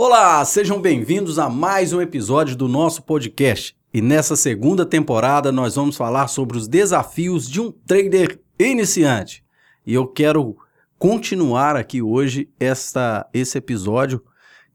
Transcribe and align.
Olá, 0.00 0.44
sejam 0.44 0.80
bem-vindos 0.80 1.40
a 1.40 1.50
mais 1.50 1.92
um 1.92 2.00
episódio 2.00 2.54
do 2.54 2.68
nosso 2.68 3.02
podcast. 3.02 3.76
E 3.92 4.00
nessa 4.00 4.36
segunda 4.36 4.86
temporada 4.86 5.50
nós 5.50 5.74
vamos 5.74 5.96
falar 5.96 6.28
sobre 6.28 6.56
os 6.56 6.68
desafios 6.68 7.50
de 7.50 7.60
um 7.60 7.72
trader 7.72 8.40
iniciante. 8.60 9.44
E 9.84 9.92
eu 9.92 10.06
quero 10.06 10.56
continuar 11.00 11.74
aqui 11.74 12.00
hoje 12.00 12.48
esta, 12.60 13.28
esse 13.34 13.58
episódio, 13.58 14.22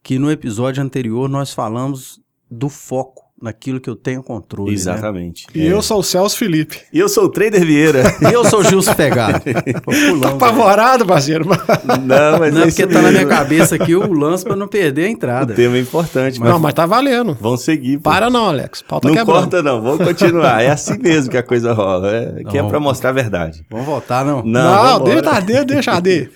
que 0.04 0.20
no 0.20 0.30
episódio 0.30 0.84
anterior 0.84 1.30
nós 1.30 1.54
falamos 1.54 2.22
do 2.52 2.68
foco 2.68 3.23
naquilo 3.44 3.80
que 3.80 3.90
eu 3.90 3.96
tenho 3.96 4.24
controle. 4.24 4.70
né? 4.72 4.76
Exatamente. 4.76 5.46
E 5.54 5.66
eu 5.66 5.82
sou 5.82 6.00
o 6.00 6.04
Celso 6.04 6.38
Felipe. 6.38 6.80
E 6.94 6.98
eu 7.00 7.10
sou 7.10 7.26
o 7.26 7.30
Trader 7.30 7.66
Vieira. 7.66 8.04
E 8.22 8.34
eu 8.34 8.46
sou 8.46 8.62
o 8.62 8.64
Gilson 8.64 8.94
Pegado. 8.96 9.42
Pulando, 9.84 10.22
Tá 10.22 10.28
velho. 10.30 10.36
apavorado, 10.36 11.06
parceiro. 11.06 11.46
Não, 11.46 12.40
mas 12.40 12.54
Não, 12.54 12.62
é 12.62 12.64
é 12.64 12.68
isso 12.68 12.78
porque 12.78 12.94
tá 12.94 13.02
na 13.02 13.10
minha 13.10 13.26
mesmo. 13.26 13.30
cabeça 13.30 13.76
aqui 13.76 13.94
o 13.96 14.14
lance 14.14 14.44
pra 14.46 14.56
não 14.56 14.68
perder 14.68 15.04
a 15.06 15.08
O 15.08 15.12
entrada. 15.12 15.54
tema 15.54 15.76
é 15.78 15.82
importante, 15.82 16.40
mas 16.40 16.50
Não, 16.50 16.58
mas 16.60 16.74
tá 16.74 16.86
valendo. 16.86 17.38
vão 17.40 17.58
seguir. 17.58 17.98
pô. 17.98 18.10
Para 18.10 18.30
não, 18.30 18.48
Alex. 18.48 18.82
Pau 18.82 19.00
tá 19.02 19.10
não 19.10 19.16
quebrando. 19.16 19.40
corta 19.40 19.62
não, 19.62 19.82
vamos 19.82 20.06
continuar. 20.08 20.64
É 20.64 20.70
assim 20.70 20.98
mesmo 20.98 21.30
que 21.30 21.38
a 21.38 21.44
coisa 21.44 21.74
rola. 21.74 22.10
É, 22.16 22.44
que 22.50 22.58
é 22.58 22.64
pra 22.64 22.80
mostrar 22.80 23.10
a 23.10 23.14
verdade. 23.14 23.66
Vamos 23.70 23.86
voltar, 23.86 24.24
não? 24.24 24.42
Não, 24.44 25.00
Não, 25.00 25.04
deixa 25.04 25.64
deixa 25.66 25.92
arder. 25.92 26.32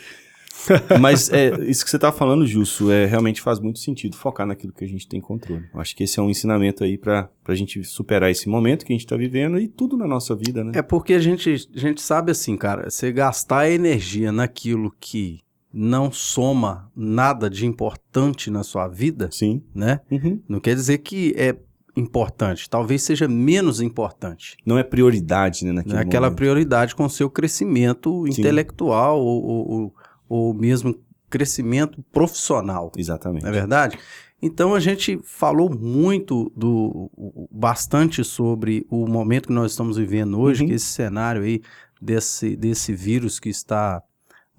Mas 1.00 1.30
é, 1.32 1.50
isso 1.66 1.84
que 1.84 1.90
você 1.92 2.00
tá 2.00 2.12
falando, 2.12 2.46
Justo, 2.46 2.92
é, 2.92 3.06
realmente 3.06 3.42
faz 3.42 3.60
muito 3.60 3.80
sentido 3.80 4.16
focar 4.16 4.46
naquilo 4.46 4.74
que 4.74 4.84
a 4.84 4.88
gente 4.88 5.08
tem 5.08 5.20
controle. 5.22 5.66
Eu 5.74 5.80
acho 5.80 5.96
que 5.96 6.04
esse 6.04 6.20
é 6.20 6.24
um 6.24 6.30
ensinamento 6.30 6.84
aí 6.84 6.98
pra, 6.98 7.30
pra 7.44 7.56
gente 7.56 7.84
superar 7.84 8.30
esse 8.32 8.48
momento 8.50 8.86
que 8.86 8.94
a 8.94 8.96
gente 8.96 9.08
tá 9.08 9.16
vivendo 9.18 9.60
e 9.60 9.68
tudo 9.68 9.98
na 9.98 10.08
nossa 10.08 10.36
vida, 10.36 10.64
né? 10.64 10.72
É 10.76 10.82
porque 10.82 11.14
a 11.14 11.20
gente, 11.20 11.70
a 11.76 11.80
gente 11.80 12.02
sabe 12.02 12.32
assim, 12.32 12.56
cara, 12.58 12.90
você 12.90 13.12
gastar 13.12 13.70
energia 13.70 14.32
naquilo 14.32 14.94
que 15.00 15.40
não 15.74 16.12
soma 16.12 16.90
nada 16.96 17.50
de 17.50 17.66
importante 17.66 18.50
na 18.50 18.64
sua 18.64 18.88
vida, 18.88 19.30
Sim. 19.32 19.62
né? 19.76 20.00
Uhum. 20.10 20.42
Não 20.48 20.60
quer 20.60 20.74
dizer 20.74 21.00
que 21.00 21.34
é 21.38 21.56
importante, 21.96 22.70
talvez 22.70 23.02
seja 23.02 23.28
menos 23.28 23.81
importante. 23.81 24.56
Não 24.66 24.78
é 24.78 24.84
prioridade, 24.84 25.66
né, 25.66 25.72
naquele 25.72 25.96
Né? 25.96 26.02
Aquela 26.02 26.28
momento. 26.28 26.38
prioridade 26.38 26.96
com 26.96 27.06
o 27.06 27.09
seu 27.09 27.28
crescimento 27.30 28.24
Sim. 28.31 28.40
intelectual 28.42 29.20
ou, 29.20 29.44
ou, 29.44 29.70
ou- 29.72 29.94
ou 30.28 30.53
mesmo 30.53 30.95
crescimento 31.30 32.03
profissional. 32.11 32.92
Exatamente. 32.97 33.44
Não 33.44 33.50
é 33.50 33.53
verdade? 33.53 33.97
Então 34.42 34.75
a 34.75 34.80
gente 34.80 35.19
falou 35.23 35.69
muito 35.69 36.52
do 36.56 37.09
bastante 37.52 38.23
sobre 38.23 38.86
o 38.89 39.08
momento 39.08 39.47
que 39.47 39.53
nós 39.53 39.72
estamos 39.72 39.97
vivendo 39.97 40.39
hoje, 40.39 40.61
Uhum. 40.61 40.69
que 40.69 40.75
esse 40.75 40.86
cenário 40.86 41.42
aí 41.42 41.61
desse, 42.02 42.56
desse 42.56 42.94
vírus 42.94 43.39
que 43.39 43.50
está 43.50 44.02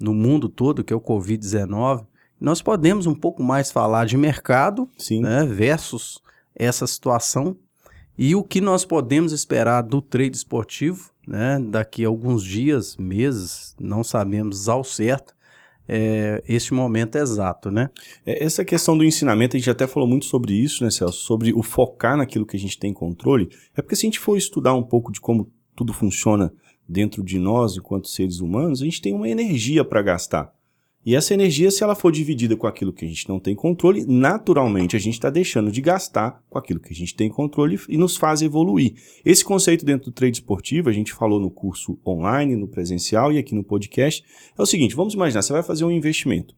no 0.00 0.12
mundo 0.12 0.48
todo, 0.48 0.82
que 0.82 0.92
é 0.92 0.96
o 0.96 1.00
Covid-19. 1.00 2.04
Nós 2.40 2.60
podemos 2.60 3.06
um 3.06 3.14
pouco 3.14 3.42
mais 3.42 3.70
falar 3.70 4.04
de 4.04 4.16
mercado 4.16 4.88
Sim. 4.96 5.22
né, 5.22 5.44
versus 5.44 6.20
essa 6.54 6.86
situação 6.86 7.56
e 8.16 8.34
o 8.34 8.42
que 8.42 8.60
nós 8.60 8.84
podemos 8.84 9.32
esperar 9.32 9.82
do 9.82 10.02
trade 10.02 10.36
esportivo 10.36 11.10
né, 11.26 11.58
daqui 11.60 12.04
a 12.04 12.08
alguns 12.08 12.42
dias, 12.42 12.96
meses, 12.96 13.76
não 13.78 14.02
sabemos 14.02 14.68
ao 14.68 14.82
certo 14.82 15.37
é, 15.88 16.42
este 16.46 16.74
momento 16.74 17.16
exato, 17.16 17.70
né? 17.70 17.88
É, 18.26 18.44
Essa 18.44 18.64
questão 18.64 18.96
do 18.96 19.04
ensinamento, 19.04 19.56
a 19.56 19.58
gente 19.58 19.70
até 19.70 19.86
falou 19.86 20.08
muito 20.08 20.26
sobre 20.26 20.52
isso, 20.52 20.84
né, 20.84 20.90
Celso? 20.90 21.22
Sobre 21.24 21.52
o 21.52 21.62
focar 21.62 22.16
naquilo 22.16 22.44
que 22.44 22.56
a 22.56 22.60
gente 22.60 22.78
tem 22.78 22.92
controle. 22.92 23.48
É 23.74 23.80
porque 23.80 23.96
se 23.96 24.06
a 24.06 24.08
gente 24.08 24.18
for 24.18 24.36
estudar 24.36 24.74
um 24.74 24.82
pouco 24.82 25.10
de 25.10 25.20
como 25.20 25.50
tudo 25.74 25.92
funciona 25.92 26.52
dentro 26.86 27.22
de 27.24 27.38
nós, 27.38 27.76
enquanto 27.76 28.08
seres 28.08 28.40
humanos, 28.40 28.82
a 28.82 28.84
gente 28.84 29.00
tem 29.00 29.14
uma 29.14 29.28
energia 29.28 29.84
para 29.84 30.02
gastar. 30.02 30.52
E 31.08 31.16
essa 31.16 31.32
energia, 31.32 31.70
se 31.70 31.82
ela 31.82 31.94
for 31.94 32.12
dividida 32.12 32.54
com 32.54 32.66
aquilo 32.66 32.92
que 32.92 33.02
a 33.02 33.08
gente 33.08 33.26
não 33.30 33.40
tem 33.40 33.54
controle, 33.54 34.04
naturalmente 34.06 34.94
a 34.94 34.98
gente 34.98 35.14
está 35.14 35.30
deixando 35.30 35.72
de 35.72 35.80
gastar 35.80 36.44
com 36.50 36.58
aquilo 36.58 36.78
que 36.78 36.92
a 36.92 36.94
gente 36.94 37.14
tem 37.14 37.30
controle 37.30 37.80
e 37.88 37.96
nos 37.96 38.18
faz 38.18 38.42
evoluir. 38.42 38.92
Esse 39.24 39.42
conceito 39.42 39.86
dentro 39.86 40.10
do 40.10 40.14
trade 40.14 40.36
esportivo, 40.36 40.90
a 40.90 40.92
gente 40.92 41.14
falou 41.14 41.40
no 41.40 41.50
curso 41.50 41.98
online, 42.06 42.56
no 42.56 42.68
presencial 42.68 43.32
e 43.32 43.38
aqui 43.38 43.54
no 43.54 43.64
podcast, 43.64 44.22
é 44.54 44.60
o 44.60 44.66
seguinte: 44.66 44.94
vamos 44.94 45.14
imaginar, 45.14 45.40
você 45.40 45.50
vai 45.50 45.62
fazer 45.62 45.86
um 45.86 45.90
investimento. 45.90 46.54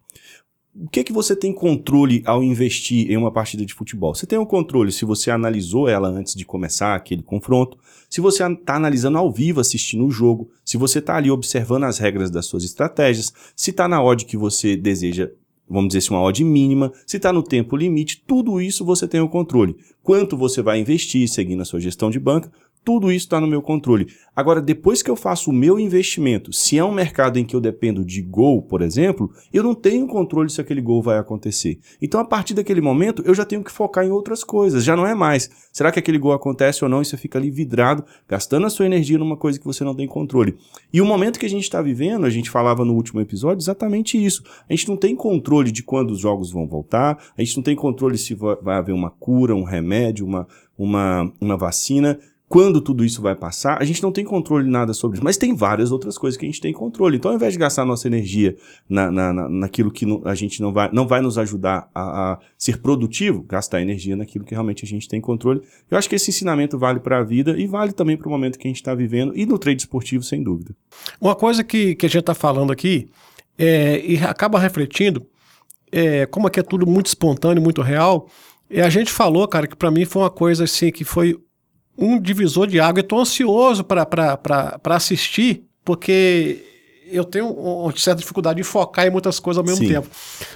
O 0.73 0.89
que 0.89 1.03
que 1.03 1.13
você 1.13 1.35
tem 1.35 1.53
controle 1.53 2.23
ao 2.25 2.45
investir 2.45 3.11
em 3.11 3.17
uma 3.17 3.33
partida 3.33 3.67
de 3.67 3.75
futebol? 3.75 4.15
Você 4.15 4.25
tem 4.25 4.39
um 4.39 4.47
controle 4.47 4.93
se 4.93 5.05
você 5.05 5.29
analisou 5.29 5.89
ela 5.89 6.09
antes 6.09 6.33
de 6.33 6.45
começar 6.45 6.95
aquele 6.95 7.23
confronto, 7.23 7.77
se 8.09 8.21
você 8.21 8.45
está 8.45 8.77
analisando 8.77 9.19
ao 9.19 9.33
vivo 9.33 9.61
assistindo 9.61 10.07
o 10.07 10.13
jogo, 10.13 10.49
se 10.65 10.77
você 10.77 11.01
está 11.01 11.17
ali 11.17 11.29
observando 11.29 11.85
as 11.85 11.99
regras 11.99 12.31
das 12.31 12.47
suas 12.47 12.63
estratégias, 12.63 13.33
se 13.57 13.71
está 13.71 13.89
na 13.89 14.01
odd 14.01 14.25
que 14.25 14.37
você 14.37 14.77
deseja, 14.77 15.33
vamos 15.69 15.89
dizer 15.89 15.99
assim, 15.99 16.15
uma 16.15 16.23
odd 16.23 16.45
mínima, 16.45 16.93
se 17.05 17.17
está 17.17 17.33
no 17.33 17.43
tempo 17.43 17.77
limite, 17.77 18.23
tudo 18.25 18.61
isso 18.61 18.85
você 18.85 19.09
tem 19.09 19.21
o 19.21 19.29
controle. 19.29 19.77
Quanto 20.05 20.37
você 20.37 20.63
vai 20.63 20.79
investir 20.79 21.29
seguindo 21.29 21.63
a 21.63 21.65
sua 21.65 21.81
gestão 21.81 22.11
de 22.11 22.21
banca, 22.21 22.51
tudo 22.85 23.13
isso 23.13 23.27
está 23.27 23.41
no 23.41 23.47
meu 23.47 23.61
controle. 23.61 24.07
Agora, 24.35 24.61
depois 24.63 25.03
que 25.03 25.11
eu 25.11 25.17
faço 25.17 25.51
o 25.51 25.53
meu 25.53 25.79
investimento, 25.79 26.53
se 26.53 26.79
é 26.79 26.85
um 26.85 26.93
mercado 26.93 27.39
em 27.39 27.45
que 27.45 27.55
eu 27.55 27.61
dependo 27.61 28.05
de 28.05 28.23
gol, 28.23 28.63
por 28.63 28.81
exemplo, 28.81 29.31
eu 29.53 29.63
não 29.63 29.75
tenho 29.75 30.07
controle 30.07 30.49
se 30.49 30.61
aquele 30.61 30.81
gol 30.81 31.03
vai 31.03 31.19
acontecer. 31.19 31.79
Então, 32.01 32.19
a 32.21 32.25
partir 32.25 32.55
daquele 32.55 32.81
momento, 32.81 33.23
eu 33.27 33.35
já 33.35 33.45
tenho 33.45 33.63
que 33.63 33.71
focar 33.71 34.05
em 34.05 34.11
outras 34.11 34.43
coisas. 34.43 34.83
Já 34.83 34.97
não 34.97 35.07
é 35.07 35.15
mais. 35.15 35.51
Será 35.73 35.93
que 35.93 35.99
aquele 35.99 36.19
gol 36.19 36.33
acontece 36.33 36.83
ou 36.83 36.89
não? 36.89 37.03
E 37.03 37.05
você 37.05 37.17
fica 37.17 37.39
ali 37.39 37.51
vidrado, 37.51 38.05
gastando 38.27 38.67
a 38.67 38.71
sua 38.71 38.87
energia 38.87 39.19
numa 39.19 39.37
coisa 39.37 39.59
que 39.59 39.67
você 39.67 39.85
não 39.85 39.95
tem 39.95 40.07
controle. 40.07 40.57
E 40.93 41.01
o 41.01 41.07
momento 41.07 41.39
que 41.39 41.47
a 41.47 41.51
gente 41.51 41.65
está 41.65 41.83
vivendo, 41.83 42.25
a 42.25 42.31
gente 42.31 42.49
falava 42.49 42.85
no 42.85 42.95
último 42.95 43.21
episódio 43.21 43.63
exatamente 43.63 44.23
isso. 44.23 44.43
A 44.69 44.73
gente 44.73 44.89
não 44.89 44.97
tem 44.97 45.15
controle 45.15 45.71
de 45.71 45.83
quando 45.83 46.13
os 46.13 46.19
jogos 46.21 46.51
vão 46.51 46.67
voltar, 46.67 47.19
a 47.37 47.43
gente 47.43 47.57
não 47.57 47.63
tem 47.63 47.77
controle 47.77 48.17
se 48.17 48.35
va- 48.35 48.59
vai 48.63 48.79
haver 48.79 48.93
uma 48.95 49.11
cura, 49.11 49.55
um 49.55 49.65
remédio, 49.65 50.25
uma, 50.27 50.47
uma, 50.79 51.31
uma 51.41 51.57
vacina 51.57 52.19
quando 52.53 52.81
tudo 52.81 53.05
isso 53.05 53.23
vai 53.23 53.37
passar, 53.37 53.81
a 53.81 53.85
gente 53.85 54.03
não 54.03 54.11
tem 54.11 54.25
controle 54.25 54.69
nada 54.69 54.93
sobre 54.93 55.17
isso, 55.19 55.25
mas 55.25 55.37
tem 55.37 55.55
várias 55.55 55.93
outras 55.93 56.19
coisas 56.19 56.37
que 56.37 56.45
a 56.45 56.49
gente 56.49 56.61
tem 56.61 56.73
controle. 56.73 57.17
Então, 57.17 57.31
ao 57.31 57.37
invés 57.37 57.53
de 57.53 57.61
gastar 57.61 57.85
nossa 57.85 58.09
energia 58.09 58.57
na, 58.89 59.09
na, 59.09 59.33
na- 59.33 59.49
naquilo 59.49 59.89
que 59.89 60.05
a 60.25 60.35
gente 60.35 60.61
não 60.61 60.73
vai, 60.73 60.91
não 60.93 61.07
vai 61.07 61.21
nos 61.21 61.39
ajudar 61.39 61.89
a, 61.95 62.33
a 62.33 62.39
ser 62.59 62.79
produtivo, 62.79 63.45
gastar 63.45 63.81
energia 63.81 64.17
naquilo 64.17 64.45
que 64.45 64.51
realmente 64.53 64.85
a 64.85 64.89
gente 64.89 65.07
tem 65.09 65.21
controle. 65.21 65.61
Eu 65.89 65.97
acho 65.97 66.09
que 66.09 66.17
esse 66.17 66.31
ensinamento 66.31 66.77
vale 66.77 66.99
para 66.99 67.19
a 67.19 67.23
vida 67.23 67.57
e 67.57 67.69
vale 67.69 67.93
também 67.93 68.17
para 68.17 68.27
o 68.27 68.31
momento 68.33 68.59
que 68.59 68.67
a 68.67 68.71
gente 68.71 68.81
está 68.81 68.97
vivendo 68.97 69.33
e 69.37 69.47
no 69.47 69.57
trade 69.57 69.83
esportivo, 69.83 70.25
sem 70.25 70.43
dúvida. 70.43 70.75
Uma 71.21 71.37
coisa 71.37 71.63
que, 71.63 71.95
que 71.95 72.07
a 72.07 72.09
gente 72.09 72.25
tá 72.25 72.35
falando 72.35 72.73
aqui 72.73 73.09
é, 73.57 74.05
e 74.05 74.17
acaba 74.19 74.59
refletindo, 74.59 75.25
é, 75.93 76.27
como 76.27 76.49
aqui 76.49 76.59
é 76.59 76.65
tudo 76.65 76.85
muito 76.85 77.07
espontâneo, 77.07 77.63
muito 77.63 77.81
real, 77.81 78.27
é, 78.69 78.83
a 78.83 78.91
gente 78.91 79.13
falou, 79.13 79.47
cara, 79.47 79.69
que 79.69 79.77
pra 79.77 79.89
mim 79.93 80.05
foi 80.05 80.23
uma 80.23 80.31
coisa 80.31 80.65
assim 80.65 80.91
que 80.91 81.05
foi 81.05 81.39
um 82.01 82.19
divisor 82.19 82.67
de 82.67 82.81
água. 82.81 83.01
Eu 83.01 83.05
tô 83.05 83.21
ansioso 83.21 83.85
pra 83.85 84.79
assistir, 84.85 85.65
porque 85.85 86.65
eu 87.13 87.25
tenho 87.25 87.49
uma 87.49 87.95
certa 87.97 88.21
dificuldade 88.21 88.57
de 88.57 88.65
focar 88.65 89.07
em 89.07 89.11
muitas 89.11 89.39
coisas 89.39 89.59
ao 89.59 89.65
mesmo 89.65 89.85
Sim. 89.85 89.93
tempo. 89.93 90.09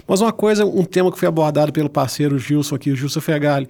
Mas 0.06 0.20
uma 0.20 0.32
coisa, 0.32 0.64
um 0.64 0.84
tema 0.84 1.12
que 1.12 1.18
foi 1.18 1.28
abordado 1.28 1.72
pelo 1.72 1.90
parceiro 1.90 2.38
Gilson 2.38 2.76
aqui, 2.76 2.90
o 2.90 2.96
Gilson 2.96 3.20
Fegali, 3.20 3.68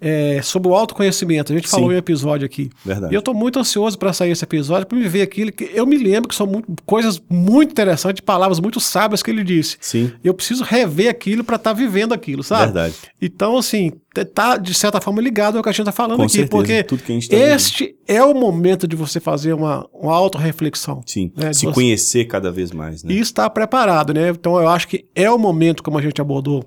é 0.00 0.40
sobre 0.42 0.68
o 0.70 0.74
autoconhecimento. 0.74 1.52
A 1.52 1.56
gente 1.56 1.68
Sim. 1.68 1.76
falou 1.76 1.92
em 1.92 1.94
um 1.94 1.98
episódio 1.98 2.46
aqui. 2.46 2.70
Verdade. 2.84 3.12
E 3.12 3.16
eu 3.16 3.18
estou 3.18 3.34
muito 3.34 3.58
ansioso 3.58 3.98
para 3.98 4.12
sair 4.12 4.30
esse 4.30 4.42
episódio, 4.44 4.86
para 4.86 4.98
me 4.98 5.06
ver 5.08 5.22
aquilo 5.22 5.52
que 5.52 5.70
eu 5.74 5.86
me 5.86 5.96
lembro 5.96 6.28
que 6.28 6.34
são 6.34 6.46
muito- 6.46 6.72
coisas 6.86 7.20
muito 7.28 7.70
interessantes, 7.72 8.20
palavras 8.20 8.60
muito 8.60 8.80
sábias 8.80 9.22
que 9.22 9.30
ele 9.30 9.44
disse. 9.44 9.76
Sim, 9.80 10.12
Eu 10.24 10.32
preciso 10.34 10.64
rever 10.64 11.10
aquilo 11.10 11.44
para 11.44 11.56
estar 11.56 11.72
vivendo 11.72 12.12
aquilo, 12.12 12.42
sabe? 12.42 12.64
verdade. 12.72 12.94
Então, 13.20 13.56
assim, 13.58 13.92
tá 14.34 14.56
de 14.56 14.72
certa 14.74 15.00
forma 15.00 15.20
ligado 15.20 15.56
ao 15.56 15.62
que 15.62 15.68
a 15.68 15.72
gente 15.72 15.80
está 15.82 15.92
falando 15.92 16.16
Com 16.18 16.22
aqui, 16.24 16.32
certeza. 16.32 16.50
porque 16.50 16.82
Tudo 16.82 17.02
que 17.02 17.12
a 17.12 17.14
gente 17.14 17.28
tá 17.28 17.36
este 17.36 17.94
é 18.08 18.22
o 18.22 18.34
momento 18.34 18.88
de 18.88 18.96
você 18.96 19.20
fazer 19.20 19.52
uma, 19.52 19.86
uma 19.92 20.14
autorreflexão. 20.14 21.00
Sim, 21.06 21.30
né, 21.36 21.52
se 21.52 21.66
você- 21.66 21.74
conhecer 21.74 22.24
cada 22.24 22.50
vez 22.50 22.72
mais, 22.72 23.04
né? 23.04 23.12
E 23.12 23.18
estar 23.20 23.48
preparado, 23.50 24.12
né? 24.14 24.30
Então 24.30 24.58
eu 24.58 24.68
acho 24.68 24.88
que 24.88 25.04
é 25.14 25.30
o 25.30 25.38
momento, 25.38 25.82
como 25.82 25.98
a 25.98 26.02
gente 26.02 26.20
abordou 26.20 26.64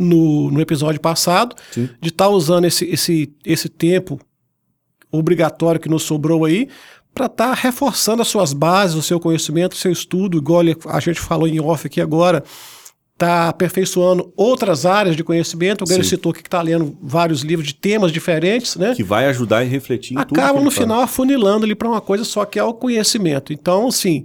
no, 0.00 0.50
no 0.50 0.60
episódio 0.60 1.00
passado, 1.00 1.54
Sim. 1.70 1.88
de 2.00 2.08
estar 2.08 2.28
usando 2.28 2.64
esse, 2.64 2.84
esse, 2.86 3.32
esse 3.44 3.68
tempo 3.68 4.18
obrigatório 5.12 5.80
que 5.80 5.88
nos 5.88 6.02
sobrou 6.02 6.44
aí 6.44 6.68
para 7.12 7.26
estar 7.26 7.52
reforçando 7.54 8.22
as 8.22 8.28
suas 8.28 8.52
bases, 8.52 8.96
o 8.96 9.02
seu 9.02 9.18
conhecimento, 9.18 9.72
o 9.72 9.76
seu 9.76 9.90
estudo, 9.90 10.38
igual 10.38 10.62
ele- 10.62 10.76
a 10.86 11.00
gente 11.00 11.20
falou 11.20 11.48
em 11.48 11.60
off 11.60 11.86
aqui 11.86 12.00
agora, 12.00 12.42
está 13.12 13.48
aperfeiçoando 13.48 14.32
outras 14.36 14.86
áreas 14.86 15.14
de 15.16 15.22
conhecimento. 15.24 15.84
O 15.84 15.92
ele 15.92 16.04
Sim. 16.04 16.10
citou 16.10 16.30
aqui 16.30 16.40
que 16.42 16.46
está 16.48 16.62
lendo 16.62 16.96
vários 17.02 17.42
livros 17.42 17.66
de 17.66 17.74
temas 17.74 18.12
diferentes, 18.12 18.76
né? 18.76 18.94
Que 18.94 19.02
vai 19.02 19.26
ajudar 19.26 19.62
e 19.64 19.68
refletir 19.68 20.14
em 20.14 20.18
tudo 20.20 20.34
que 20.34 20.40
acaba 20.40 20.58
ele 20.58 20.64
no 20.64 20.70
fala. 20.70 20.82
final 20.86 21.00
afunilando 21.02 21.64
ali 21.66 21.74
para 21.74 21.88
uma 21.88 22.00
coisa 22.00 22.24
só 22.24 22.44
que 22.46 22.58
é 22.58 22.64
o 22.64 22.72
conhecimento. 22.72 23.52
Então, 23.52 23.88
assim, 23.88 24.24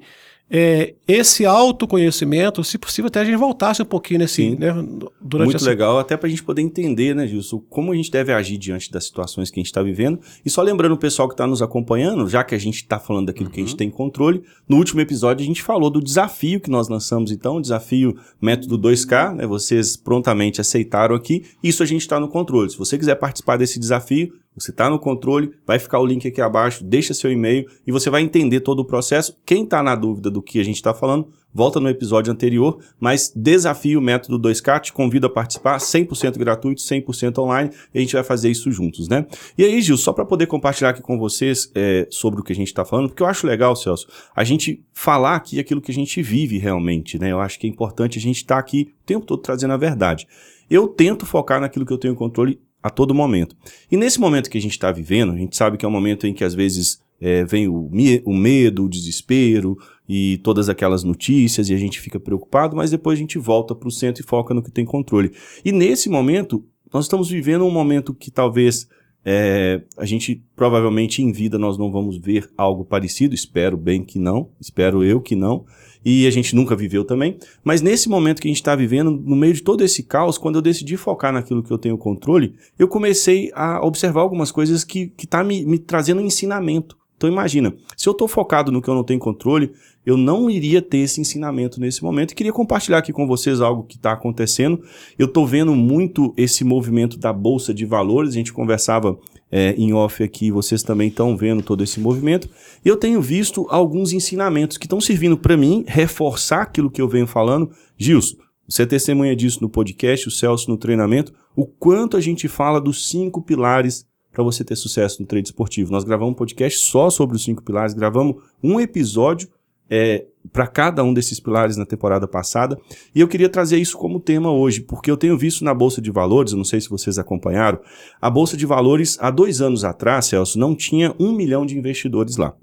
é, 0.50 0.94
esse 1.08 1.44
autoconhecimento, 1.44 2.64
se 2.64 2.78
possível, 2.78 3.08
até 3.08 3.22
a 3.22 3.26
gente 3.26 3.36
voltasse 3.36 3.82
um 3.82 3.86
pouquinho 3.86 4.20
nesse, 4.20 4.36
Sim. 4.36 4.56
né, 4.56 4.72
durante 5.20 5.48
Muito 5.48 5.58
essa... 5.58 5.70
legal, 5.70 5.98
até 5.98 6.16
para 6.16 6.28
a 6.28 6.30
gente 6.30 6.44
poder 6.44 6.62
entender, 6.62 7.16
né, 7.16 7.28
Gilson, 7.28 7.60
como 7.68 7.92
a 7.92 7.96
gente 7.96 8.12
deve 8.12 8.32
agir 8.32 8.58
diante 8.58 8.92
das 8.92 9.06
situações 9.06 9.50
que 9.50 9.60
a 9.60 9.62
gente 9.62 9.68
está 9.68 9.82
vivendo. 9.82 10.20
E 10.46 10.50
só 10.50 10.62
lembrando 10.62 10.94
o 10.94 10.98
pessoal 10.98 11.28
que 11.28 11.34
está 11.34 11.48
nos 11.48 11.62
acompanhando, 11.62 12.28
já 12.30 12.44
que 12.44 12.54
a 12.54 12.60
gente 12.60 12.76
está 12.76 13.00
falando 13.00 13.28
daquilo 13.28 13.50
que 13.50 13.60
a 13.60 13.64
gente 13.64 13.76
tem 13.76 13.90
controle, 13.90 14.44
no 14.70 14.78
último 14.78 15.02
episódio 15.02 15.44
a 15.44 15.48
gente 15.48 15.64
falou 15.64 15.90
do 15.90 16.02
desafio 16.02 16.60
que 16.60 16.70
nós 16.70 16.88
lançamos, 16.88 17.32
então, 17.32 17.58
o 17.58 17.62
desafio 17.62 18.16
método 18.40 18.78
2K, 18.78 19.36
né, 19.36 19.48
vocês 19.48 19.98
prontamente 19.98 20.62
aceitaram 20.62 21.16
aqui, 21.16 21.44
isso 21.64 21.82
a 21.82 21.86
gente 21.86 22.02
está 22.02 22.20
no 22.20 22.28
controle. 22.28 22.70
Se 22.70 22.78
você 22.78 22.98
quiser 22.98 23.16
participar 23.16 23.58
desse 23.58 23.80
desafio, 23.80 24.32
você 24.56 24.72
está 24.72 24.90
no 24.90 24.98
controle, 24.98 25.52
vai 25.66 25.78
ficar 25.78 26.00
o 26.00 26.06
link 26.06 26.28
aqui 26.28 26.42
abaixo, 26.42 26.84
deixa 26.84 27.14
seu 27.14 27.32
e-mail 27.32 27.66
e 27.86 27.92
você 27.92 28.10
vai 28.10 28.22
entender 28.22 28.62
todo 28.62 28.80
o 28.80 28.86
processo. 28.86 29.38
Quem 29.46 29.64
está 29.64 29.84
na 29.84 29.96
dúvida 29.96 30.32
do 30.32 30.42
que 30.42 30.60
a 30.60 30.64
gente 30.64 30.78
está 30.78 30.94
falando, 30.94 31.28
volta 31.54 31.80
no 31.80 31.88
episódio 31.88 32.34
anterior, 32.34 32.80
mas 33.00 33.32
desafio 33.36 34.02
método 34.02 34.38
2K, 34.38 34.82
te 34.82 34.94
convido 34.94 35.28
a 35.28 35.30
participar, 35.30 35.78
100% 35.78 36.38
gratuito, 36.38 36.82
100% 36.82 37.38
online, 37.40 37.70
e 37.94 37.98
a 37.98 38.02
gente 38.02 38.14
vai 38.14 38.24
fazer 38.24 38.50
isso 38.50 38.70
juntos, 38.72 39.08
né? 39.08 39.26
E 39.58 39.64
aí, 39.64 39.82
Gil, 39.82 39.98
só 39.98 40.12
para 40.12 40.26
poder 40.26 40.48
compartilhar 40.48 40.90
aqui 40.90 41.02
com 41.02 41.18
vocês 41.18 41.72
é, 41.74 42.08
sobre 42.10 42.42
o 42.42 42.44
que 42.44 42.52
a 42.52 42.56
gente 42.56 42.68
está 42.68 42.84
falando, 42.84 43.08
porque 43.08 43.24
eu 43.24 43.28
acho 43.28 43.48
legal, 43.48 43.74
Celso, 43.76 44.08
a 44.36 44.44
gente 44.44 44.84
falar 44.94 45.36
aqui 45.36 45.60
aquilo 45.60 45.82
que 45.82 45.92
a 45.92 45.94
gente 45.94 46.22
vive 46.22 46.58
realmente, 46.58 47.18
né? 47.18 47.32
Eu 47.32 47.40
acho 47.40 47.58
que 47.58 47.68
é 47.68 47.70
importante 47.70 48.20
a 48.20 48.22
gente 48.22 48.38
estar 48.38 48.56
tá 48.56 48.60
aqui 48.60 48.94
o 49.02 49.06
tempo 49.06 49.26
todo 49.26 49.42
trazendo 49.42 49.74
a 49.74 49.78
verdade. 49.78 50.28
Eu 50.70 50.88
tento 50.88 51.26
focar 51.26 51.62
naquilo 51.62 51.86
que 51.86 51.94
eu 51.94 51.98
tenho 51.98 52.16
controle 52.16 52.60
a 52.86 52.90
todo 52.92 53.16
momento. 53.16 53.58
E 53.92 53.98
nesse 53.98 54.20
momento 54.20 54.48
que 54.48 54.60
a 54.60 54.62
gente 54.62 54.74
está 54.74 54.92
vivendo, 54.92 55.34
a 55.34 55.36
gente 55.36 55.58
sabe 55.58 55.76
que 55.76 55.84
é 55.84 55.88
um 55.88 55.92
momento 55.92 56.28
em 56.28 56.36
que 56.36 56.44
às 56.44 56.54
vezes 56.54 57.02
é, 57.20 57.44
vem 57.44 57.68
o, 57.68 57.90
o, 58.24 58.32
medo, 58.32 58.86
o 58.86 58.90
desespero 58.90 59.76
e 60.08 60.38
todas 60.44 60.70
aquelas 60.70 61.04
notícias 61.04 61.68
e 61.68 61.74
a 61.74 61.78
gente 61.78 62.00
fica 62.00 62.20
preocupado, 62.20 62.76
mas 62.76 62.92
depois 62.92 63.18
a 63.18 63.20
gente 63.20 63.40
volta 63.40 63.74
para 63.74 63.88
o 63.88 63.92
centro 63.92 64.22
e 64.22 64.24
foca 64.24 64.54
no 64.54 64.62
que 64.62 64.70
tem 64.70 64.86
controle. 64.86 65.32
E 65.66 65.72
nesse 65.72 66.10
momento, 66.10 66.64
nós 66.94 67.06
estamos 67.06 67.28
vivendo 67.28 67.66
um 67.66 67.72
momento 67.72 68.14
que 68.14 68.30
talvez 68.30 68.88
é, 69.26 69.82
a 69.98 70.06
gente 70.06 70.44
provavelmente 70.56 71.24
em 71.24 71.32
vida 71.32 71.58
nós 71.58 71.78
não 71.78 71.92
vamos 71.92 72.18
ver 72.18 72.48
algo 72.56 72.86
parecido, 72.86 73.34
espero 73.34 73.76
bem 73.76 74.04
que 74.04 74.20
não, 74.20 74.50
espero 74.62 75.04
eu 75.04 75.20
que 75.20 75.36
não, 75.36 75.66
e 76.06 76.28
a 76.28 76.30
gente 76.30 76.56
nunca 76.56 76.76
viveu 76.76 77.04
também. 77.04 77.38
Mas 77.64 77.82
nesse 77.82 78.08
momento 78.08 78.40
que 78.40 78.48
a 78.48 78.52
gente 78.52 78.58
está 78.58 78.76
vivendo, 78.76 79.10
no 79.10 79.36
meio 79.36 79.56
de 79.56 79.64
todo 79.64 79.84
esse 79.84 80.04
caos, 80.04 80.38
quando 80.38 80.58
eu 80.58 80.62
decidi 80.62 80.96
focar 80.96 81.34
naquilo 81.34 81.64
que 81.64 81.72
eu 81.72 81.80
tenho 81.80 81.98
controle, 81.98 82.54
eu 82.78 82.88
comecei 82.88 83.52
a 83.56 83.84
observar 83.84 84.22
algumas 84.22 84.52
coisas 84.52 84.84
que 84.84 85.12
estão 85.18 85.40
tá 85.40 85.44
me, 85.44 85.66
me 85.66 85.80
trazendo 85.80 86.22
ensinamento. 86.22 86.96
Então 87.26 87.34
imagina, 87.34 87.74
se 87.98 88.08
eu 88.08 88.12
estou 88.12 88.28
focado 88.28 88.72
no 88.72 88.80
que 88.80 88.88
eu 88.88 88.94
não 88.94 89.04
tenho 89.04 89.20
controle, 89.20 89.72
eu 90.06 90.16
não 90.16 90.48
iria 90.48 90.80
ter 90.80 91.00
esse 91.00 91.20
ensinamento 91.20 91.80
nesse 91.80 92.04
momento. 92.04 92.32
E 92.32 92.36
queria 92.36 92.54
compartilhar 92.54 93.00
aqui 93.00 93.12
com 93.12 93.26
vocês 93.26 93.62
algo 93.62 93.84
que 93.84 93.96
está 93.96 94.12
acontecendo. 94.12 94.84
Eu 95.18 95.26
estou 95.26 95.48
vendo 95.48 95.74
muito 95.74 96.32
esse 96.38 96.64
movimento 96.64 97.18
da 97.18 97.34
Bolsa 97.34 97.74
de 97.74 97.84
Valores. 97.84 98.30
A 98.30 98.34
gente 98.34 98.54
conversava 98.54 99.18
é, 99.52 99.74
em 99.76 99.92
off 99.92 100.22
aqui, 100.22 100.52
vocês 100.52 100.84
também 100.84 101.08
estão 101.08 101.36
vendo 101.36 101.64
todo 101.64 101.84
esse 101.84 102.00
movimento. 102.00 102.48
E 102.84 102.88
eu 102.88 102.96
tenho 102.96 103.20
visto 103.20 103.66
alguns 103.72 104.14
ensinamentos 104.14 104.78
que 104.78 104.86
estão 104.86 105.02
servindo 105.02 105.36
para 105.36 105.58
mim 105.58 105.84
reforçar 105.88 106.62
aquilo 106.62 106.92
que 106.92 107.02
eu 107.02 107.10
venho 107.10 107.26
falando. 107.26 107.72
Gilson, 107.98 108.38
você 108.70 108.84
é 108.84 108.86
testemunha 108.86 109.36
disso 109.36 109.64
no 109.64 109.70
podcast, 109.70 110.28
o 110.28 110.32
Celso 110.32 110.70
no 110.70 110.78
treinamento, 110.78 111.34
o 111.56 111.66
quanto 111.66 112.18
a 112.18 112.22
gente 112.22 112.48
fala 112.48 112.80
dos 112.80 113.10
cinco 113.10 113.42
pilares 113.42 114.06
para 114.36 114.44
você 114.44 114.66
ter 114.66 114.76
sucesso 114.76 115.22
no 115.22 115.28
trade 115.28 115.48
esportivo. 115.48 115.92
Nós 115.92 116.04
gravamos 116.04 116.34
um 116.34 116.36
podcast 116.36 116.78
só 116.80 117.10
sobre 117.10 117.38
os 117.38 117.44
cinco 117.44 117.64
pilares, 117.64 117.94
gravamos 117.94 118.36
um 118.62 118.82
episódio 118.82 119.48
é, 119.90 120.26
para 120.52 120.68
cada 120.68 121.02
um 121.04 121.14
desses 121.14 121.40
pilares 121.40 121.78
na 121.78 121.86
temporada 121.86 122.28
passada. 122.28 122.78
E 123.14 123.22
eu 123.22 123.30
queria 123.30 123.48
trazer 123.48 123.78
isso 123.78 123.98
como 123.98 124.20
tema 124.20 124.52
hoje, 124.52 124.82
porque 124.82 125.10
eu 125.10 125.16
tenho 125.16 125.38
visto 125.38 125.64
na 125.64 125.74
Bolsa 125.74 126.02
de 126.02 126.12
Valores, 126.12 126.52
eu 126.52 126.58
não 126.58 126.66
sei 126.66 126.82
se 126.82 126.90
vocês 126.90 127.18
acompanharam, 127.18 127.80
a 128.22 128.30
Bolsa 128.30 128.58
de 128.58 128.66
Valores, 128.66 129.18
há 129.22 129.32
dois 129.32 129.62
anos 129.62 129.86
atrás, 129.86 130.26
Celso, 130.26 130.60
não 130.60 130.76
tinha 130.76 131.16
um 131.18 131.32
milhão 131.32 131.66
de 131.66 131.78
investidores 131.78 132.36
lá. 132.36 132.54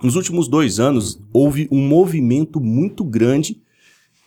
Nos 0.00 0.14
últimos 0.14 0.46
dois 0.46 0.78
anos, 0.78 1.20
houve 1.32 1.68
um 1.70 1.80
movimento 1.80 2.60
muito 2.60 3.04
grande 3.04 3.60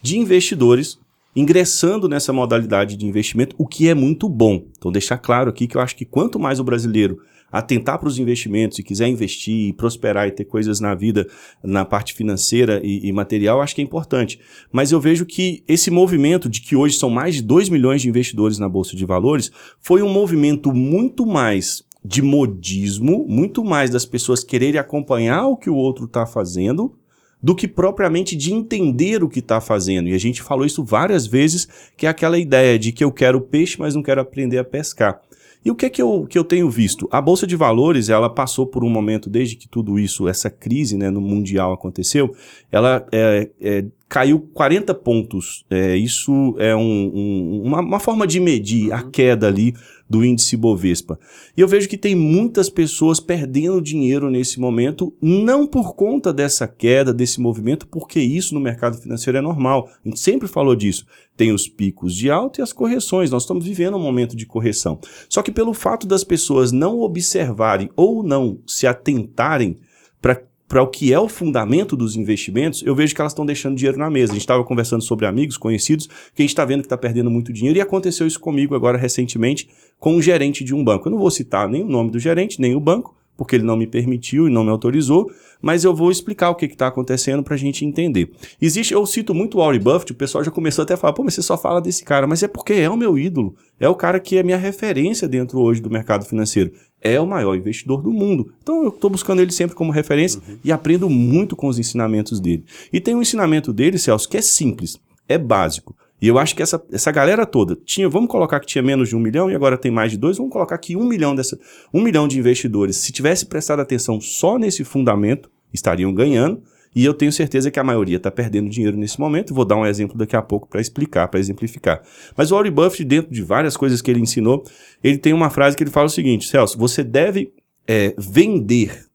de 0.02 0.18
investidores 0.18 1.00
ingressando 1.36 2.08
nessa 2.08 2.32
modalidade 2.32 2.96
de 2.96 3.06
investimento, 3.06 3.56
o 3.60 3.68
que 3.68 3.90
é 3.90 3.94
muito 3.94 4.30
bom. 4.30 4.66
Então, 4.78 4.92
deixar 4.92 5.18
claro 5.18 5.50
aqui 5.50 5.68
que 5.68 5.76
eu 5.76 5.82
acho 5.82 5.96
que 5.96 6.06
quanto 6.06 6.40
mais 6.40 6.60
o 6.60 6.64
brasileiro 6.64 7.20
atentar 7.52 7.98
para 8.00 8.08
os 8.08 8.20
investimentos 8.20 8.80
e 8.80 8.84
quiser 8.84 9.08
investir 9.08 9.70
e 9.70 9.74
prosperar 9.74 10.28
e 10.28 10.32
ter 10.32 10.46
coisas 10.46 10.80
na 10.80 10.94
vida, 10.94 11.28
na 11.64 11.86
parte 11.86 12.14
financeira 12.14 12.82
e, 12.84 13.08
e, 13.08 13.12
material, 13.14 13.62
acho 13.62 13.76
que 13.76 13.82
é 13.82 13.84
importante. 13.84 14.40
Mas 14.72 14.92
eu 14.92 15.00
vejo 15.00 15.26
que 15.26 15.64
esse 15.68 15.90
movimento 15.90 16.50
de 16.50 16.62
que 16.62 16.76
hoje 16.76 16.98
são 16.98 17.10
mais 17.10 17.36
de 17.36 17.42
2 17.42 17.70
milhões 17.70 18.02
de 18.02 18.10
investidores 18.10 18.60
na 18.60 18.68
Bolsa 18.68 18.96
de 18.96 19.06
Valores 19.06 19.52
foi 19.80 20.02
um 20.02 20.10
movimento 20.10 20.74
muito 20.74 21.26
mais 21.26 21.84
de 22.04 22.22
modismo, 22.22 23.26
muito 23.28 23.64
mais 23.64 23.90
das 23.90 24.06
pessoas 24.06 24.44
quererem 24.44 24.80
acompanhar 24.80 25.48
o 25.48 25.58
que 25.58 25.70
o 25.70 25.76
outro 25.76 26.06
está 26.06 26.26
fazendo, 26.26 26.94
do 27.42 27.56
que 27.56 27.68
propriamente 27.68 28.36
de 28.36 28.54
entender 28.54 29.24
o 29.24 29.30
que 29.30 29.40
está 29.40 29.62
fazendo. 29.62 30.10
E 30.10 30.14
a 30.14 30.20
gente 30.20 30.42
falou 30.42 30.66
isso 30.66 30.84
várias 30.84 31.28
vezes, 31.28 31.68
que 31.96 32.06
é 32.06 32.10
aquela 32.10 32.38
ideia 32.38 32.78
de 32.80 32.92
que 32.92 33.04
eu 33.04 33.12
quero 33.12 33.42
peixe, 33.42 33.78
mas 33.80 33.96
não 33.96 34.04
quero 34.04 34.22
aprender 34.22 34.58
a 34.58 34.64
pescar. 34.64 35.22
E 35.66 35.72
o 35.72 35.76
que 35.76 35.88
é 35.88 35.90
que 35.90 36.00
eu, 36.00 36.28
que 36.30 36.38
eu 36.38 36.44
tenho 36.44 36.70
visto? 36.70 37.10
A 37.12 37.20
Bolsa 37.20 37.48
de 37.48 37.56
Valores, 37.56 38.08
ela 38.08 38.30
passou 38.30 38.68
por 38.68 38.84
um 38.84 38.90
momento, 38.90 39.32
desde 39.32 39.56
que 39.56 39.68
tudo 39.68 39.98
isso, 39.98 40.28
essa 40.28 40.48
crise 40.48 40.96
né, 40.96 41.10
no 41.10 41.20
Mundial 41.20 41.74
aconteceu, 41.74 42.36
ela 42.72 43.04
é, 43.12 43.50
é, 43.60 43.86
caiu 44.08 44.40
40 44.54 44.94
pontos. 44.94 45.66
É, 45.68 45.98
isso 45.98 46.56
é 46.60 46.76
um, 46.76 47.12
um, 47.16 47.62
uma, 47.66 47.80
uma, 47.80 48.00
forma 48.00 48.28
de 48.28 48.40
medir 48.40 48.94
a 48.94 49.02
queda 49.02 49.48
ali 49.48 49.74
do 50.10 50.24
índice 50.24 50.56
Bovespa. 50.56 51.20
E 51.58 51.62
eu 51.62 51.68
vejo 51.68 51.90
que 51.90 51.98
tem 51.98 52.16
muitas 52.16 52.70
pessoas 52.70 53.20
perdendo 53.20 53.82
dinheiro 53.82 54.30
nesse 54.30 54.60
momento, 54.60 55.14
não 55.22 55.66
por 55.66 55.96
conta 55.96 56.32
dessa 56.32 56.68
queda, 56.68 57.14
desse 57.14 57.42
movimento, 57.42 57.88
porque 57.88 58.20
isso 58.20 58.54
no 58.54 58.60
mercado 58.60 58.98
financeiro 58.98 59.38
é 59.38 59.42
normal. 59.42 59.90
A 60.04 60.08
gente 60.08 60.20
sempre 60.20 60.48
falou 60.48 60.76
disso. 60.76 61.06
Tem 61.36 61.52
os 61.52 61.68
picos 61.68 62.16
de 62.16 62.30
alta 62.30 62.62
e 62.62 62.64
as 62.64 62.72
correções. 62.72 63.32
Nós 63.32 63.44
estamos 63.44 63.66
vivendo 63.66 63.98
um 63.98 64.02
momento 64.02 64.36
de 64.36 64.46
correção. 64.46 65.00
Só 65.28 65.42
que 65.42 65.52
pelo 65.52 65.74
fato 65.74 66.08
das 66.08 66.24
pessoas 66.24 66.72
não 66.72 67.00
observarem 67.02 67.90
ou 67.96 68.24
não 68.24 68.60
se 68.66 68.88
atentarem 68.88 69.78
para 70.22 70.42
para 70.68 70.82
o 70.82 70.88
que 70.88 71.14
é 71.14 71.20
o 71.20 71.30
fundamento 71.30 71.96
dos 71.96 72.16
investimentos, 72.16 72.82
eu 72.84 72.96
vejo 72.96 73.14
que 73.14 73.22
elas 73.22 73.34
estão 73.34 73.46
deixando 73.46 73.76
dinheiro 73.76 73.98
na 73.98 74.10
mesa. 74.10 74.32
A 74.32 74.36
gente 74.36 74.42
estava 74.42 74.64
conversando 74.64 75.04
sobre 75.04 75.26
amigos, 75.26 75.58
conhecidos, 75.58 76.08
que 76.08 76.42
a 76.42 76.44
gente 76.44 76.50
está 76.50 76.66
vendo 76.66 76.82
que 76.82 76.88
está 76.88 76.98
perdendo 76.98 77.30
muito 77.30 77.54
dinheiro, 77.54 77.78
e 77.78 77.82
aconteceu 77.82 78.26
isso 78.26 78.40
comigo 78.40 78.76
agora 78.76 78.98
recentemente 78.98 79.70
com 80.00 80.16
um 80.16 80.22
gerente 80.22 80.64
de 80.64 80.74
um 80.74 80.84
banco. 80.84 81.08
Eu 81.08 81.12
não 81.12 81.20
vou 81.20 81.32
citar 81.32 81.70
nem 81.70 81.84
o 81.84 81.88
nome 81.88 82.12
do 82.12 82.20
gerente, 82.20 82.60
nem 82.60 82.76
o 82.76 82.80
banco, 82.80 83.16
porque 83.38 83.56
ele 83.56 83.64
não 83.64 83.76
me 83.76 83.88
permitiu 83.88 84.48
e 84.48 84.52
não 84.52 84.64
me 84.64 84.70
autorizou, 84.70 85.30
mas 85.62 85.84
eu 85.84 85.96
vou 85.96 86.12
explicar 86.12 86.50
o 86.50 86.56
que 86.56 86.66
está 86.66 86.88
acontecendo 86.88 87.44
para 87.44 87.56
a 87.56 87.58
gente 87.58 87.86
entender. 87.86 88.32
Existe, 88.62 88.94
eu 88.94 89.06
cito 89.06 89.34
muito 89.34 89.58
o 89.58 89.62
Warren 89.62 89.80
Buffett, 89.80 90.12
o 90.12 90.16
pessoal 90.16 90.44
já 90.44 90.52
começou 90.52 90.84
até 90.84 90.94
a 90.94 90.98
falar, 90.98 91.14
pô, 91.14 91.24
mas 91.24 91.34
você 91.34 91.42
só 91.42 91.58
fala 91.58 91.82
desse 91.82 92.04
cara, 92.04 92.28
mas 92.28 92.44
é 92.44 92.48
porque 92.48 92.74
é 92.74 92.90
o 92.90 92.98
meu 92.98 93.18
ídolo, 93.18 93.56
é 93.80 93.90
o 93.90 93.96
cara 93.96 94.20
que 94.20 94.38
é 94.38 94.44
minha 94.44 94.58
referência 94.58 95.28
dentro 95.28 95.60
hoje 95.60 95.82
do 95.82 95.90
mercado 95.90 96.26
financeiro. 96.26 96.72
É 97.02 97.20
o 97.20 97.28
maior 97.28 97.56
investidor 97.56 98.02
do 98.02 98.12
mundo. 98.12 98.52
Então 98.64 98.84
eu 98.84 98.90
estou 98.90 99.10
buscando 99.10 99.42
ele 99.42 99.52
sempre 99.52 99.76
como 99.76 99.92
referência 99.92 100.42
uhum. 100.48 100.58
e 100.64 100.72
aprendo 100.72 101.10
muito 101.10 101.56
com 101.56 101.68
os 101.68 101.78
ensinamentos 101.78 102.40
dele. 102.40 102.64
E 102.92 103.00
tem 103.00 103.14
um 103.14 103.22
ensinamento 103.22 103.72
dele, 103.72 104.00
Celso, 104.00 104.28
que 104.28 104.38
é 104.38 104.42
simples, 104.42 105.00
é 105.28 105.38
básico. 105.38 105.96
E 106.22 106.28
eu 106.28 106.40
acho 106.40 106.56
que 106.56 106.64
essa, 106.64 106.82
essa 106.92 107.12
galera 107.12 107.46
toda 107.46 107.76
tinha, 107.86 108.08
vamos 108.08 108.30
colocar 108.30 108.60
que 108.60 108.66
tinha 108.66 108.82
menos 108.82 109.10
de 109.10 109.16
um 109.16 109.20
milhão 109.20 109.52
e 109.52 109.56
agora 109.56 109.78
tem 109.78 109.92
mais 109.92 110.12
de 110.12 110.18
dois, 110.18 110.38
vamos 110.38 110.52
colocar 110.52 110.78
que 110.78 110.96
um 110.96 111.06
milhão 111.06 111.36
dessa, 111.36 111.60
um 111.94 112.02
milhão 112.02 112.28
de 112.28 112.40
investidores, 112.40 112.98
se 112.98 113.12
tivesse 113.12 113.46
prestado 113.46 113.82
atenção 113.82 114.20
só 114.22 114.58
nesse 114.58 114.84
fundamento, 114.84 115.50
estariam 115.74 116.14
ganhando. 116.14 116.64
E 116.96 117.04
eu 117.04 117.14
tenho 117.14 117.32
certeza 117.32 117.70
que 117.70 117.78
a 117.78 117.84
maioria 117.84 118.16
está 118.16 118.32
perdendo 118.32 118.70
dinheiro 118.70 118.96
nesse 118.96 119.20
momento. 119.20 119.54
Vou 119.54 119.66
dar 119.66 119.76
um 119.76 119.86
exemplo 119.86 120.18
daqui 120.18 120.34
a 120.34 120.42
pouco 120.42 120.66
para 120.70 120.80
explicar, 120.80 121.28
para 121.28 121.42
exemplificar. 121.42 122.02
Mas 122.38 122.52
o 122.52 122.56
Warren 122.56 122.72
Buffett, 122.72 123.04
dentro 123.04 123.34
de 123.34 123.42
várias 123.42 123.76
coisas 123.76 124.02
que 124.02 124.10
ele 124.10 124.22
ensinou, 124.22 124.64
ele 125.04 125.18
tem 125.18 125.34
uma 125.34 125.50
frase 125.50 125.76
que 125.76 125.84
ele 125.84 125.92
fala 125.92 126.06
o 126.06 126.10
seguinte: 126.10 126.48
Celso, 126.48 126.78
você 126.78 127.04
deve 127.04 127.52
é, 127.86 128.16
vender 128.18 129.08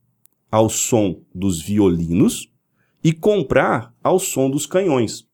ao 0.50 0.68
som 0.68 1.22
dos 1.34 1.62
violinos 1.62 2.52
e 3.02 3.14
comprar 3.14 3.94
ao 4.02 4.18
som 4.18 4.50
dos 4.50 4.66
canhões. 4.66 5.29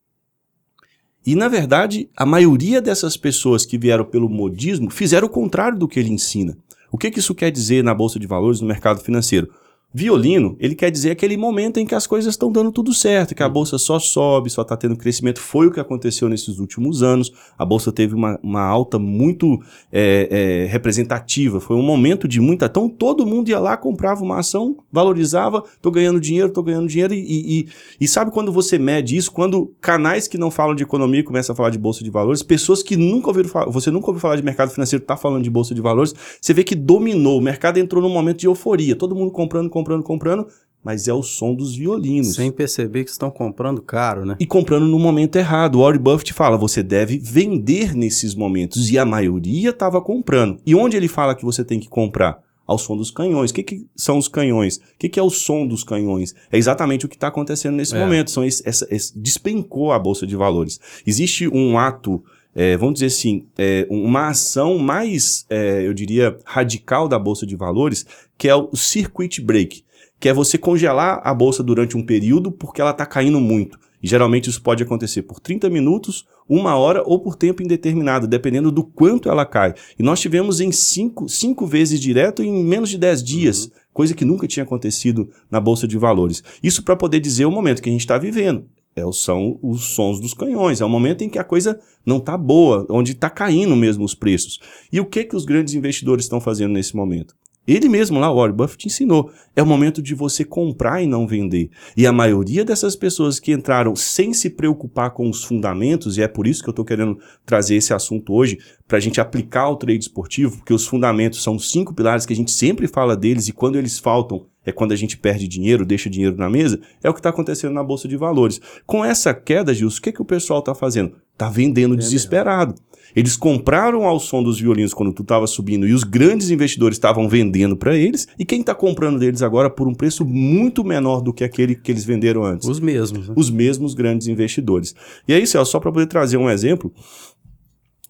E, 1.26 1.34
na 1.34 1.48
verdade, 1.48 2.08
a 2.16 2.24
maioria 2.24 2.80
dessas 2.80 3.16
pessoas 3.16 3.66
que 3.66 3.76
vieram 3.76 4.04
pelo 4.04 4.28
modismo 4.28 4.88
fizeram 4.88 5.26
o 5.26 5.30
contrário 5.30 5.76
do 5.76 5.88
que 5.88 5.98
ele 5.98 6.10
ensina. 6.10 6.56
O 6.90 6.96
que, 6.96 7.10
que 7.10 7.18
isso 7.18 7.34
quer 7.34 7.50
dizer 7.50 7.82
na 7.82 7.92
Bolsa 7.92 8.20
de 8.20 8.28
Valores, 8.28 8.60
no 8.60 8.68
mercado 8.68 9.00
financeiro? 9.00 9.50
Violino, 9.96 10.56
ele 10.60 10.74
quer 10.74 10.90
dizer 10.90 11.12
aquele 11.12 11.38
momento 11.38 11.80
em 11.80 11.86
que 11.86 11.94
as 11.94 12.06
coisas 12.06 12.34
estão 12.34 12.52
dando 12.52 12.70
tudo 12.70 12.92
certo, 12.92 13.34
que 13.34 13.42
a 13.42 13.48
bolsa 13.48 13.78
só 13.78 13.98
sobe, 13.98 14.50
só 14.50 14.60
está 14.60 14.76
tendo 14.76 14.94
crescimento. 14.94 15.40
Foi 15.40 15.68
o 15.68 15.70
que 15.70 15.80
aconteceu 15.80 16.28
nesses 16.28 16.58
últimos 16.58 17.02
anos. 17.02 17.32
A 17.56 17.64
bolsa 17.64 17.90
teve 17.90 18.14
uma, 18.14 18.38
uma 18.42 18.60
alta 18.60 18.98
muito 18.98 19.58
é, 19.90 20.28
é, 20.30 20.66
representativa. 20.70 21.60
Foi 21.60 21.76
um 21.76 21.82
momento 21.82 22.28
de 22.28 22.40
muita. 22.40 22.66
Então 22.66 22.90
todo 22.90 23.24
mundo 23.24 23.48
ia 23.48 23.58
lá, 23.58 23.74
comprava 23.74 24.22
uma 24.22 24.40
ação, 24.40 24.76
valorizava, 24.92 25.64
tô 25.80 25.90
ganhando 25.90 26.20
dinheiro, 26.20 26.50
tô 26.50 26.62
ganhando 26.62 26.88
dinheiro. 26.88 27.14
E, 27.14 27.60
e, 27.60 27.68
e 27.98 28.06
sabe 28.06 28.30
quando 28.30 28.52
você 28.52 28.78
mede 28.78 29.16
isso? 29.16 29.32
Quando 29.32 29.74
canais 29.80 30.28
que 30.28 30.36
não 30.36 30.50
falam 30.50 30.74
de 30.74 30.82
economia 30.82 31.24
começam 31.24 31.54
a 31.54 31.56
falar 31.56 31.70
de 31.70 31.78
bolsa 31.78 32.04
de 32.04 32.10
valores, 32.10 32.42
pessoas 32.42 32.82
que 32.82 32.96
nunca 32.96 33.28
ouviram 33.28 33.48
falar, 33.48 33.70
você 33.70 33.90
nunca 33.90 34.08
ouviu 34.08 34.20
falar 34.20 34.36
de 34.36 34.42
mercado 34.42 34.70
financeiro, 34.70 35.02
tá 35.02 35.16
falando 35.16 35.42
de 35.42 35.48
bolsa 35.48 35.74
de 35.74 35.80
valores, 35.80 36.14
você 36.38 36.52
vê 36.52 36.62
que 36.62 36.74
dominou. 36.74 37.38
O 37.38 37.40
mercado 37.40 37.78
entrou 37.78 38.02
num 38.02 38.10
momento 38.10 38.40
de 38.40 38.46
euforia, 38.46 38.94
todo 38.94 39.14
mundo 39.14 39.30
comprando, 39.30 39.70
comprando 39.76 40.02
comprando, 40.02 40.46
mas 40.82 41.06
é 41.06 41.12
o 41.12 41.22
som 41.22 41.54
dos 41.54 41.76
violinos. 41.76 42.36
Sem 42.36 42.50
perceber 42.50 43.04
que 43.04 43.10
estão 43.10 43.30
comprando 43.30 43.82
caro, 43.82 44.24
né? 44.24 44.36
E 44.40 44.46
comprando 44.46 44.86
no 44.86 44.98
momento 44.98 45.36
errado. 45.36 45.76
O 45.76 45.82
Warren 45.82 46.00
Buffett 46.00 46.32
fala, 46.32 46.56
você 46.56 46.82
deve 46.82 47.18
vender 47.18 47.94
nesses 47.94 48.34
momentos. 48.34 48.90
E 48.90 48.98
a 48.98 49.04
maioria 49.04 49.70
estava 49.70 50.00
comprando. 50.00 50.58
E 50.64 50.74
onde 50.74 50.96
ele 50.96 51.08
fala 51.08 51.34
que 51.34 51.44
você 51.44 51.62
tem 51.64 51.78
que 51.78 51.88
comprar? 51.88 52.40
Ao 52.66 52.78
som 52.78 52.96
dos 52.96 53.10
canhões. 53.10 53.50
O 53.50 53.54
que, 53.54 53.62
que 53.62 53.86
são 53.94 54.16
os 54.16 54.26
canhões? 54.26 54.76
O 54.76 54.80
que, 54.98 55.08
que 55.08 55.20
é 55.20 55.22
o 55.22 55.30
som 55.30 55.66
dos 55.66 55.84
canhões? 55.84 56.34
É 56.50 56.56
exatamente 56.56 57.04
o 57.04 57.08
que 57.08 57.16
está 57.16 57.28
acontecendo 57.28 57.76
nesse 57.76 57.94
é. 57.94 57.98
momento. 57.98 58.30
São 58.30 58.44
esse, 58.44 58.66
essa, 58.66 58.86
esse, 58.90 59.16
despencou 59.18 59.92
a 59.92 59.98
Bolsa 59.98 60.26
de 60.26 60.34
Valores. 60.34 60.80
Existe 61.06 61.46
um 61.48 61.78
ato 61.78 62.24
é, 62.56 62.76
vamos 62.76 62.94
dizer 62.94 63.06
assim, 63.06 63.46
é, 63.56 63.86
uma 63.88 64.28
ação 64.28 64.78
mais, 64.78 65.46
é, 65.48 65.86
eu 65.86 65.94
diria, 65.94 66.36
radical 66.44 67.06
da 67.06 67.18
Bolsa 67.18 67.46
de 67.46 67.54
Valores, 67.54 68.04
que 68.36 68.48
é 68.48 68.54
o 68.56 68.74
circuit 68.74 69.40
break 69.40 69.86
que 70.18 70.28
é 70.28 70.32
você 70.32 70.56
congelar 70.56 71.20
a 71.24 71.34
bolsa 71.34 71.62
durante 71.62 71.96
um 71.96 72.04
período 72.04 72.50
porque 72.50 72.80
ela 72.80 72.90
está 72.90 73.04
caindo 73.04 73.40
muito. 73.40 73.78
E 74.02 74.06
geralmente 74.06 74.48
isso 74.48 74.62
pode 74.62 74.82
acontecer 74.82 75.22
por 75.22 75.40
30 75.40 75.68
minutos, 75.70 76.26
uma 76.48 76.76
hora 76.76 77.02
ou 77.04 77.18
por 77.18 77.34
tempo 77.34 77.62
indeterminado, 77.62 78.26
dependendo 78.26 78.70
do 78.70 78.84
quanto 78.84 79.28
ela 79.28 79.44
cai. 79.44 79.74
E 79.98 80.02
nós 80.02 80.20
tivemos 80.20 80.60
em 80.60 80.70
cinco, 80.70 81.28
cinco 81.28 81.66
vezes 81.66 82.00
direto 82.00 82.42
em 82.42 82.64
menos 82.64 82.90
de 82.90 82.98
10 82.98 83.22
dias, 83.22 83.64
uhum. 83.64 83.70
coisa 83.92 84.14
que 84.14 84.24
nunca 84.24 84.46
tinha 84.46 84.64
acontecido 84.64 85.28
na 85.50 85.58
Bolsa 85.58 85.88
de 85.88 85.98
Valores. 85.98 86.42
Isso 86.62 86.82
para 86.84 86.94
poder 86.94 87.20
dizer 87.20 87.46
o 87.46 87.50
momento 87.50 87.82
que 87.82 87.88
a 87.88 87.92
gente 87.92 88.02
está 88.02 88.16
vivendo. 88.18 88.66
É, 88.96 89.02
são 89.12 89.58
os 89.62 89.94
sons 89.94 90.18
dos 90.18 90.32
canhões. 90.32 90.80
É 90.80 90.84
o 90.84 90.88
momento 90.88 91.22
em 91.22 91.28
que 91.28 91.38
a 91.38 91.44
coisa 91.44 91.78
não 92.04 92.16
está 92.16 92.36
boa, 92.36 92.86
onde 92.88 93.12
está 93.12 93.28
caindo 93.28 93.76
mesmo 93.76 94.04
os 94.04 94.14
preços. 94.14 94.58
E 94.90 94.98
o 94.98 95.04
que, 95.04 95.22
que 95.24 95.36
os 95.36 95.44
grandes 95.44 95.74
investidores 95.74 96.24
estão 96.24 96.40
fazendo 96.40 96.72
nesse 96.72 96.96
momento? 96.96 97.36
Ele 97.66 97.88
mesmo 97.88 98.18
lá, 98.18 98.30
o 98.30 98.36
Warren 98.36 98.54
Buffett, 98.54 98.86
ensinou. 98.86 99.30
É 99.54 99.62
o 99.62 99.66
momento 99.66 100.00
de 100.00 100.14
você 100.14 100.44
comprar 100.44 101.02
e 101.02 101.06
não 101.06 101.26
vender. 101.26 101.70
E 101.96 102.06
a 102.06 102.12
maioria 102.12 102.64
dessas 102.64 102.94
pessoas 102.94 103.40
que 103.40 103.52
entraram 103.52 103.96
sem 103.96 104.32
se 104.32 104.50
preocupar 104.50 105.10
com 105.10 105.28
os 105.28 105.42
fundamentos, 105.42 106.16
e 106.16 106.22
é 106.22 106.28
por 106.28 106.46
isso 106.46 106.62
que 106.62 106.68
eu 106.68 106.72
estou 106.72 106.84
querendo 106.84 107.18
trazer 107.44 107.76
esse 107.76 107.92
assunto 107.92 108.32
hoje, 108.32 108.58
para 108.86 108.98
a 108.98 109.00
gente 109.00 109.20
aplicar 109.20 109.62
ao 109.62 109.76
trade 109.76 109.98
esportivo, 109.98 110.58
porque 110.58 110.72
os 110.72 110.86
fundamentos 110.86 111.42
são 111.42 111.58
cinco 111.58 111.92
pilares 111.92 112.24
que 112.24 112.32
a 112.32 112.36
gente 112.36 112.52
sempre 112.52 112.86
fala 112.86 113.16
deles, 113.16 113.48
e 113.48 113.52
quando 113.52 113.76
eles 113.76 113.98
faltam, 113.98 114.46
é 114.64 114.72
quando 114.72 114.92
a 114.92 114.96
gente 114.96 115.16
perde 115.16 115.46
dinheiro, 115.46 115.86
deixa 115.86 116.10
dinheiro 116.10 116.36
na 116.36 116.50
mesa, 116.50 116.80
é 117.02 117.08
o 117.08 117.14
que 117.14 117.20
está 117.20 117.30
acontecendo 117.30 117.72
na 117.72 117.84
Bolsa 117.84 118.08
de 118.08 118.16
Valores. 118.16 118.60
Com 118.84 119.04
essa 119.04 119.32
queda, 119.32 119.72
Gilson, 119.72 119.98
o 119.98 120.02
que, 120.02 120.12
que 120.12 120.22
o 120.22 120.24
pessoal 120.24 120.58
está 120.58 120.74
fazendo? 120.74 121.12
Está 121.32 121.48
vendendo 121.48 121.96
desesperado. 121.96 122.74
Eles 123.14 123.36
compraram 123.36 124.04
ao 124.04 124.18
som 124.18 124.42
dos 124.42 124.60
violinos 124.60 124.92
quando 124.92 125.12
tu 125.12 125.22
estava 125.22 125.46
subindo 125.46 125.86
e 125.86 125.92
os 125.92 126.04
grandes 126.04 126.50
investidores 126.50 126.96
estavam 126.96 127.28
vendendo 127.28 127.76
para 127.76 127.96
eles. 127.96 128.26
E 128.38 128.44
quem 128.44 128.60
está 128.60 128.74
comprando 128.74 129.18
deles 129.18 129.42
agora 129.42 129.70
por 129.70 129.88
um 129.88 129.94
preço 129.94 130.24
muito 130.24 130.84
menor 130.84 131.20
do 131.20 131.32
que 131.32 131.44
aquele 131.44 131.74
que 131.74 131.90
eles 131.90 132.04
venderam 132.04 132.44
antes? 132.44 132.68
Os 132.68 132.80
mesmos. 132.80 133.28
Né? 133.28 133.34
Os 133.36 133.50
mesmos 133.50 133.94
grandes 133.94 134.26
investidores. 134.26 134.94
E 135.26 135.32
aí, 135.32 135.46
Celso, 135.46 135.72
só 135.72 135.80
para 135.80 135.92
poder 135.92 136.06
trazer 136.06 136.36
um 136.36 136.50
exemplo. 136.50 136.92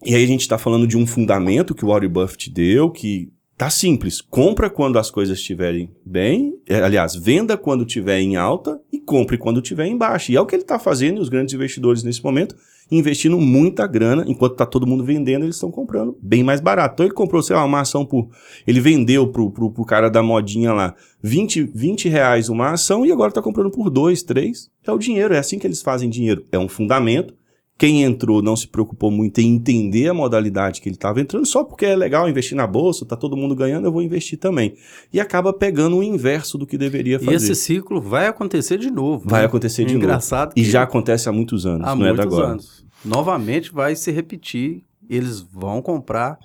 E 0.05 0.13
aí 0.13 0.23
a 0.23 0.27
gente 0.27 0.41
está 0.41 0.57
falando 0.57 0.85
de 0.87 0.97
um 0.97 1.07
fundamento 1.07 1.73
que 1.73 1.83
o 1.83 1.89
Warren 1.89 2.09
Buffett 2.09 2.51
deu, 2.51 2.89
que 2.89 3.31
Tá 3.57 3.71
simples. 3.71 4.21
Compra 4.21 4.69
quando 4.69 4.99
as 4.99 5.09
coisas 5.09 5.39
estiverem 5.39 5.89
bem, 6.05 6.53
é, 6.69 6.79
aliás, 6.79 7.15
venda 7.15 7.57
quando 7.57 7.83
estiver 7.83 8.19
em 8.19 8.35
alta 8.35 8.79
e 8.93 8.99
compre 8.99 9.35
quando 9.35 9.59
estiver 9.59 9.87
em 9.87 9.97
baixa. 9.97 10.31
E 10.31 10.35
é 10.35 10.39
o 10.39 10.45
que 10.45 10.53
ele 10.53 10.61
está 10.61 10.77
fazendo, 10.77 11.17
e 11.17 11.21
os 11.21 11.27
grandes 11.27 11.55
investidores 11.55 12.03
nesse 12.03 12.23
momento, 12.23 12.55
investindo 12.89 13.39
muita 13.39 13.85
grana, 13.85 14.23
enquanto 14.27 14.53
está 14.53 14.65
todo 14.65 14.87
mundo 14.87 15.03
vendendo, 15.03 15.43
eles 15.43 15.55
estão 15.55 15.71
comprando 15.71 16.17
bem 16.21 16.43
mais 16.43 16.61
barato. 16.61 16.93
Então 16.93 17.05
ele 17.05 17.13
comprou, 17.13 17.41
sei 17.41 17.55
lá, 17.55 17.63
uma 17.63 17.81
ação 17.81 18.05
por. 18.05 18.29
Ele 18.65 18.79
vendeu 18.79 19.27
pro, 19.27 19.51
pro, 19.51 19.71
pro 19.71 19.85
cara 19.85 20.09
da 20.09 20.23
modinha 20.23 20.73
lá 20.73 20.95
20, 21.21 21.71
20 21.73 22.09
reais 22.09 22.49
uma 22.49 22.71
ação 22.71 23.05
e 23.05 23.11
agora 23.11 23.29
está 23.29 23.41
comprando 23.41 23.71
por 23.71 23.89
2, 23.89 24.23
3. 24.23 24.69
É 24.85 24.91
o 24.91 24.97
dinheiro, 24.97 25.33
é 25.33 25.39
assim 25.39 25.59
que 25.59 25.67
eles 25.67 25.81
fazem 25.81 26.09
dinheiro. 26.09 26.45
É 26.51 26.57
um 26.57 26.69
fundamento 26.69 27.33
quem 27.77 28.03
entrou 28.03 28.41
não 28.41 28.55
se 28.55 28.67
preocupou 28.67 29.11
muito 29.11 29.39
em 29.39 29.53
entender 29.53 30.07
a 30.07 30.13
modalidade 30.13 30.81
que 30.81 30.89
ele 30.89 30.95
estava 30.95 31.21
entrando, 31.21 31.45
só 31.45 31.63
porque 31.63 31.85
é 31.85 31.95
legal 31.95 32.27
investir 32.27 32.57
na 32.57 32.65
bolsa, 32.65 33.05
tá 33.05 33.15
todo 33.15 33.37
mundo 33.37 33.55
ganhando, 33.55 33.85
eu 33.85 33.91
vou 33.91 34.01
investir 34.01 34.39
também. 34.39 34.75
E 35.13 35.19
acaba 35.19 35.53
pegando 35.53 35.97
o 35.97 36.03
inverso 36.03 36.57
do 36.57 36.65
que 36.65 36.77
deveria 36.77 37.19
fazer. 37.19 37.31
E 37.31 37.35
esse 37.35 37.55
ciclo 37.55 38.01
vai 38.01 38.25
acontecer 38.25 38.79
de 38.79 38.89
novo. 38.89 39.29
Vai 39.29 39.41
né? 39.41 39.45
acontecer 39.45 39.85
de 39.85 39.95
Engraçado 39.95 40.49
novo. 40.49 40.59
E 40.59 40.63
já 40.63 40.81
acontece 40.81 41.29
há 41.29 41.31
muitos 41.31 41.65
anos, 41.67 41.87
há 41.87 41.91
não 41.91 41.97
muitos 41.97 42.13
é 42.13 42.17
da 42.17 42.23
agora. 42.23 42.47
Anos. 42.53 42.85
Novamente 43.05 43.71
vai 43.71 43.95
se 43.95 44.11
repetir, 44.11 44.83
eles 45.07 45.41
vão 45.41 45.79
comprar 45.81 46.39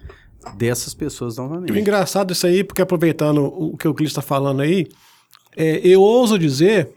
dessas 0.56 0.92
pessoas 0.92 1.38
novamente. 1.38 1.72
O 1.72 1.78
engraçado 1.78 2.32
isso 2.32 2.46
aí, 2.46 2.62
porque 2.62 2.82
aproveitando 2.82 3.44
o 3.44 3.76
que 3.76 3.88
o 3.88 3.94
Clis 3.94 4.10
está 4.10 4.22
falando 4.22 4.60
aí, 4.60 4.86
é, 5.56 5.80
eu 5.82 6.02
ouso 6.02 6.38
dizer 6.38 6.90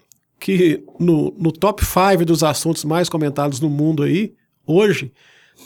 que 0.45 0.83
no, 0.99 1.33
no 1.39 1.51
top 1.51 1.83
5 1.83 2.23
dos 2.23 2.43
assuntos 2.43 2.85
mais 2.85 3.09
comentados 3.09 3.59
no 3.59 3.67
mundo 3.67 4.03
aí, 4.03 4.31
hoje, 4.63 5.11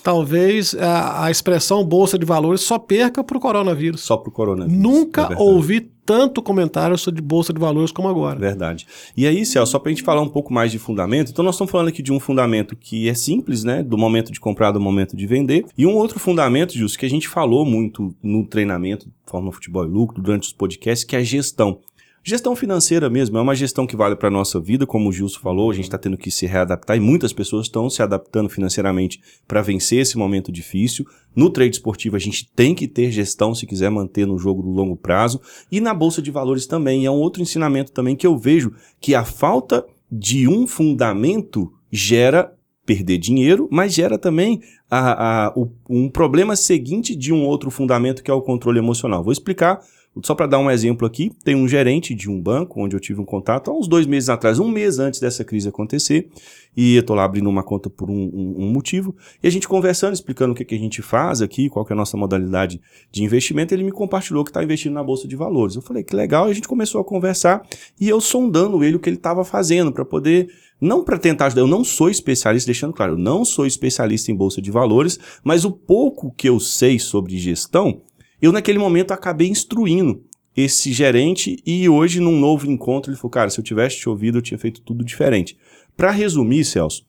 talvez 0.02 0.74
a, 0.74 1.26
a 1.26 1.30
expressão 1.30 1.84
bolsa 1.84 2.18
de 2.18 2.26
valores 2.26 2.62
só 2.62 2.80
perca 2.80 3.22
para 3.22 3.38
o 3.38 3.42
coronavírus. 3.42 4.00
Só 4.00 4.16
para 4.16 4.30
o 4.30 4.32
coronavírus. 4.32 4.82
Nunca 4.82 5.34
é 5.34 5.36
ouvi 5.36 5.92
tanto 6.06 6.42
comentário 6.42 6.98
sobre 6.98 7.22
bolsa 7.22 7.52
de 7.52 7.60
valores 7.60 7.92
como 7.92 8.08
agora. 8.08 8.40
Verdade. 8.40 8.88
E 9.18 9.28
aí, 9.28 9.46
Céu, 9.46 9.66
só 9.66 9.78
para 9.78 9.92
a 9.92 9.94
gente 9.94 10.02
falar 10.02 10.22
um 10.22 10.30
pouco 10.30 10.54
mais 10.54 10.72
de 10.72 10.80
fundamento, 10.80 11.30
então 11.30 11.44
nós 11.44 11.56
estamos 11.56 11.72
falando 11.72 11.90
aqui 11.90 12.02
de 12.02 12.14
um 12.14 12.20
fundamento 12.20 12.74
que 12.74 13.10
é 13.10 13.14
simples, 13.14 13.66
né? 13.66 13.84
Do 13.84 13.98
momento 13.98 14.32
de 14.32 14.40
comprar, 14.40 14.72
do 14.72 14.80
momento 14.80 15.18
de 15.18 15.28
vender. 15.28 15.66
E 15.78 15.86
um 15.86 15.94
outro 15.94 16.22
fundamento, 16.22 16.78
Justo, 16.78 16.98
que 16.98 17.06
a 17.06 17.10
gente 17.10 17.28
falou 17.28 17.66
muito 17.66 18.16
no 18.24 18.48
treinamento, 18.48 19.12
Forma 19.28 19.52
Futebol 19.52 19.84
e 19.86 19.90
Lucro, 19.90 20.22
durante 20.22 20.44
os 20.44 20.54
podcasts, 20.54 21.04
que 21.04 21.18
é 21.18 21.20
a 21.20 21.24
gestão. 21.24 21.82
Gestão 22.24 22.56
financeira 22.56 23.10
mesmo, 23.10 23.38
é 23.38 23.42
uma 23.42 23.56
gestão 23.56 23.88
que 23.88 23.96
vale 23.96 24.16
para 24.16 24.28
a 24.28 24.32
nossa 24.32 24.60
vida, 24.60 24.86
como 24.86 25.10
o 25.10 25.12
Gilson 25.12 25.40
falou, 25.40 25.72
a 25.72 25.74
gente 25.74 25.86
está 25.86 25.98
tendo 25.98 26.18
que 26.18 26.30
se 26.30 26.46
readaptar 26.46 26.98
e 26.98 27.00
muitas 27.00 27.32
pessoas 27.32 27.68
estão 27.68 27.90
se 27.90 28.04
adaptando 28.04 28.50
financeiramente 28.50 29.22
para 29.48 29.62
vencer 29.62 30.02
esse 30.02 30.18
momento 30.18 30.52
difícil. 30.52 31.06
No 31.34 31.50
trade 31.50 31.76
esportivo 31.76 32.18
a 32.18 32.20
gente 32.20 32.50
tem 32.54 32.76
que 32.76 32.88
ter 32.88 33.10
gestão 33.10 33.56
se 33.56 33.66
quiser 33.66 33.90
manter 33.90 34.28
no 34.28 34.38
jogo 34.38 34.62
do 34.62 34.70
longo 34.70 34.98
prazo 34.98 35.40
e 35.72 35.80
na 35.80 35.94
bolsa 35.94 36.22
de 36.22 36.30
valores 36.30 36.68
também. 36.68 37.06
É 37.06 37.12
um 37.12 37.16
outro 37.16 37.42
ensinamento 37.42 37.92
também 37.92 38.16
que 38.16 38.28
eu 38.28 38.38
vejo 38.38 38.74
que 39.00 39.16
a 39.16 39.24
falta 39.24 39.86
de 40.12 40.48
um 40.48 40.68
fundamento 40.68 41.72
gera 41.90 42.54
perder 42.86 43.20
dinheiro, 43.20 43.70
mas 43.72 43.94
gera 43.94 44.18
também 44.18 44.62
a, 44.90 45.46
a, 45.46 45.54
o, 45.56 45.70
um 45.88 46.10
problema 46.10 46.56
seguinte 46.56 47.16
de 47.16 47.32
um 47.32 47.46
outro 47.46 47.70
fundamento 47.70 48.24
que 48.24 48.32
é 48.32 48.34
o 48.34 48.42
controle 48.42 48.80
emocional. 48.80 49.24
Vou 49.24 49.32
explicar 49.32 49.80
só 50.24 50.34
para 50.34 50.48
dar 50.48 50.60
um 50.60 50.70
exemplo 50.70 51.06
aqui, 51.06 51.32
tem 51.44 51.56
um 51.56 51.68
gerente 51.68 52.16
de 52.16 52.30
um 52.30 52.42
banco 52.42 52.82
onde 52.82 52.96
eu 52.96 53.00
tive 53.00 53.22
um 53.22 53.26
contato 53.26 53.70
há 53.70 53.74
uns 53.74 53.88
dois 53.88 54.08
meses 54.08 54.30
atrás, 54.30 54.60
um 54.60 54.68
mês 54.68 55.00
antes 55.00 55.20
dessa 55.20 55.44
crise 55.44 55.70
acontecer, 55.70 56.28
e 56.76 56.96
eu 56.96 57.02
estou 57.02 57.16
lá 57.16 57.24
abrindo 57.24 57.50
uma 57.50 57.64
conta 57.64 57.90
por 57.90 58.10
um, 58.10 58.14
um, 58.14 58.56
um, 58.66 58.72
motivo, 58.72 59.16
e 59.42 59.48
a 59.48 59.52
gente 59.52 59.68
conversando, 59.68 60.14
explicando 60.14 60.54
o 60.54 60.56
que, 60.56 60.66
que 60.66 60.76
a 60.76 60.80
gente 60.80 61.02
faz 61.02 61.42
aqui, 61.42 61.70
qual 61.70 61.86
que 61.86 61.94
é 61.94 61.96
a 61.96 61.98
nossa 61.98 62.18
modalidade 62.18 62.82
de 63.12 63.24
investimento, 63.24 63.74
ele 63.74 63.84
me 63.84 63.92
compartilhou 63.92 64.44
que 64.44 64.50
está 64.50 64.64
investindo 64.64 64.94
na 64.94 65.04
Bolsa 65.04 65.28
de 65.28 65.36
Valores. 65.36 65.76
Eu 65.76 65.82
falei, 65.82 66.04
que 66.04 66.16
legal, 66.16 66.48
e 66.48 66.52
a 66.52 66.54
gente 66.54 66.68
começou 66.68 67.00
a 67.00 67.06
conversar, 67.06 67.66
e 68.00 68.10
eu 68.10 68.20
sondando 68.20 68.84
ele 68.84 68.96
o 68.96 69.00
que 69.00 69.10
ele 69.10 69.18
estava 69.18 69.44
fazendo, 69.46 69.92
para 69.92 70.04
poder 70.04 70.50
não 70.82 71.04
para 71.04 71.18
tentar 71.18 71.48
ajudar, 71.48 71.62
eu 71.62 71.68
não 71.68 71.84
sou 71.84 72.10
especialista, 72.10 72.68
deixando 72.68 72.94
claro, 72.94 73.14
eu 73.14 73.18
não 73.18 73.44
sou 73.44 73.66
especialista 73.66 74.32
em 74.32 74.36
bolsa 74.36 74.62
de 74.62 74.72
valores, 74.72 75.20
mas 75.44 75.66
o 75.66 75.72
pouco 75.72 76.34
que 76.36 76.48
eu 76.48 76.60
sei 76.60 76.98
sobre 76.98 77.38
gestão, 77.38 78.02
eu, 78.42 78.52
naquele 78.52 78.80
momento, 78.80 79.12
acabei 79.12 79.48
instruindo 79.48 80.24
esse 80.56 80.92
gerente 80.92 81.62
e 81.66 81.88
hoje, 81.88 82.20
num 82.20 82.38
novo 82.40 82.70
encontro, 82.70 83.12
ele 83.12 83.18
falou: 83.18 83.32
Cara, 83.32 83.50
se 83.50 83.60
eu 83.60 83.64
tivesse 83.64 83.98
te 83.98 84.10
ouvido, 84.10 84.38
eu 84.38 84.42
tinha 84.42 84.58
feito 84.58 84.82
tudo 84.82 85.04
diferente. 85.04 85.58
Para 85.96 86.12
resumir, 86.12 86.64
Celso, 86.64 87.06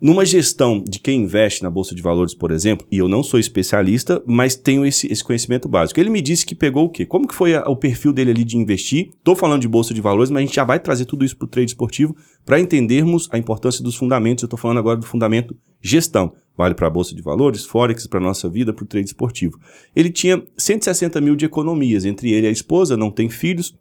numa 0.00 0.24
gestão 0.24 0.82
de 0.86 1.00
quem 1.00 1.22
investe 1.22 1.62
na 1.62 1.70
Bolsa 1.70 1.94
de 1.94 2.00
Valores, 2.00 2.32
por 2.32 2.52
exemplo, 2.52 2.86
e 2.90 2.98
eu 2.98 3.08
não 3.08 3.22
sou 3.22 3.40
especialista, 3.40 4.22
mas 4.24 4.54
tenho 4.54 4.86
esse, 4.86 5.10
esse 5.12 5.24
conhecimento 5.24 5.68
básico. 5.68 5.98
Ele 5.98 6.08
me 6.08 6.20
disse 6.20 6.46
que 6.46 6.54
pegou 6.54 6.84
o 6.84 6.88
quê? 6.88 7.04
Como 7.04 7.26
que 7.26 7.34
foi 7.34 7.56
a, 7.56 7.68
o 7.68 7.74
perfil 7.74 8.12
dele 8.12 8.30
ali 8.30 8.44
de 8.44 8.56
investir? 8.56 9.10
Estou 9.16 9.34
falando 9.34 9.60
de 9.60 9.68
Bolsa 9.68 9.92
de 9.92 10.00
Valores, 10.00 10.30
mas 10.30 10.42
a 10.42 10.46
gente 10.46 10.54
já 10.54 10.64
vai 10.64 10.78
trazer 10.78 11.04
tudo 11.04 11.24
isso 11.24 11.36
para 11.36 11.46
o 11.46 11.48
trade 11.48 11.70
esportivo 11.70 12.14
para 12.44 12.60
entendermos 12.60 13.28
a 13.32 13.38
importância 13.38 13.82
dos 13.82 13.96
fundamentos. 13.96 14.42
Eu 14.42 14.46
estou 14.46 14.58
falando 14.58 14.78
agora 14.78 14.96
do 14.96 15.06
fundamento 15.06 15.56
gestão. 15.80 16.32
Vale 16.56 16.74
para 16.74 16.86
a 16.86 16.90
Bolsa 16.90 17.14
de 17.14 17.22
Valores, 17.22 17.64
Forex, 17.64 18.06
para 18.06 18.18
a 18.18 18.22
nossa 18.22 18.48
vida, 18.48 18.72
para 18.72 18.84
o 18.84 18.86
trade 18.86 19.06
esportivo. 19.06 19.58
Ele 19.94 20.10
tinha 20.10 20.42
160 20.56 21.20
mil 21.20 21.36
de 21.36 21.44
economias, 21.44 22.04
entre 22.04 22.32
ele 22.32 22.46
e 22.46 22.48
a 22.48 22.52
esposa, 22.52 22.96
não 22.96 23.10
tem 23.10 23.28
filhos, 23.28 23.76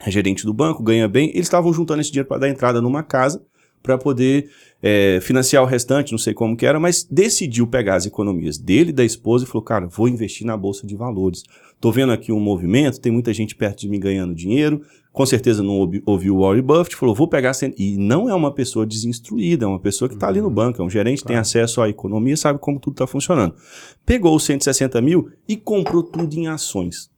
é 0.00 0.10
gerente 0.10 0.44
do 0.44 0.52
banco, 0.52 0.82
ganha 0.82 1.08
bem. 1.08 1.28
Eles 1.30 1.46
estavam 1.46 1.72
juntando 1.72 2.00
esse 2.00 2.10
dinheiro 2.10 2.28
para 2.28 2.38
dar 2.38 2.48
entrada 2.48 2.80
numa 2.80 3.02
casa 3.02 3.42
para 3.84 3.98
poder 3.98 4.50
é, 4.86 5.18
financiar 5.22 5.62
o 5.62 5.66
restante, 5.66 6.12
não 6.12 6.18
sei 6.18 6.34
como 6.34 6.54
que 6.54 6.66
era, 6.66 6.78
mas 6.78 7.08
decidiu 7.10 7.66
pegar 7.66 7.94
as 7.94 8.04
economias 8.04 8.58
dele 8.58 8.90
e 8.90 8.92
da 8.92 9.02
esposa 9.02 9.44
e 9.44 9.46
falou, 9.46 9.62
cara, 9.62 9.86
vou 9.86 10.06
investir 10.06 10.46
na 10.46 10.58
Bolsa 10.58 10.86
de 10.86 10.94
Valores. 10.94 11.42
Tô 11.80 11.90
vendo 11.90 12.12
aqui 12.12 12.30
um 12.30 12.38
movimento, 12.38 13.00
tem 13.00 13.10
muita 13.10 13.32
gente 13.32 13.54
perto 13.54 13.80
de 13.80 13.88
mim 13.88 13.98
ganhando 13.98 14.34
dinheiro, 14.34 14.82
com 15.10 15.24
certeza 15.24 15.62
não 15.62 15.90
ouviu 16.04 16.36
o 16.36 16.40
Warren 16.40 16.60
Buffett, 16.60 16.96
falou, 16.96 17.14
vou 17.14 17.26
pegar... 17.26 17.52
E 17.78 17.96
não 17.96 18.28
é 18.28 18.34
uma 18.34 18.52
pessoa 18.52 18.84
desinstruída, 18.84 19.64
é 19.64 19.68
uma 19.68 19.80
pessoa 19.80 20.06
que 20.06 20.16
está 20.16 20.28
ali 20.28 20.40
no 20.40 20.48
uhum. 20.48 20.54
banco, 20.54 20.82
é 20.82 20.84
um 20.84 20.90
gerente, 20.90 21.22
claro. 21.22 21.28
tem 21.28 21.36
acesso 21.38 21.80
à 21.80 21.88
economia, 21.88 22.36
sabe 22.36 22.58
como 22.58 22.78
tudo 22.78 22.92
está 22.92 23.06
funcionando. 23.06 23.54
Pegou 24.04 24.36
os 24.36 24.44
160 24.44 25.00
mil 25.00 25.30
e 25.48 25.56
comprou 25.56 26.02
tudo 26.02 26.34
em 26.34 26.46
ações. 26.46 27.08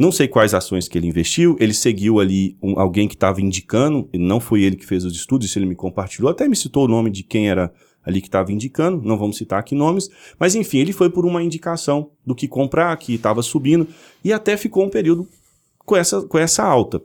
Não 0.00 0.10
sei 0.10 0.26
quais 0.26 0.54
ações 0.54 0.88
que 0.88 0.96
ele 0.96 1.08
investiu, 1.08 1.58
ele 1.60 1.74
seguiu 1.74 2.20
ali 2.20 2.56
um, 2.62 2.80
alguém 2.80 3.06
que 3.06 3.12
estava 3.12 3.38
indicando, 3.42 4.08
não 4.14 4.40
foi 4.40 4.62
ele 4.62 4.74
que 4.74 4.86
fez 4.86 5.04
os 5.04 5.14
estudos, 5.14 5.54
ele 5.54 5.66
me 5.66 5.74
compartilhou, 5.74 6.30
até 6.30 6.48
me 6.48 6.56
citou 6.56 6.86
o 6.86 6.88
nome 6.88 7.10
de 7.10 7.22
quem 7.22 7.50
era 7.50 7.70
ali 8.02 8.22
que 8.22 8.28
estava 8.28 8.50
indicando, 8.50 9.06
não 9.06 9.18
vamos 9.18 9.36
citar 9.36 9.60
aqui 9.60 9.74
nomes, 9.74 10.08
mas 10.38 10.54
enfim, 10.54 10.78
ele 10.78 10.94
foi 10.94 11.10
por 11.10 11.26
uma 11.26 11.42
indicação 11.42 12.12
do 12.24 12.34
que 12.34 12.48
comprar, 12.48 12.96
que 12.96 13.12
estava 13.12 13.42
subindo, 13.42 13.86
e 14.24 14.32
até 14.32 14.56
ficou 14.56 14.86
um 14.86 14.88
período 14.88 15.28
com 15.84 15.94
essa, 15.94 16.22
com 16.22 16.38
essa 16.38 16.64
alta. 16.64 17.02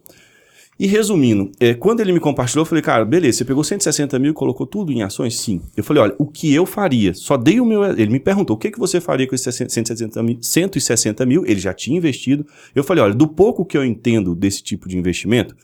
E 0.78 0.88
resumindo, 0.88 1.52
é, 1.58 1.74
quando 1.74 2.02
ele 2.02 2.12
me 2.12 2.20
compartilhou, 2.20 2.64
eu 2.64 2.66
falei, 2.66 2.82
cara, 2.82 3.06
beleza, 3.06 3.38
você 3.38 3.46
pegou 3.46 3.64
160 3.64 4.20
mil 4.20 4.32
e 4.32 4.34
colocou 4.34 4.68
tudo 4.68 4.92
em 4.92 5.04
ações? 5.04 5.40
Sim. 5.40 5.62
Eu 5.76 5.86
falei, 5.86 6.04
olha, 6.04 6.16
o 6.18 6.26
que 6.26 6.54
eu 6.54 6.66
faria? 6.66 7.14
Só 7.14 7.38
dei 7.38 7.62
o 7.62 7.66
meu. 7.66 7.84
Ele 7.86 8.12
me 8.12 8.20
perguntou, 8.20 8.58
o 8.58 8.60
que, 8.60 8.70
que 8.70 8.80
você 8.80 9.00
faria 9.00 9.26
com 9.26 9.34
esses 9.34 9.56
160 9.56 10.22
mil, 10.22 10.38
160 10.42 11.26
mil? 11.26 11.46
Ele 11.46 11.60
já 11.62 11.74
tinha 11.74 11.98
investido. 11.98 12.46
Eu 12.76 12.84
falei, 12.84 13.02
olha, 13.04 13.14
do 13.14 13.26
pouco 13.26 13.64
que 13.66 13.78
eu 13.78 13.86
entendo 13.86 14.36
desse 14.36 14.62
tipo 14.62 14.90
de 14.90 14.98
investimento, 14.98 15.56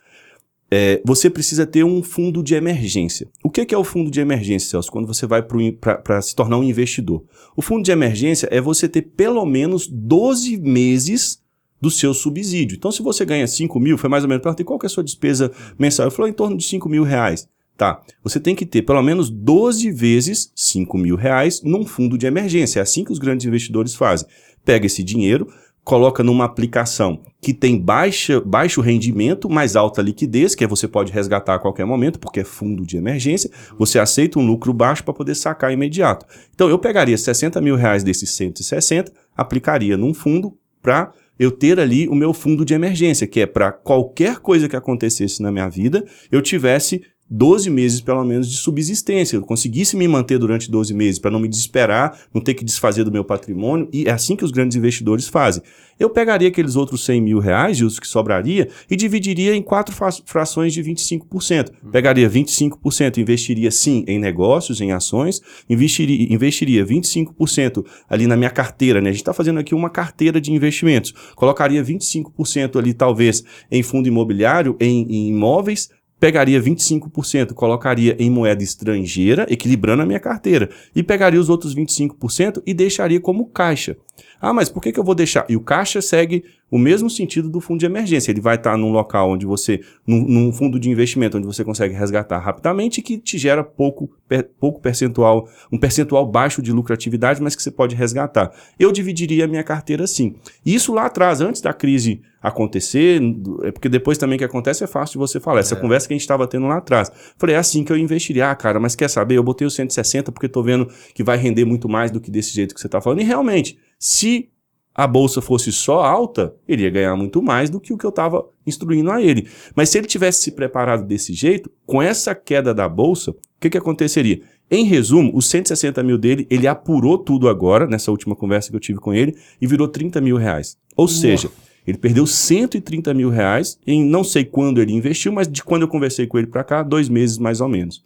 é, 0.73 1.01
você 1.05 1.29
precisa 1.29 1.67
ter 1.67 1.83
um 1.83 2.01
fundo 2.01 2.41
de 2.41 2.55
emergência. 2.55 3.27
O 3.43 3.49
que, 3.49 3.65
que 3.65 3.75
é 3.75 3.77
o 3.77 3.83
fundo 3.83 4.09
de 4.09 4.21
emergência, 4.21 4.69
Celso? 4.69 4.89
Quando 4.89 5.07
você 5.07 5.27
vai 5.27 5.43
para 5.43 6.21
se 6.21 6.33
tornar 6.33 6.57
um 6.57 6.63
investidor. 6.63 7.25
O 7.53 7.61
fundo 7.61 7.83
de 7.83 7.91
emergência 7.91 8.47
é 8.49 8.61
você 8.61 8.87
ter 8.87 9.01
pelo 9.01 9.45
menos 9.45 9.85
12 9.87 10.55
meses 10.55 11.40
do 11.81 11.89
seu 11.89 12.13
subsídio. 12.13 12.77
Então, 12.77 12.91
se 12.91 13.01
você 13.01 13.25
ganha 13.25 13.47
5 13.47 13.79
mil, 13.79 13.97
foi 13.97 14.09
mais 14.09 14.23
ou 14.23 14.29
menos, 14.29 14.43
perguntei 14.43 14.63
qual 14.63 14.77
que 14.77 14.85
é 14.85 14.87
a 14.87 14.89
sua 14.89 15.03
despesa 15.03 15.51
mensal. 15.79 16.05
Eu 16.05 16.11
falei, 16.11 16.31
em 16.31 16.35
torno 16.35 16.55
de 16.55 16.63
5 16.63 16.87
mil 16.87 17.03
reais. 17.03 17.49
Tá, 17.77 17.99
você 18.23 18.39
tem 18.39 18.53
que 18.53 18.65
ter 18.65 18.83
pelo 18.83 19.01
menos 19.01 19.27
12 19.27 19.89
vezes 19.89 20.51
5 20.55 20.95
mil 20.99 21.15
reais 21.15 21.63
num 21.63 21.83
fundo 21.83 22.15
de 22.15 22.27
emergência. 22.27 22.79
É 22.79 22.83
assim 22.83 23.03
que 23.03 23.11
os 23.11 23.17
grandes 23.17 23.47
investidores 23.47 23.95
fazem. 23.95 24.27
Pega 24.63 24.85
esse 24.85 25.01
dinheiro, 25.01 25.47
coloca 25.83 26.23
numa 26.23 26.45
aplicação 26.45 27.19
que 27.41 27.53
tem 27.53 27.79
baixa, 27.79 28.39
baixo 28.39 28.81
rendimento, 28.81 29.49
mais 29.49 29.75
alta 29.75 29.99
liquidez, 30.01 30.53
que 30.53 30.67
você 30.67 30.87
pode 30.87 31.11
resgatar 31.11 31.55
a 31.55 31.59
qualquer 31.59 31.85
momento, 31.85 32.19
porque 32.19 32.41
é 32.41 32.43
fundo 32.43 32.85
de 32.85 32.97
emergência, 32.97 33.49
você 33.79 33.97
aceita 33.97 34.37
um 34.37 34.45
lucro 34.45 34.71
baixo 34.73 35.03
para 35.03 35.13
poder 35.13 35.33
sacar 35.33 35.73
imediato. 35.73 36.25
Então 36.53 36.69
eu 36.69 36.77
pegaria 36.77 37.17
60 37.17 37.59
mil 37.61 37.75
reais 37.75 38.03
desses 38.03 38.29
160, 38.31 39.11
aplicaria 39.35 39.97
num 39.97 40.13
fundo 40.13 40.55
para 40.83 41.13
eu 41.41 41.49
ter 41.49 41.79
ali 41.79 42.07
o 42.07 42.13
meu 42.13 42.35
fundo 42.35 42.63
de 42.63 42.75
emergência, 42.75 43.25
que 43.25 43.39
é 43.39 43.47
para 43.47 43.71
qualquer 43.71 44.37
coisa 44.37 44.69
que 44.69 44.75
acontecesse 44.75 45.41
na 45.41 45.51
minha 45.51 45.67
vida, 45.67 46.05
eu 46.31 46.39
tivesse 46.39 47.01
12 47.33 47.69
meses, 47.69 48.01
pelo 48.01 48.25
menos, 48.25 48.49
de 48.49 48.57
subsistência. 48.57 49.37
Eu 49.37 49.41
conseguisse 49.41 49.95
me 49.95 50.05
manter 50.05 50.37
durante 50.37 50.69
12 50.69 50.93
meses 50.93 51.17
para 51.17 51.31
não 51.31 51.39
me 51.39 51.47
desesperar, 51.47 52.19
não 52.33 52.41
ter 52.41 52.53
que 52.53 52.65
desfazer 52.65 53.05
do 53.05 53.11
meu 53.11 53.23
patrimônio. 53.23 53.87
E 53.93 54.03
é 54.05 54.11
assim 54.11 54.35
que 54.35 54.43
os 54.43 54.51
grandes 54.51 54.75
investidores 54.75 55.29
fazem. 55.29 55.63
Eu 55.97 56.09
pegaria 56.09 56.47
aqueles 56.47 56.75
outros 56.75 57.05
100 57.05 57.21
mil 57.21 57.39
reais, 57.39 57.77
e 57.77 57.85
os 57.85 57.99
que 57.99 58.07
sobraria, 58.07 58.67
e 58.89 58.95
dividiria 58.95 59.55
em 59.55 59.61
quatro 59.61 59.95
frações 60.25 60.73
de 60.73 60.83
25%. 60.83 61.69
Pegaria 61.91 62.29
25%, 62.29 63.19
investiria 63.19 63.71
sim 63.71 64.03
em 64.07 64.19
negócios, 64.19 64.81
em 64.81 64.91
ações, 64.91 65.39
investiria, 65.69 66.33
investiria 66.33 66.85
25% 66.85 67.85
ali 68.09 68.27
na 68.27 68.35
minha 68.35 68.49
carteira. 68.49 68.99
Né? 68.99 69.09
A 69.09 69.13
gente 69.13 69.21
está 69.21 69.33
fazendo 69.33 69.59
aqui 69.59 69.75
uma 69.75 69.89
carteira 69.89 70.41
de 70.41 70.51
investimentos. 70.51 71.13
Colocaria 71.35 71.83
25% 71.83 72.77
ali, 72.77 72.93
talvez, 72.93 73.43
em 73.71 73.83
fundo 73.83 74.07
imobiliário, 74.07 74.75
em, 74.79 75.05
em 75.07 75.27
imóveis, 75.29 75.89
pegaria 76.21 76.61
25%, 76.61 77.51
colocaria 77.53 78.15
em 78.19 78.29
moeda 78.29 78.63
estrangeira, 78.63 79.47
equilibrando 79.49 80.03
a 80.03 80.05
minha 80.05 80.19
carteira, 80.19 80.69
e 80.95 81.01
pegaria 81.01 81.41
os 81.41 81.49
outros 81.49 81.73
25% 81.73 82.61
e 82.63 82.75
deixaria 82.75 83.19
como 83.19 83.47
caixa. 83.47 83.97
Ah, 84.41 84.53
mas 84.53 84.69
por 84.69 84.81
que, 84.81 84.91
que 84.91 84.99
eu 84.99 85.03
vou 85.03 85.13
deixar? 85.13 85.45
E 85.47 85.55
o 85.55 85.61
caixa 85.61 86.01
segue 86.01 86.43
o 86.71 86.77
mesmo 86.77 87.09
sentido 87.09 87.49
do 87.49 87.59
fundo 87.59 87.79
de 87.79 87.85
emergência. 87.85 88.31
Ele 88.31 88.41
vai 88.41 88.55
estar 88.55 88.77
num 88.77 88.91
local 88.91 89.29
onde 89.29 89.45
você, 89.45 89.81
num, 90.07 90.23
num 90.23 90.53
fundo 90.53 90.79
de 90.79 90.89
investimento, 90.89 91.37
onde 91.37 91.45
você 91.45 91.63
consegue 91.63 91.93
resgatar 91.93 92.39
rapidamente 92.39 92.99
e 92.99 93.03
que 93.03 93.17
te 93.17 93.37
gera 93.37 93.63
pouco, 93.63 94.09
per, 94.27 94.49
pouco 94.59 94.79
percentual, 94.79 95.47
um 95.71 95.77
percentual 95.77 96.25
baixo 96.25 96.61
de 96.61 96.71
lucratividade, 96.71 97.41
mas 97.41 97.55
que 97.55 97.61
você 97.61 97.69
pode 97.69 97.95
resgatar. 97.95 98.51
Eu 98.79 98.91
dividiria 98.91 99.45
a 99.45 99.47
minha 99.47 99.63
carteira 99.63 100.05
assim. 100.05 100.35
Isso 100.65 100.93
lá 100.93 101.05
atrás, 101.05 101.41
antes 101.41 101.61
da 101.61 101.73
crise 101.73 102.21
acontecer, 102.41 103.21
é 103.63 103.71
porque 103.71 103.87
depois 103.87 104.17
também 104.17 104.37
que 104.37 104.43
acontece 104.43 104.83
é 104.83 104.87
fácil 104.87 105.13
de 105.13 105.17
você 105.19 105.39
falar. 105.39 105.59
Essa 105.59 105.75
é. 105.75 105.79
conversa 105.79 106.07
que 106.07 106.13
a 106.13 106.15
gente 106.15 106.21
estava 106.21 106.47
tendo 106.47 106.65
lá 106.65 106.77
atrás. 106.77 107.11
Falei, 107.37 107.55
é 107.55 107.59
assim 107.59 107.83
que 107.83 107.91
eu 107.91 107.97
investiria. 107.97 108.49
Ah, 108.49 108.55
cara, 108.55 108.79
mas 108.79 108.95
quer 108.95 109.09
saber? 109.09 109.37
Eu 109.37 109.43
botei 109.43 109.67
o 109.67 109.69
160 109.69 110.31
porque 110.31 110.47
estou 110.47 110.63
vendo 110.63 110.87
que 111.13 111.23
vai 111.23 111.37
render 111.37 111.65
muito 111.65 111.87
mais 111.87 112.09
do 112.09 112.19
que 112.19 112.31
desse 112.31 112.53
jeito 112.53 112.73
que 112.73 112.81
você 112.81 112.87
está 112.87 112.99
falando. 112.99 113.21
E 113.21 113.23
realmente, 113.23 113.77
se 114.01 114.49
a 114.95 115.05
bolsa 115.05 115.41
fosse 115.41 115.71
só 115.71 116.01
alta, 116.01 116.55
ele 116.67 116.81
ia 116.81 116.89
ganhar 116.89 117.15
muito 117.15 117.39
mais 117.39 117.69
do 117.69 117.79
que 117.79 117.93
o 117.93 117.97
que 117.97 118.05
eu 118.05 118.09
estava 118.09 118.43
instruindo 118.65 119.11
a 119.11 119.21
ele. 119.21 119.47
Mas 119.75 119.89
se 119.89 119.99
ele 119.99 120.07
tivesse 120.07 120.41
se 120.41 120.51
preparado 120.53 121.05
desse 121.05 121.33
jeito, 121.33 121.71
com 121.85 122.01
essa 122.01 122.33
queda 122.33 122.73
da 122.73 122.89
bolsa, 122.89 123.29
o 123.29 123.35
que, 123.59 123.69
que 123.69 123.77
aconteceria? 123.77 124.41
Em 124.71 124.85
resumo, 124.85 125.31
os 125.35 125.47
160 125.49 126.01
mil 126.01 126.17
dele, 126.17 126.47
ele 126.49 126.65
apurou 126.65 127.19
tudo 127.19 127.47
agora, 127.47 127.85
nessa 127.85 128.09
última 128.09 128.35
conversa 128.35 128.71
que 128.71 128.75
eu 128.75 128.79
tive 128.79 128.99
com 128.99 129.13
ele, 129.13 129.35
e 129.61 129.67
virou 129.67 129.87
30 129.87 130.19
mil 130.19 130.35
reais. 130.35 130.77
Ou 130.97 131.07
seja, 131.07 131.51
ele 131.85 131.99
perdeu 131.99 132.25
130 132.25 133.13
mil 133.13 133.29
reais 133.29 133.77
em 133.85 134.03
não 134.03 134.23
sei 134.23 134.43
quando 134.45 134.81
ele 134.81 134.93
investiu, 134.93 135.31
mas 135.31 135.47
de 135.47 135.63
quando 135.63 135.83
eu 135.83 135.87
conversei 135.87 136.25
com 136.25 136.39
ele 136.39 136.47
para 136.47 136.63
cá, 136.63 136.81
dois 136.81 137.07
meses 137.07 137.37
mais 137.37 137.61
ou 137.61 137.69
menos. 137.69 138.03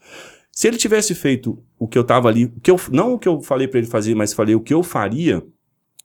Se 0.51 0.67
ele 0.67 0.77
tivesse 0.77 1.13
feito 1.13 1.57
o 1.77 1.87
que 1.87 1.97
eu 1.97 2.01
estava 2.01 2.29
ali, 2.29 2.45
o 2.45 2.59
que 2.61 2.71
eu, 2.71 2.79
não 2.91 3.13
o 3.13 3.19
que 3.19 3.27
eu 3.27 3.41
falei 3.41 3.67
para 3.67 3.79
ele 3.79 3.87
fazer, 3.87 4.15
mas 4.15 4.33
falei 4.33 4.55
o 4.55 4.61
que 4.61 4.73
eu 4.73 4.81
faria, 4.81 5.43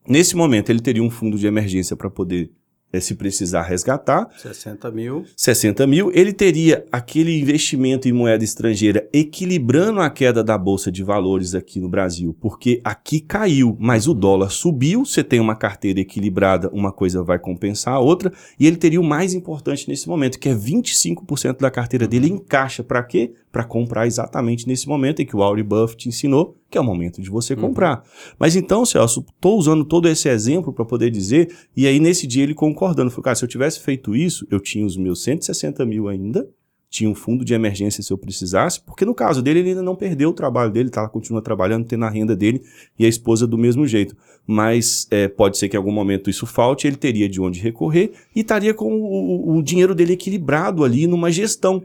Nesse 0.08 0.34
momento, 0.34 0.70
ele 0.70 0.80
teria 0.80 1.02
um 1.02 1.10
fundo 1.10 1.38
de 1.38 1.46
emergência 1.46 1.94
para 1.96 2.10
poder 2.10 2.50
é, 2.92 2.98
se 3.00 3.14
precisar 3.14 3.62
resgatar. 3.62 4.28
60 4.36 4.90
mil. 4.90 5.24
60 5.36 5.86
mil. 5.86 6.10
Ele 6.12 6.32
teria 6.32 6.84
aquele 6.90 7.38
investimento 7.38 8.08
em 8.08 8.12
moeda 8.12 8.42
estrangeira 8.42 9.08
equilibrando 9.12 10.00
a 10.00 10.10
queda 10.10 10.42
da 10.42 10.58
Bolsa 10.58 10.90
de 10.90 11.02
Valores 11.02 11.54
aqui 11.54 11.78
no 11.78 11.88
Brasil, 11.88 12.36
porque 12.40 12.80
aqui 12.82 13.20
caiu, 13.20 13.76
mas 13.78 14.08
o 14.08 14.14
dólar 14.14 14.50
subiu. 14.50 15.04
Você 15.04 15.22
tem 15.22 15.40
uma 15.40 15.54
carteira 15.54 16.00
equilibrada, 16.00 16.68
uma 16.72 16.92
coisa 16.92 17.22
vai 17.22 17.38
compensar 17.38 17.94
a 17.94 18.00
outra. 18.00 18.32
E 18.58 18.66
ele 18.66 18.76
teria 18.76 19.00
o 19.00 19.04
mais 19.04 19.34
importante 19.34 19.88
nesse 19.88 20.08
momento, 20.08 20.38
que 20.38 20.48
é 20.48 20.54
25% 20.54 21.58
da 21.60 21.70
carteira 21.70 22.08
dele 22.08 22.28
em 22.28 22.38
caixa. 22.38 22.82
Para 22.82 23.02
quê? 23.02 23.32
Para 23.52 23.64
comprar 23.64 24.06
exatamente 24.06 24.66
nesse 24.66 24.88
momento 24.88 25.22
em 25.22 25.26
que 25.26 25.36
o 25.36 25.38
Warren 25.38 25.64
Buffett 25.64 26.08
ensinou 26.08 26.59
que 26.70 26.78
é 26.78 26.80
o 26.80 26.84
momento 26.84 27.20
de 27.20 27.28
você 27.28 27.54
uhum. 27.54 27.60
comprar. 27.60 27.98
Uhum. 27.98 28.34
Mas 28.38 28.56
então, 28.56 28.86
Celso, 28.86 29.24
estou 29.28 29.58
usando 29.58 29.84
todo 29.84 30.08
esse 30.08 30.28
exemplo 30.28 30.72
para 30.72 30.84
poder 30.84 31.10
dizer, 31.10 31.52
e 31.76 31.86
aí 31.86 31.98
nesse 31.98 32.26
dia 32.26 32.44
ele 32.44 32.54
concordando, 32.54 33.10
falou, 33.10 33.24
cara, 33.24 33.36
se 33.36 33.44
eu 33.44 33.48
tivesse 33.48 33.80
feito 33.80 34.14
isso, 34.14 34.46
eu 34.50 34.60
tinha 34.60 34.86
os 34.86 34.96
meus 34.96 35.22
160 35.22 35.84
mil 35.84 36.08
ainda, 36.08 36.48
tinha 36.90 37.08
um 37.08 37.14
fundo 37.14 37.44
de 37.44 37.54
emergência 37.54 38.02
se 38.02 38.12
eu 38.12 38.18
precisasse, 38.18 38.80
porque 38.80 39.04
no 39.04 39.14
caso 39.14 39.40
dele 39.40 39.60
ele 39.60 39.68
ainda 39.70 39.82
não 39.82 39.94
perdeu 39.94 40.30
o 40.30 40.32
trabalho 40.32 40.72
dele, 40.72 40.90
tá, 40.90 41.08
continua 41.08 41.40
trabalhando, 41.40 41.86
tendo 41.86 42.04
a 42.04 42.10
renda 42.10 42.34
dele 42.34 42.62
e 42.98 43.06
a 43.06 43.08
esposa 43.08 43.46
do 43.46 43.56
mesmo 43.56 43.86
jeito. 43.86 44.16
Mas 44.44 45.06
é, 45.10 45.28
pode 45.28 45.56
ser 45.56 45.68
que 45.68 45.76
em 45.76 45.78
algum 45.78 45.92
momento 45.92 46.28
isso 46.28 46.46
falte, 46.46 46.88
ele 46.88 46.96
teria 46.96 47.28
de 47.28 47.40
onde 47.40 47.60
recorrer 47.60 48.12
e 48.34 48.40
estaria 48.40 48.74
com 48.74 48.92
o, 48.92 49.56
o 49.56 49.62
dinheiro 49.62 49.94
dele 49.94 50.14
equilibrado 50.14 50.82
ali 50.82 51.06
numa 51.06 51.30
gestão. 51.30 51.80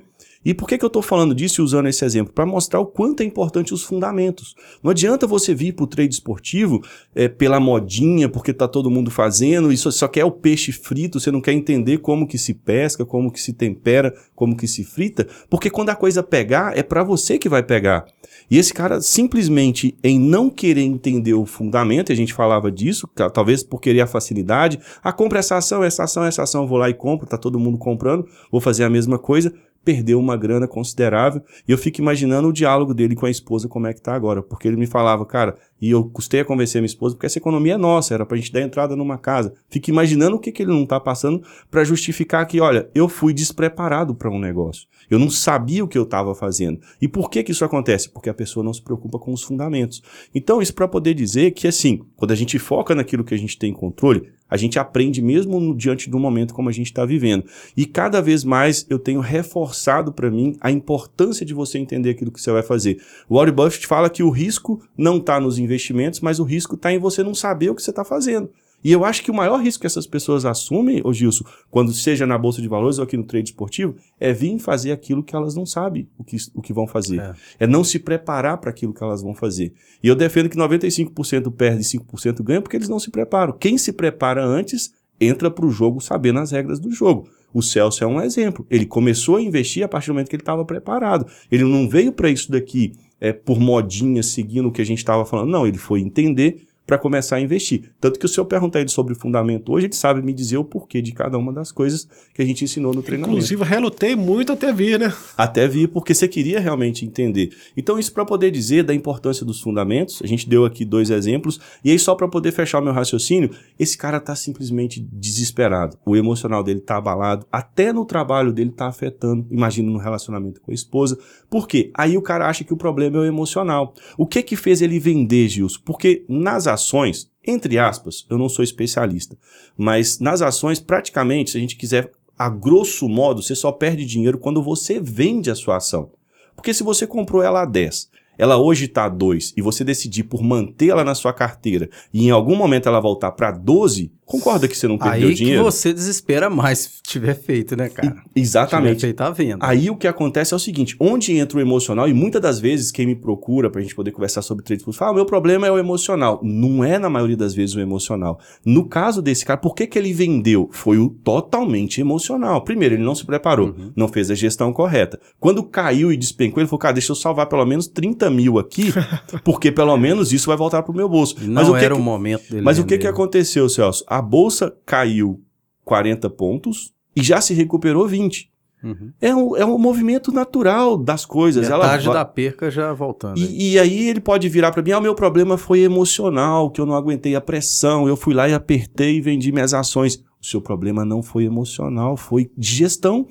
E 0.45 0.53
por 0.53 0.67
que, 0.67 0.77
que 0.77 0.85
eu 0.85 0.87
estou 0.87 1.01
falando 1.01 1.33
disso 1.33 1.59
e 1.59 1.63
usando 1.63 1.87
esse 1.87 2.05
exemplo? 2.05 2.31
Para 2.31 2.45
mostrar 2.45 2.79
o 2.79 2.85
quanto 2.85 3.21
é 3.21 3.25
importante 3.25 3.73
os 3.73 3.81
fundamentos. 3.81 4.55
Não 4.83 4.91
adianta 4.91 5.25
você 5.25 5.55
vir 5.55 5.73
para 5.73 5.83
o 5.83 5.87
trade 5.87 6.13
esportivo 6.13 6.83
é, 7.15 7.27
pela 7.27 7.59
modinha, 7.59 8.29
porque 8.29 8.51
está 8.51 8.67
todo 8.67 8.91
mundo 8.91 9.09
fazendo, 9.09 9.73
e 9.73 9.77
só, 9.77 10.07
quer 10.07 10.23
o 10.23 10.31
peixe 10.31 10.71
frito, 10.71 11.19
você 11.19 11.31
não 11.31 11.41
quer 11.41 11.53
entender 11.53 11.97
como 11.97 12.27
que 12.27 12.37
se 12.37 12.53
pesca, 12.53 13.03
como 13.03 13.31
que 13.31 13.41
se 13.41 13.53
tempera, 13.53 14.13
como 14.35 14.55
que 14.55 14.67
se 14.67 14.83
frita, 14.83 15.27
porque 15.49 15.69
quando 15.69 15.89
a 15.89 15.95
coisa 15.95 16.21
pegar, 16.21 16.77
é 16.77 16.83
para 16.83 17.03
você 17.03 17.39
que 17.39 17.49
vai 17.49 17.63
pegar. 17.63 18.05
E 18.49 18.59
esse 18.59 18.73
cara, 18.73 19.01
simplesmente 19.01 19.97
em 20.03 20.19
não 20.19 20.49
querer 20.49 20.81
entender 20.81 21.33
o 21.33 21.45
fundamento, 21.45 22.11
a 22.11 22.15
gente 22.15 22.33
falava 22.33 22.71
disso, 22.71 23.09
talvez 23.33 23.63
por 23.63 23.81
querer 23.81 24.01
a 24.01 24.07
facilidade, 24.07 24.79
ah, 25.03 25.11
compra 25.11 25.39
essa 25.39 25.57
ação, 25.57 25.83
essa 25.83 26.03
ação, 26.03 26.23
essa 26.23 26.43
ação, 26.43 26.67
vou 26.67 26.77
lá 26.77 26.89
e 26.89 26.93
compro, 26.93 27.25
tá 27.25 27.37
todo 27.37 27.59
mundo 27.59 27.77
comprando, 27.77 28.27
vou 28.51 28.61
fazer 28.61 28.83
a 28.83 28.89
mesma 28.89 29.17
coisa, 29.17 29.51
perdeu 29.85 30.19
uma 30.19 30.35
grana 30.35 30.67
considerável. 30.67 31.41
E 31.67 31.71
eu 31.71 31.77
fico 31.77 32.01
imaginando 32.01 32.49
o 32.49 32.53
diálogo 32.53 32.93
dele 32.93 33.15
com 33.15 33.27
a 33.27 33.29
esposa, 33.29 33.69
como 33.69 33.85
é 33.85 33.93
que 33.93 34.01
tá 34.01 34.13
agora. 34.13 34.41
Porque 34.41 34.67
ele 34.67 34.75
me 34.75 34.87
falava, 34.87 35.25
cara, 35.25 35.55
e 35.79 35.91
eu 35.91 36.03
custei 36.05 36.39
a 36.39 36.45
convencer 36.45 36.79
a 36.79 36.81
minha 36.81 36.87
esposa, 36.87 37.15
porque 37.15 37.27
essa 37.27 37.37
economia 37.37 37.75
é 37.75 37.77
nossa, 37.77 38.13
era 38.13 38.25
pra 38.25 38.35
gente 38.35 38.51
dar 38.51 38.61
entrada 38.61 38.95
numa 38.95 39.17
casa. 39.17 39.53
Fico 39.69 39.89
imaginando 39.89 40.35
o 40.35 40.39
que, 40.39 40.51
que 40.51 40.63
ele 40.63 40.71
não 40.71 40.85
tá 40.85 40.99
passando 40.99 41.43
para 41.69 41.83
justificar 41.83 42.45
que, 42.47 42.59
olha, 42.59 42.89
eu 42.95 43.07
fui 43.07 43.33
despreparado 43.33 44.15
para 44.15 44.29
um 44.29 44.39
negócio. 44.39 44.87
Eu 45.09 45.19
não 45.19 45.29
sabia 45.29 45.83
o 45.83 45.87
que 45.87 45.97
eu 45.97 46.03
estava 46.03 46.33
fazendo. 46.33 46.79
E 46.99 47.07
por 47.07 47.29
que 47.29 47.43
que 47.43 47.51
isso 47.51 47.63
acontece? 47.63 48.09
Porque 48.09 48.29
a 48.29 48.33
pessoa 48.33 48.63
não 48.63 48.73
se 48.73 48.81
preocupa 48.81 49.19
com 49.19 49.31
os 49.31 49.43
fundamentos. 49.43 50.01
Então, 50.33 50.61
isso 50.61 50.73
para 50.73 50.87
poder 50.87 51.13
dizer 51.13 51.51
que, 51.51 51.67
assim, 51.67 52.01
quando 52.15 52.31
a 52.31 52.35
gente 52.35 52.57
foca 52.57 52.95
naquilo 52.95 53.23
que 53.23 53.35
a 53.35 53.37
gente 53.37 53.57
tem 53.57 53.71
controle, 53.71 54.29
a 54.55 54.57
gente 54.57 54.79
aprende 54.79 55.21
mesmo 55.21 55.75
diante 55.75 56.09
do 56.09 56.17
momento 56.17 56.53
como 56.53 56.69
a 56.69 56.71
gente 56.71 56.87
está 56.87 57.05
vivendo. 57.05 57.43
E 57.75 57.85
cada 57.85 58.21
vez 58.21 58.45
mais 58.45 58.85
eu 58.89 58.97
tenho 58.97 59.19
reforçado 59.19 60.13
para 60.13 60.31
mim 60.31 60.55
a 60.61 60.71
importância 60.71 61.45
de 61.45 61.53
você 61.53 61.77
entender 61.77 62.11
aquilo 62.11 62.31
que 62.31 62.39
você 62.39 62.51
vai 62.51 62.63
fazer. 62.63 63.01
O 63.27 63.35
Warren 63.35 63.53
Buffett 63.53 63.85
fala 63.85 64.09
que 64.09 64.23
o 64.23 64.29
risco 64.29 64.81
não 64.97 65.17
está 65.17 65.41
nos 65.41 65.59
investimentos, 65.59 66.21
mas 66.21 66.39
o 66.39 66.43
risco 66.45 66.75
está 66.75 66.91
em 66.93 66.97
você 66.97 67.21
não 67.21 67.35
saber 67.35 67.69
o 67.69 67.75
que 67.75 67.83
você 67.83 67.89
está 67.89 68.05
fazendo. 68.05 68.49
E 68.85 68.91
eu 68.91 69.03
acho 69.03 69.23
que 69.23 69.31
o 69.31 69.33
maior 69.33 69.59
risco 69.59 69.81
que 69.81 69.87
essas 69.87 70.05
pessoas 70.05 70.45
assumem, 70.45 71.01
ô 71.03 71.11
Gilson, 71.11 71.43
quando 71.71 71.91
seja 71.91 72.27
na 72.27 72.37
Bolsa 72.37 72.61
de 72.61 72.67
Valores 72.67 72.99
ou 72.99 73.03
aqui 73.03 73.17
no 73.17 73.23
trade 73.23 73.49
esportivo, 73.49 73.95
é 74.19 74.31
vir 74.31 74.59
fazer 74.59 74.91
aquilo 74.91 75.23
que 75.23 75.35
elas 75.35 75.55
não 75.55 75.65
sabem 75.65 76.07
o 76.19 76.23
que, 76.23 76.37
o 76.53 76.61
que 76.61 76.71
vão 76.71 76.85
fazer. 76.85 77.19
É, 77.19 77.33
é 77.61 77.67
não 77.67 77.83
se 77.83 77.97
preparar 77.97 78.59
para 78.59 78.69
aquilo 78.69 78.93
que 78.93 79.03
elas 79.03 79.23
vão 79.23 79.33
fazer. 79.33 79.73
E 80.03 80.07
eu 80.07 80.13
defendo 80.13 80.49
que 80.49 80.55
95% 80.55 81.51
perde 81.51 81.81
e 81.81 81.99
5% 81.99 82.43
ganha 82.43 82.61
porque 82.61 82.77
eles 82.77 82.87
não 82.87 82.99
se 82.99 83.09
preparam. 83.09 83.53
Quem 83.53 83.75
se 83.75 83.91
prepara 83.91 84.45
antes 84.45 84.93
entra 85.19 85.49
para 85.49 85.65
o 85.65 85.71
jogo 85.71 85.99
sabendo 85.99 86.39
as 86.39 86.51
regras 86.51 86.79
do 86.79 86.91
jogo. 86.91 87.27
O 87.51 87.63
Celso 87.63 88.03
é 88.03 88.07
um 88.07 88.21
exemplo. 88.21 88.67
Ele 88.69 88.85
começou 88.85 89.37
a 89.37 89.41
investir 89.41 89.83
a 89.83 89.87
partir 89.87 90.07
do 90.07 90.13
momento 90.13 90.29
que 90.29 90.35
ele 90.35 90.43
estava 90.43 90.63
preparado. 90.63 91.25
Ele 91.51 91.63
não 91.63 91.89
veio 91.89 92.11
para 92.11 92.29
isso 92.29 92.51
daqui 92.51 92.93
é, 93.19 93.33
por 93.33 93.59
modinha, 93.59 94.21
seguindo 94.21 94.67
o 94.67 94.71
que 94.71 94.81
a 94.81 94.85
gente 94.85 94.99
estava 94.99 95.25
falando. 95.25 95.49
Não, 95.49 95.65
ele 95.65 95.79
foi 95.79 96.01
entender 96.01 96.67
para 96.85 96.97
começar 96.97 97.37
a 97.37 97.41
investir. 97.41 97.91
Tanto 97.99 98.19
que 98.19 98.25
o 98.25 98.29
senhor 98.29 98.45
perguntar 98.45 98.79
ele 98.79 98.89
sobre 98.89 99.13
o 99.13 99.15
fundamento 99.15 99.71
hoje, 99.71 99.87
ele 99.87 99.95
sabe 99.95 100.21
me 100.21 100.33
dizer 100.33 100.57
o 100.57 100.63
porquê 100.63 101.01
de 101.01 101.11
cada 101.11 101.37
uma 101.37 101.51
das 101.51 101.71
coisas 101.71 102.07
que 102.33 102.41
a 102.41 102.45
gente 102.45 102.63
ensinou 102.63 102.93
no 102.93 103.01
treinamento. 103.01 103.37
Inclusive, 103.37 103.63
relutei 103.63 104.15
muito 104.15 104.51
até 104.51 104.71
vir, 104.71 104.99
né? 104.99 105.13
Até 105.37 105.67
vir, 105.67 105.87
porque 105.87 106.13
você 106.13 106.27
queria 106.27 106.59
realmente 106.59 107.05
entender. 107.05 107.49
Então, 107.75 107.97
isso 107.97 108.13
para 108.13 108.25
poder 108.25 108.51
dizer 108.51 108.83
da 108.83 108.93
importância 108.93 109.45
dos 109.45 109.59
fundamentos, 109.59 110.21
a 110.23 110.27
gente 110.27 110.47
deu 110.47 110.65
aqui 110.65 110.85
dois 110.85 111.09
exemplos, 111.09 111.59
e 111.83 111.91
aí 111.91 111.97
só 111.97 112.13
para 112.13 112.27
poder 112.27 112.51
fechar 112.51 112.79
o 112.79 112.83
meu 112.83 112.93
raciocínio, 112.93 113.49
esse 113.79 113.97
cara 113.97 114.19
tá 114.19 114.35
simplesmente 114.35 114.99
desesperado. 115.11 115.97
O 116.05 116.15
emocional 116.15 116.63
dele 116.63 116.79
tá 116.79 116.97
abalado, 116.97 117.45
até 117.51 117.91
no 117.91 118.05
trabalho 118.05 118.53
dele 118.53 118.71
tá 118.71 118.87
afetando, 118.87 119.45
imagina 119.49 119.89
no 119.89 119.97
relacionamento 119.97 120.61
com 120.61 120.71
a 120.71 120.73
esposa. 120.73 121.17
Por 121.49 121.67
quê? 121.67 121.91
Aí 121.93 122.17
o 122.17 122.21
cara 122.21 122.47
acha 122.47 122.63
que 122.63 122.73
o 122.73 122.77
problema 122.77 123.17
é 123.17 123.19
o 123.21 123.25
emocional. 123.25 123.93
O 124.17 124.25
que 124.25 124.43
que 124.43 124.55
fez 124.55 124.81
ele 124.81 124.99
vender, 124.99 125.47
Gilson? 125.47 125.79
Porque 125.83 126.23
nas 126.27 126.67
ações, 126.75 127.29
entre 127.45 127.77
aspas, 127.79 128.25
eu 128.29 128.37
não 128.37 128.47
sou 128.49 128.63
especialista, 128.63 129.37
mas 129.77 130.19
nas 130.19 130.41
ações, 130.41 130.79
praticamente, 130.79 131.51
se 131.51 131.57
a 131.57 131.59
gente 131.59 131.75
quiser, 131.75 132.11
a 132.37 132.49
grosso 132.49 133.07
modo, 133.09 133.41
você 133.41 133.55
só 133.55 133.71
perde 133.71 134.05
dinheiro 134.05 134.37
quando 134.37 134.61
você 134.61 134.99
vende 134.99 135.49
a 135.49 135.55
sua 135.55 135.77
ação. 135.77 136.11
Porque 136.55 136.73
se 136.73 136.83
você 136.83 137.05
comprou 137.05 137.41
ela 137.41 137.61
a 137.61 137.65
10 137.65 138.09
ela 138.37 138.57
hoje 138.57 138.85
está 138.85 139.05
a 139.05 139.09
2 139.09 139.53
e 139.55 139.61
você 139.61 139.83
decidir 139.83 140.23
por 140.23 140.43
mantê-la 140.43 141.03
na 141.03 141.15
sua 141.15 141.33
carteira 141.33 141.89
e 142.13 142.25
em 142.25 142.31
algum 142.31 142.55
momento 142.55 142.87
ela 142.87 142.99
voltar 142.99 143.31
para 143.31 143.51
12, 143.51 144.11
concorda 144.25 144.67
que 144.67 144.77
você 144.77 144.87
não 144.87 144.97
perdeu 144.97 145.29
Aí 145.29 145.33
dinheiro? 145.33 145.59
Aí 145.59 145.65
você 145.65 145.93
desespera 145.93 146.49
mais 146.49 146.79
se 146.79 146.89
tiver 147.03 147.35
feito, 147.35 147.75
né, 147.75 147.89
cara? 147.89 148.23
E, 148.35 148.41
exatamente. 148.41 149.01
Se 149.01 149.07
feito 149.07 149.23
venda. 149.33 149.57
Aí 149.61 149.89
o 149.89 149.95
que 149.95 150.07
acontece 150.07 150.53
é 150.53 150.57
o 150.57 150.59
seguinte, 150.59 150.95
onde 150.99 151.37
entra 151.37 151.57
o 151.57 151.61
emocional, 151.61 152.07
e 152.07 152.13
muitas 152.13 152.41
das 152.41 152.59
vezes 152.59 152.91
quem 152.91 153.05
me 153.05 153.15
procura 153.15 153.69
para 153.69 153.79
a 153.79 153.83
gente 153.83 153.95
poder 153.95 154.11
conversar 154.11 154.41
sobre 154.41 154.63
trade 154.63 154.83
full 154.83 154.93
fala, 154.93 155.11
ah, 155.11 155.13
meu 155.13 155.25
problema 155.25 155.67
é 155.67 155.71
o 155.71 155.77
emocional. 155.77 156.39
Não 156.43 156.83
é 156.83 156.97
na 156.97 157.09
maioria 157.09 157.37
das 157.37 157.53
vezes 157.53 157.75
o 157.75 157.79
emocional. 157.79 158.39
No 158.65 158.87
caso 158.87 159.21
desse 159.21 159.45
cara, 159.45 159.57
por 159.57 159.75
que, 159.75 159.87
que 159.87 159.97
ele 159.97 160.13
vendeu? 160.13 160.69
Foi 160.71 160.97
o 160.97 161.09
totalmente 161.09 162.01
emocional. 162.01 162.61
Primeiro, 162.63 162.95
ele 162.95 163.03
não 163.03 163.15
se 163.15 163.25
preparou, 163.25 163.67
uhum. 163.67 163.91
não 163.95 164.07
fez 164.07 164.31
a 164.31 164.35
gestão 164.35 164.71
correta. 164.73 165.19
Quando 165.39 165.63
caiu 165.63 166.11
e 166.11 166.17
despencou, 166.17 166.61
ele 166.61 166.67
falou, 166.67 166.79
cara, 166.79 166.93
deixa 166.93 167.11
eu 167.11 167.15
salvar 167.15 167.47
pelo 167.47 167.65
menos 167.65 167.87
30 167.87 168.24
mil 168.29 168.59
aqui, 168.59 168.93
porque 169.43 169.71
pelo 169.71 169.95
menos 169.97 170.31
isso 170.33 170.47
vai 170.47 170.57
voltar 170.57 170.83
para 170.83 170.91
o 170.91 170.95
meu 170.95 171.09
bolso. 171.09 171.35
Não 171.41 171.53
mas 171.53 171.69
o 171.69 171.73
que 171.73 171.85
era 171.85 171.95
que, 171.95 172.01
o 172.01 172.03
momento 172.03 172.49
dele. 172.49 172.61
Mas 172.61 172.79
o 172.79 172.85
que, 172.85 172.97
que 172.97 173.07
aconteceu, 173.07 173.67
Celso? 173.69 174.03
A 174.07 174.21
bolsa 174.21 174.75
caiu 174.85 175.41
40 175.83 176.29
pontos 176.29 176.93
e 177.15 177.23
já 177.23 177.39
se 177.39 177.53
recuperou 177.53 178.07
20. 178.07 178.49
Uhum. 178.85 179.11
É, 179.19 179.35
um, 179.35 179.55
é 179.55 179.65
um 179.65 179.79
movimento 179.79 180.31
natural 180.31 180.95
das 180.95 181.25
coisas. 181.25 181.67
Metade 181.67 182.05
Ela 182.05 182.13
da 182.13 182.25
perca 182.25 182.69
já 182.69 182.93
voltando. 182.93 183.39
E, 183.39 183.73
e 183.73 183.79
aí 183.79 184.09
ele 184.09 184.19
pode 184.19 184.47
virar 184.47 184.71
para 184.71 184.83
mim: 184.83 184.91
ah, 184.91 184.99
o 184.99 185.01
meu 185.01 185.15
problema 185.15 185.57
foi 185.57 185.79
emocional, 185.79 186.69
que 186.69 186.79
eu 186.79 186.85
não 186.85 186.93
aguentei 186.93 187.35
a 187.35 187.41
pressão, 187.41 188.07
eu 188.07 188.15
fui 188.15 188.33
lá 188.33 188.47
e 188.47 188.53
apertei 188.53 189.17
e 189.17 189.21
vendi 189.21 189.51
minhas 189.51 189.73
ações. 189.73 190.23
O 190.39 190.45
seu 190.45 190.61
problema 190.61 191.03
não 191.03 191.23
foi 191.23 191.45
emocional, 191.45 192.15
foi 192.15 192.51
de 192.55 192.75
gestão. 192.75 193.25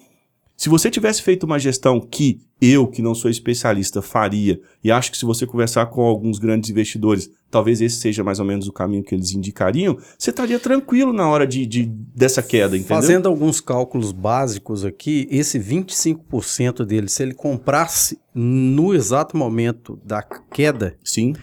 Se 0.57 0.68
você 0.68 0.90
tivesse 0.90 1.22
feito 1.22 1.44
uma 1.44 1.59
gestão 1.59 2.00
que 2.00 2.40
eu, 2.64 2.87
que 2.87 3.03
não 3.03 3.14
sou 3.14 3.31
especialista, 3.31 4.00
faria, 4.00 4.61
e 4.83 4.90
acho 4.90 5.11
que 5.11 5.18
se 5.18 5.24
você 5.24 5.46
conversar 5.46 5.87
com 5.87 6.03
alguns 6.03 6.38
grandes 6.38 6.70
investidores, 6.70 7.31
talvez 7.50 7.81
esse 7.81 7.96
seja 7.96 8.24
mais 8.24 8.38
ou 8.38 8.44
menos 8.44 8.66
o 8.68 8.72
caminho 8.72 9.03
que 9.03 9.14
eles 9.14 9.33
indicariam, 9.33 9.98
você 10.18 10.31
estaria 10.31 10.59
tranquilo 10.59 11.12
na 11.12 11.29
hora 11.29 11.46
de, 11.46 11.66
de 11.66 11.85
dessa 11.85 12.42
queda, 12.42 12.77
entendeu? 12.77 12.96
Fazendo 12.96 13.29
alguns 13.29 13.61
cálculos 13.61 14.12
básicos 14.12 14.85
aqui, 14.85 15.29
esse 15.31 15.59
25% 15.59 16.85
dele, 16.85 17.09
se 17.09 17.22
ele 17.22 17.35
comprasse 17.35 18.18
no 18.35 18.94
exato 18.94 19.37
momento 19.37 19.98
da 20.05 20.22
queda, 20.22 20.96
sim 21.05 21.35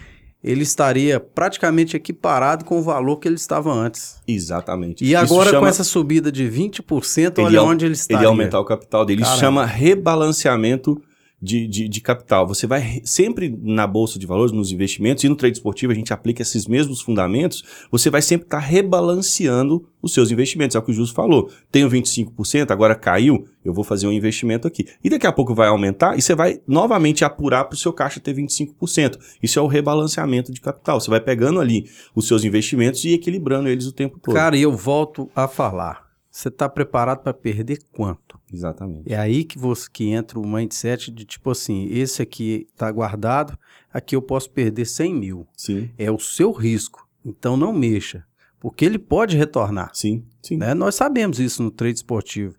ele 0.42 0.62
estaria 0.62 1.20
praticamente 1.20 1.96
equiparado 1.96 2.64
com 2.64 2.78
o 2.78 2.82
valor 2.82 3.18
que 3.18 3.28
ele 3.28 3.36
estava 3.36 3.72
antes. 3.72 4.16
Exatamente. 4.26 5.04
E 5.04 5.14
agora, 5.14 5.50
chama... 5.50 5.60
com 5.60 5.66
essa 5.68 5.84
subida 5.84 6.32
de 6.32 6.44
20%, 6.44 7.38
olha 7.38 7.46
ele 7.46 7.58
onde 7.58 7.84
ele 7.84 7.94
está. 7.94 8.16
Ele 8.16 8.26
aumentar 8.26 8.58
o 8.58 8.64
capital 8.64 9.04
dele. 9.04 9.22
Isso 9.22 9.38
chama 9.38 9.64
rebalanceamento 9.64 11.00
de, 11.42 11.66
de, 11.66 11.88
de, 11.88 12.00
capital. 12.00 12.46
Você 12.46 12.68
vai 12.68 13.02
sempre 13.04 13.52
na 13.60 13.84
bolsa 13.84 14.16
de 14.16 14.26
valores, 14.26 14.52
nos 14.52 14.70
investimentos 14.70 15.24
e 15.24 15.28
no 15.28 15.34
trade 15.34 15.56
esportivo, 15.56 15.90
a 15.92 15.94
gente 15.94 16.12
aplica 16.12 16.40
esses 16.40 16.68
mesmos 16.68 17.00
fundamentos. 17.00 17.64
Você 17.90 18.08
vai 18.08 18.22
sempre 18.22 18.46
estar 18.46 18.60
tá 18.60 18.64
rebalanceando 18.64 19.84
os 20.00 20.14
seus 20.14 20.30
investimentos. 20.30 20.76
É 20.76 20.78
o 20.78 20.82
que 20.82 20.92
o 20.92 20.94
Justo 20.94 21.14
falou. 21.14 21.50
Tenho 21.70 21.90
25%, 21.90 22.70
agora 22.70 22.94
caiu, 22.94 23.44
eu 23.64 23.74
vou 23.74 23.82
fazer 23.82 24.06
um 24.06 24.12
investimento 24.12 24.68
aqui. 24.68 24.86
E 25.02 25.10
daqui 25.10 25.26
a 25.26 25.32
pouco 25.32 25.52
vai 25.52 25.66
aumentar 25.66 26.16
e 26.16 26.22
você 26.22 26.34
vai 26.34 26.60
novamente 26.66 27.24
apurar 27.24 27.64
para 27.64 27.74
o 27.74 27.78
seu 27.78 27.92
caixa 27.92 28.20
ter 28.20 28.34
25%. 28.34 29.18
Isso 29.42 29.58
é 29.58 29.62
o 29.62 29.66
rebalanceamento 29.66 30.52
de 30.52 30.60
capital. 30.60 31.00
Você 31.00 31.10
vai 31.10 31.20
pegando 31.20 31.60
ali 31.60 31.90
os 32.14 32.28
seus 32.28 32.44
investimentos 32.44 33.04
e 33.04 33.14
equilibrando 33.14 33.68
eles 33.68 33.86
o 33.86 33.92
tempo 33.92 34.20
todo. 34.20 34.34
Cara, 34.34 34.56
eu 34.56 34.72
volto 34.72 35.28
a 35.34 35.48
falar. 35.48 36.11
Você 36.32 36.48
está 36.48 36.66
preparado 36.66 37.22
para 37.22 37.34
perder 37.34 37.82
quanto? 37.92 38.40
Exatamente. 38.50 39.12
É 39.12 39.18
aí 39.18 39.44
que 39.44 39.58
você 39.58 39.86
que 39.92 40.08
entra 40.08 40.40
o 40.40 40.46
mindset 40.48 41.10
de 41.10 41.26
tipo 41.26 41.50
assim, 41.50 41.86
esse 41.90 42.22
aqui 42.22 42.66
está 42.72 42.90
guardado, 42.90 43.56
aqui 43.92 44.16
eu 44.16 44.22
posso 44.22 44.50
perder 44.50 44.86
100 44.86 45.14
mil. 45.14 45.46
Sim. 45.54 45.90
É 45.98 46.10
o 46.10 46.18
seu 46.18 46.50
risco. 46.50 47.06
Então 47.22 47.54
não 47.54 47.70
mexa, 47.70 48.24
porque 48.58 48.82
ele 48.82 48.98
pode 48.98 49.36
retornar. 49.36 49.90
Sim, 49.92 50.24
sim. 50.40 50.56
Né? 50.56 50.72
Nós 50.72 50.94
sabemos 50.94 51.38
isso 51.38 51.62
no 51.62 51.70
trade 51.70 51.96
esportivo. 51.96 52.56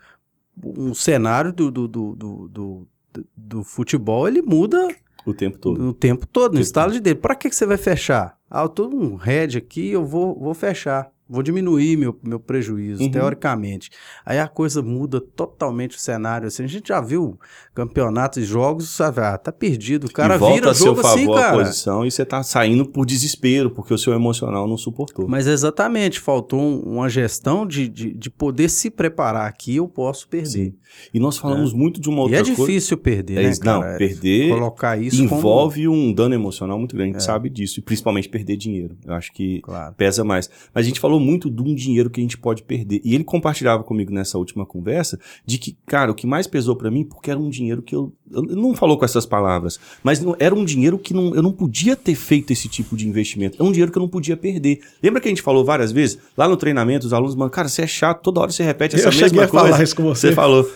Um 0.64 0.94
cenário 0.94 1.52
do, 1.52 1.72
do, 1.72 1.88
do, 1.88 2.16
do, 2.16 2.48
do, 2.48 2.88
do 3.36 3.64
futebol 3.64 4.28
ele 4.28 4.44
muda 4.44 4.88
o 5.26 5.34
tempo 5.34 5.58
todo. 5.58 5.90
O 5.90 5.94
tempo 5.94 6.28
todo, 6.28 6.54
no 6.54 6.60
estalo 6.60 6.92
de 6.92 7.00
dedo. 7.00 7.22
Para 7.22 7.34
que, 7.34 7.50
que 7.50 7.56
você 7.56 7.66
vai 7.66 7.78
fechar? 7.78 8.38
Ah, 8.48 8.62
eu 8.62 8.70
tô 8.70 8.88
um 8.88 9.16
head 9.16 9.58
aqui, 9.58 9.90
eu 9.90 10.06
vou, 10.06 10.40
vou 10.40 10.54
fechar 10.54 11.12
vou 11.34 11.42
diminuir 11.42 11.98
meu, 11.98 12.16
meu 12.22 12.40
prejuízo, 12.40 13.02
uhum. 13.02 13.10
teoricamente. 13.10 13.90
Aí 14.24 14.40
a 14.40 14.48
coisa 14.48 14.84
muda 14.84 15.20
totalmente 15.20 15.98
o 15.98 16.00
cenário. 16.00 16.48
Assim, 16.48 16.64
a 16.64 16.68
gente 16.68 16.90
já 16.90 17.02
viu 17.02 17.40
campeonatos 17.74 18.38
e 18.38 18.46
jogos, 18.46 18.88
sabe? 18.90 19.20
Ah, 19.20 19.36
tá 19.36 19.52
perdido. 19.52 20.06
O 20.06 20.14
cara 20.14 20.36
e 20.36 20.38
volta 20.38 20.56
vira 20.56 20.72
a 20.72 20.74
seu 20.76 20.92
assim, 20.92 21.26
favor 21.26 21.40
cara. 21.40 21.50
a 21.50 21.66
posição 21.66 22.06
e 22.06 22.12
você 22.12 22.24
tá 22.24 22.44
saindo 22.44 22.86
por 22.86 23.04
desespero, 23.04 23.72
porque 23.72 23.94
o 23.94 23.98
seu 23.98 24.14
emocional 24.14 24.68
não 24.68 24.78
suportou. 24.78 25.28
Mas 25.28 25.48
exatamente, 25.48 26.20
faltou 26.20 26.84
uma 26.84 27.10
gestão 27.10 27.66
de, 27.66 27.88
de, 27.88 28.14
de 28.14 28.30
poder 28.30 28.70
se 28.70 28.92
preparar 28.92 29.48
aqui, 29.48 29.78
eu 29.78 29.88
posso 29.88 30.28
perder. 30.28 30.48
Sim. 30.48 30.76
E 31.12 31.20
nós 31.20 31.38
falamos 31.38 31.74
é. 31.74 31.76
muito 31.76 32.00
de 32.00 32.10
uma 32.10 32.22
outra 32.22 32.38
coisa. 32.38 32.52
E 32.52 32.54
é 32.54 32.56
difícil 32.56 32.98
coisa. 32.98 33.18
perder, 33.18 33.40
é, 33.40 33.50
né, 33.50 33.56
Não, 33.64 33.82
perder 33.98 34.50
colocar 34.50 34.98
isso 34.98 35.22
envolve 35.22 35.86
como... 35.86 35.98
um 35.98 36.14
dano 36.14 36.36
emocional 36.36 36.78
muito 36.78 36.96
grande, 36.96 37.12
a 37.12 37.14
gente 37.14 37.24
é. 37.24 37.26
sabe 37.26 37.50
disso. 37.50 37.80
E 37.80 37.84
principalmente 37.84 38.30
perder 38.30 38.56
dinheiro. 38.56 38.96
Eu 39.04 39.14
acho 39.14 39.32
que 39.34 39.62
claro. 39.62 39.96
pesa 39.96 40.24
mais. 40.24 40.50
Mas 40.74 40.86
a 40.86 40.88
gente 40.88 41.00
falou 41.00 41.20
muito 41.24 41.50
de 41.50 41.62
um 41.62 41.74
dinheiro 41.74 42.10
que 42.10 42.20
a 42.20 42.24
gente 42.24 42.38
pode 42.38 42.64
perder. 42.64 43.02
E 43.04 43.16
ele 43.16 43.24
compartilhava 43.24 43.84
comigo 43.84 44.12
nessa 44.12 44.38
última 44.38 44.66
conversa 44.66 45.20
de 45.46 45.58
que, 45.58 45.78
cara, 45.86 46.12
o 46.12 46.16
que 46.16 46.28
mais 46.28 46.46
pesou 46.48 46.76
para 46.76 46.92
mim, 46.92 47.04
porque 47.04 47.32
era 47.32 47.40
um 47.40 47.50
dinheiro 47.50 47.82
que 47.82 47.96
eu, 47.96 48.14
eu. 48.32 48.42
Não 48.42 48.76
falou 48.76 48.98
com 48.98 49.06
essas 49.06 49.26
palavras, 49.26 49.80
mas 50.04 50.20
não, 50.20 50.36
era 50.40 50.54
um 50.54 50.66
dinheiro 50.66 50.98
que 50.98 51.14
não, 51.14 51.34
eu 51.34 51.42
não 51.42 51.52
podia 51.52 51.96
ter 51.96 52.16
feito 52.16 52.52
esse 52.52 52.68
tipo 52.68 52.96
de 52.96 53.08
investimento. 53.08 53.62
É 53.62 53.66
um 53.66 53.72
dinheiro 53.72 53.92
que 53.92 53.98
eu 53.98 54.02
não 54.02 54.10
podia 54.10 54.36
perder. 54.36 54.82
Lembra 55.02 55.22
que 55.22 55.28
a 55.28 55.32
gente 55.32 55.42
falou 55.42 55.64
várias 55.64 55.92
vezes? 55.92 56.20
Lá 56.38 56.48
no 56.48 56.58
treinamento, 56.58 57.06
os 57.06 57.14
alunos, 57.14 57.36
mano, 57.36 57.50
cara, 57.50 57.68
você 57.68 57.84
é 57.84 57.88
chato, 57.88 58.22
toda 58.22 58.42
hora 58.42 58.52
você 58.52 58.64
repete 58.64 58.96
essa 58.96 59.10
eu 59.10 59.12
mesma 59.14 59.48
coisa. 59.48 59.68
Falar 59.68 59.84
isso 59.84 59.96
com 59.96 60.04
você. 60.04 60.28
Você 60.28 60.34
falou. 60.34 60.70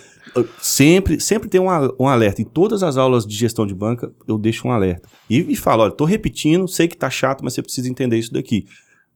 Sempre, 0.62 1.20
sempre 1.20 1.50
tem 1.50 1.60
um, 1.60 1.68
um 2.00 2.08
alerta. 2.08 2.42
Em 2.42 2.46
todas 2.46 2.84
as 2.84 2.98
aulas 2.98 3.26
de 3.26 3.36
gestão 3.36 3.66
de 3.66 3.74
banca, 3.74 4.12
eu 4.28 4.38
deixo 4.38 4.68
um 4.68 4.72
alerta. 4.72 5.08
E, 5.30 5.52
e 5.52 5.56
falo, 5.56 5.84
olha, 5.84 5.92
tô 5.92 6.06
repetindo, 6.06 6.68
sei 6.68 6.88
que 6.88 6.98
tá 6.98 7.10
chato, 7.10 7.44
mas 7.44 7.54
você 7.54 7.62
precisa 7.62 7.90
entender 7.90 8.18
isso 8.18 8.34
daqui. 8.34 8.66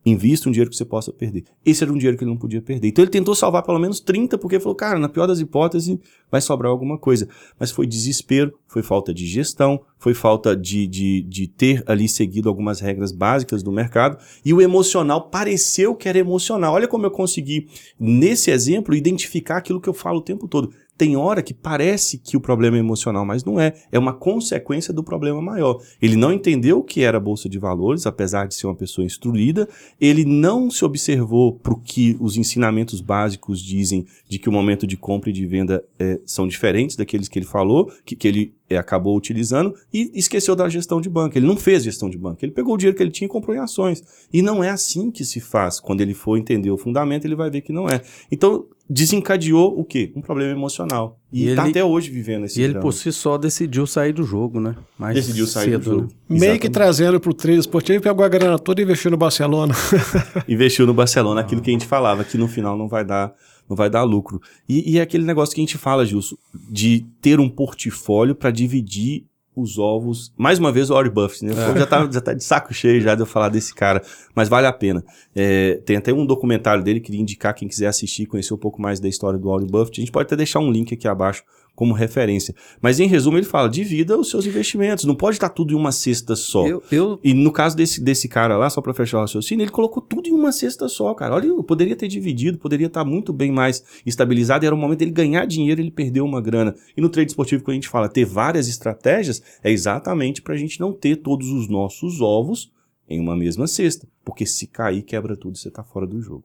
Invista 0.04 0.50
um 0.50 0.52
dinheiro 0.52 0.72
que 0.72 0.76
você 0.76 0.86
possa 0.86 1.14
perder. 1.14 1.44
Esse 1.64 1.84
era 1.84 1.94
um 1.94 1.98
dinheiro 1.98 2.18
que 2.18 2.24
ele 2.24 2.32
não 2.32 2.38
podia 2.38 2.62
perder. 2.62 2.88
Então 2.88 3.04
ele 3.04 3.12
tentou 3.12 3.36
salvar 3.36 3.62
pelo 3.62 3.78
menos 3.78 4.00
30, 4.00 4.38
porque 4.38 4.60
falou, 4.60 4.76
cara, 4.76 4.98
na 4.98 5.08
pior 5.08 5.28
das 5.28 5.40
hipóteses, 5.40 5.96
vai 6.30 6.42
sobrar 6.42 6.72
alguma 6.72 6.98
coisa. 6.98 7.28
Mas 7.60 7.70
foi 7.70 7.86
desespero, 7.86 8.54
foi 8.68 8.82
falta 8.82 9.14
de 9.14 9.28
gestão, 9.28 9.82
foi 10.00 10.16
falta 10.16 10.56
de, 10.56 10.88
de, 10.88 11.22
de 11.22 11.48
ter 11.48 11.84
ali 11.86 12.10
seguido 12.10 12.50
algumas 12.50 12.80
regras 12.80 13.12
básicas 13.12 13.62
do 13.62 13.72
mercado. 13.72 14.18
E 14.44 14.54
o 14.54 14.62
emocional 14.62 15.30
pareceu 15.30 15.94
que 15.94 16.10
era 16.10 16.18
emocional. 16.18 16.74
Olha 16.74 16.88
como 16.88 17.06
eu 17.06 17.12
consegui, 17.12 17.68
nesse 18.00 18.50
exemplo, 18.50 18.96
identificar 18.96 19.58
aquilo 19.58 19.80
que 19.80 19.90
eu 19.90 19.94
falo 19.94 20.18
o 20.18 20.24
tempo 20.24 20.48
todo. 20.48 20.74
Tem 21.02 21.16
hora 21.16 21.42
que 21.42 21.52
parece 21.52 22.20
que 22.20 22.38
o 22.38 22.40
problema 22.40 22.78
é 22.78 22.80
emocional, 22.80 23.26
mas 23.26 23.44
não 23.44 23.60
é. 23.60 23.74
É 23.92 23.98
uma 23.98 24.14
consequência 24.14 24.94
do 24.94 25.04
problema 25.04 25.42
maior. 25.42 25.82
Ele 26.00 26.16
não 26.16 26.32
entendeu 26.32 26.78
o 26.78 26.84
que 26.84 27.02
era 27.02 27.20
Bolsa 27.20 27.50
de 27.50 27.58
Valores, 27.58 28.06
apesar 28.06 28.48
de 28.48 28.54
ser 28.54 28.68
uma 28.68 28.76
pessoa 28.76 29.04
instruída. 29.04 29.68
Ele 30.00 30.24
não 30.24 30.70
se 30.70 30.86
observou 30.86 31.54
para 31.54 31.74
o 31.74 31.80
que 31.80 32.16
os 32.20 32.38
ensinamentos 32.38 33.02
básicos 33.02 33.60
dizem 33.60 34.06
de 34.30 34.38
que 34.38 34.48
o 34.48 34.52
momento 34.52 34.86
de 34.86 34.96
compra 34.96 35.32
e 35.32 35.34
de 35.34 35.44
venda 35.44 35.84
eh, 35.98 36.20
são 36.24 36.48
diferentes 36.48 36.96
daqueles 36.96 37.28
que 37.28 37.40
ele 37.40 37.48
falou, 37.48 37.92
que, 38.06 38.16
que 38.16 38.28
ele 38.28 38.54
eh, 38.70 38.78
acabou 38.78 39.18
utilizando, 39.18 39.74
e 39.92 40.12
esqueceu 40.14 40.56
da 40.56 40.70
gestão 40.70 41.02
de 41.02 41.10
banco. 41.10 41.36
Ele 41.36 41.48
não 41.48 41.58
fez 41.58 41.84
gestão 41.84 42.12
de 42.12 42.18
banco. 42.20 42.46
Ele 42.46 42.52
pegou 42.52 42.76
o 42.76 42.78
dinheiro 42.78 42.96
que 42.96 43.02
ele 43.02 43.10
tinha 43.10 43.26
e 43.26 43.30
comprou 43.30 43.56
em 43.56 43.60
ações. 43.60 44.04
E 44.32 44.44
não 44.44 44.64
é 44.64 44.70
assim 44.70 45.10
que 45.10 45.26
se 45.26 45.40
faz. 45.40 45.80
Quando 45.80 46.02
ele 46.02 46.14
for 46.14 46.38
entender 46.38 46.70
o 46.70 46.78
fundamento, 46.78 47.26
ele 47.26 47.36
vai 47.36 47.50
ver 47.50 47.62
que 47.62 47.74
não 47.74 47.90
é. 47.90 48.04
Então, 48.32 48.68
desencadeou 48.94 49.80
o 49.80 49.84
quê? 49.86 50.12
Um 50.16 50.22
problema 50.22 50.52
emocional. 50.52 51.18
E, 51.32 51.46
E 51.46 51.50
está 51.50 51.62
ele- 51.64 51.72
até 51.72 51.84
hoje 51.84 52.10
vivendo 52.12 52.46
esse 52.46 52.60
E 52.60 52.64
ele 52.64 52.74
drama. 52.74 52.84
por 52.86 52.92
si 52.94 53.12
só 53.12 53.38
decidiu 53.38 53.88
sair 53.88 54.12
do 54.12 54.24
jogo, 54.24 54.60
né? 54.60 54.76
Mais 55.00 55.16
decidiu 55.16 55.48
sair 55.48 55.78
do 55.78 55.84
cedo, 55.84 55.84
jogo. 55.84 56.02
né? 56.04 56.10
Meio 56.30 56.40
que 56.40 56.46
Exatamente. 56.68 56.72
trazendo 56.72 57.20
pro 57.20 57.34
trade 57.34 57.60
esportivo, 57.60 58.04
pegou 58.04 58.26
a 58.26 58.28
grana 58.30 58.60
toda 58.60 58.82
e 58.82 58.84
investiu 58.84 59.10
no 59.10 59.18
Barcelona. 59.18 59.74
investiu 60.48 60.86
no 60.86 60.94
Barcelona, 60.94 61.42
aquilo 61.42 61.62
que 61.62 61.70
a 61.70 61.74
gente 61.74 61.86
falava, 61.86 62.24
que 62.24 62.38
no 62.38 62.48
final 62.48 62.78
não 62.78 62.88
vai 62.88 63.06
dar, 63.06 63.34
não 63.70 63.76
vai 63.78 63.90
dar 63.90 64.04
lucro. 64.04 64.42
E, 64.68 64.94
e 64.94 65.00
é 65.00 65.02
aquele 65.02 65.24
negócio 65.24 65.56
que 65.56 65.62
a 65.62 65.64
gente 65.66 65.78
fala, 65.78 66.06
Gilson, 66.06 66.36
de 66.70 67.06
ter 67.22 67.40
um 67.40 67.48
portfólio 67.50 68.36
para 68.36 68.52
dividir 68.52 69.26
os 69.56 69.78
ovos. 69.78 70.34
Mais 70.38 70.60
uma 70.60 70.72
vez 70.72 70.90
o 70.90 70.94
Warren 70.94 71.12
Buffett, 71.12 71.46
né? 71.46 71.54
Povo 71.54 71.78
já, 71.78 71.86
tá, 71.86 72.10
já 72.12 72.22
tá 72.22 72.34
de 72.34 72.44
saco 72.44 72.74
cheio 72.74 73.02
já 73.02 73.16
de 73.16 73.22
eu 73.22 73.26
falar 73.26 73.50
desse 73.50 73.74
cara, 73.74 74.02
mas 74.34 74.48
vale 74.48 74.68
a 74.68 74.74
pena. 74.74 75.04
É, 75.36 75.82
tem 75.86 75.98
até 75.98 76.14
um 76.14 76.26
documentário 76.26 76.84
dele, 76.84 77.00
queria 77.00 77.22
indicar 77.22 77.54
quem 77.54 77.68
quiser 77.68 77.88
assistir, 77.88 78.26
conhecer 78.26 78.54
um 78.54 78.58
pouco 78.58 78.82
mais 78.82 79.00
da 79.00 79.10
história 79.10 79.38
do 79.38 79.50
Warren 79.50 79.68
Buffett. 79.68 80.00
A 80.00 80.02
gente 80.02 80.12
pode 80.12 80.28
até 80.28 80.36
deixar 80.36 80.60
um 80.60 80.72
link 80.72 80.94
aqui 80.94 81.08
abaixo 81.08 81.44
como 81.76 81.94
referência. 81.94 82.54
Mas 82.82 83.00
em 83.00 83.08
resumo, 83.08 83.38
ele 83.38 83.46
fala: 83.46 83.70
divida 83.70 84.18
os 84.18 84.30
seus 84.30 84.46
investimentos. 84.46 85.06
Não 85.06 85.16
pode 85.16 85.38
estar 85.38 85.50
tudo 85.50 85.74
em 85.74 85.76
uma 85.76 85.92
cesta 85.92 86.36
só. 86.36 86.68
Eu, 86.68 86.84
eu, 86.92 87.20
E 87.24 87.34
no 87.34 87.52
caso 87.52 87.76
desse, 87.76 88.02
desse 88.02 88.28
cara 88.28 88.58
lá, 88.58 88.70
só 88.70 88.82
pra 88.82 88.94
fechar 88.94 89.18
o 89.18 89.22
raciocínio, 89.22 89.64
ele 89.64 89.72
colocou 89.72 90.02
tudo 90.02 90.30
em 90.30 90.34
uma 90.34 90.52
cesta 90.52 90.88
só, 90.88 91.14
cara. 91.14 91.36
Olha, 91.36 91.48
eu 91.48 91.64
poderia 91.64 91.96
ter 91.96 92.08
dividido, 92.08 92.58
poderia 92.58 92.88
estar 92.88 93.04
muito 93.04 93.34
bem 93.34 93.52
mais 93.52 93.84
estabilizado. 94.06 94.66
E 94.66 94.68
era 94.68 94.76
o 94.76 94.78
momento 94.78 95.00
dele 95.00 95.12
ganhar 95.12 95.46
dinheiro, 95.46 95.82
ele 95.82 95.92
perdeu 95.92 96.26
uma 96.26 96.42
grana. 96.42 96.76
E 96.96 97.02
no 97.02 97.10
trade 97.10 97.32
esportivo, 97.32 97.64
quando 97.64 97.72
a 97.72 97.76
gente 97.76 97.90
fala 97.90 98.10
ter 98.10 98.26
várias 98.26 98.68
estratégias, 98.68 99.42
é 99.64 99.72
exatamente 99.72 100.42
pra 100.42 100.56
gente 100.56 100.80
não 100.80 100.94
ter 100.94 101.18
todos 101.18 101.50
os 101.50 101.68
nossos 101.68 102.22
ovos 102.22 102.72
em 103.10 103.20
uma 103.20 103.36
mesma 103.36 103.68
cesta. 103.68 104.08
Porque 104.24 104.46
se 104.46 104.68
cair, 104.68 105.02
quebra 105.02 105.36
tudo 105.36 105.56
e 105.56 105.60
você 105.60 105.70
tá 105.70 105.84
fora 105.84 106.08
do 106.08 106.22
jogo. 106.22 106.44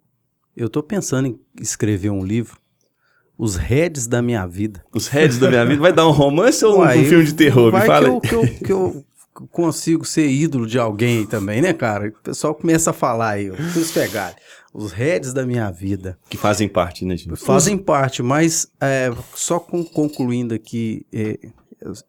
eu 0.57 0.69
tô 0.71 0.83
pensando 0.83 1.29
em 1.29 1.39
escrever 1.61 2.11
um 2.11 2.25
livro, 2.25 2.59
Os 3.39 3.57
Heads 3.57 4.07
da 4.07 4.23
Minha 4.23 4.47
Vida. 4.47 4.83
Os 4.95 5.09
heads 5.09 5.39
da 5.39 5.49
minha 5.51 5.65
vida, 5.67 5.81
vai 5.81 5.93
dar 5.93 6.07
um 6.09 6.11
romance 6.13 6.65
ou 6.65 6.79
Uai, 6.79 7.01
um 7.01 7.05
filme 7.05 7.25
de 7.25 7.35
terror? 7.35 7.67
Me 7.67 7.73
Vai 7.73 7.87
fala 7.87 8.07
que 8.07 8.15
eu, 8.17 8.21
que, 8.21 8.35
eu, 8.37 8.59
que 8.65 8.73
eu 8.73 9.05
consigo 9.51 10.05
ser 10.05 10.27
ídolo 10.29 10.67
de 10.67 10.79
alguém 10.79 11.27
também, 11.27 11.61
né, 11.61 11.73
cara? 11.75 12.09
O 12.09 12.13
pessoal 12.23 12.55
começa 12.55 12.91
a 12.91 12.93
falar 12.95 13.31
aí, 13.33 13.51
vocês 13.51 13.91
pegarem. 13.93 14.37
Os 14.73 14.93
Heads 14.93 15.33
da 15.33 15.45
Minha 15.47 15.71
Vida. 15.71 16.19
Que 16.31 16.37
fazem 16.37 16.69
parte, 16.69 17.05
né, 17.05 17.17
gente? 17.17 17.35
Fazem 17.37 17.77
parte, 17.79 18.23
mas 18.23 18.69
é, 18.81 19.11
só 19.35 19.59
com- 19.59 19.85
concluindo 19.85 20.55
aqui 20.55 21.07
é, 21.13 21.39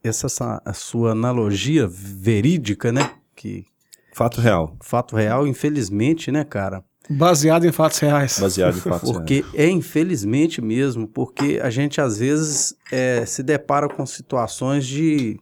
essa, 0.04 0.28
essa- 0.28 0.62
a 0.66 0.74
sua 0.74 1.12
analogia 1.12 1.88
verídica, 1.90 2.92
né? 2.92 3.12
Que 3.36 3.66
Fato 4.14 4.42
real. 4.42 4.76
fato 4.82 5.16
real, 5.16 5.46
infelizmente, 5.46 6.32
né, 6.32 6.44
cara? 6.44 6.84
Baseado 7.10 7.66
em 7.66 7.72
fatos 7.72 8.00
reais. 8.00 8.38
Baseado 8.40 8.78
em 8.78 8.82
fatos 8.82 9.10
reais. 9.10 9.18
Porque 9.18 9.46
é 9.54 9.70
infelizmente 9.70 10.62
mesmo, 10.62 11.08
porque 11.08 11.60
a 11.62 11.70
gente 11.70 12.02
às 12.02 12.18
vezes 12.18 12.76
é, 12.92 13.26
se 13.26 13.42
depara 13.42 13.88
com 13.88 14.06
situações 14.06 14.86
de, 14.86 15.40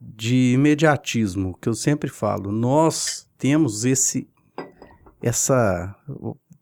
de 0.00 0.52
imediatismo, 0.54 1.56
que 1.60 1.68
eu 1.68 1.74
sempre 1.74 2.10
falo. 2.10 2.50
Nós 2.50 3.28
temos 3.38 3.84
esse, 3.84 4.28
essa, 5.22 5.94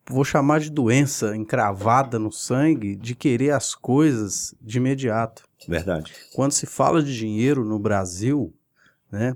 vou 0.09 0.25
chamar 0.25 0.61
de 0.61 0.71
doença 0.71 1.37
encravada 1.37 2.19
no 2.19 2.31
sangue, 2.31 2.97
de 2.97 3.15
querer 3.15 3.53
as 3.53 3.75
coisas 3.75 4.55
de 4.61 4.79
imediato. 4.79 5.45
Verdade. 5.67 6.13
Quando 6.35 6.53
se 6.53 6.67
fala 6.67 7.03
de 7.03 7.17
dinheiro 7.17 7.65
no 7.65 7.79
Brasil, 7.79 8.55
né, 9.11 9.35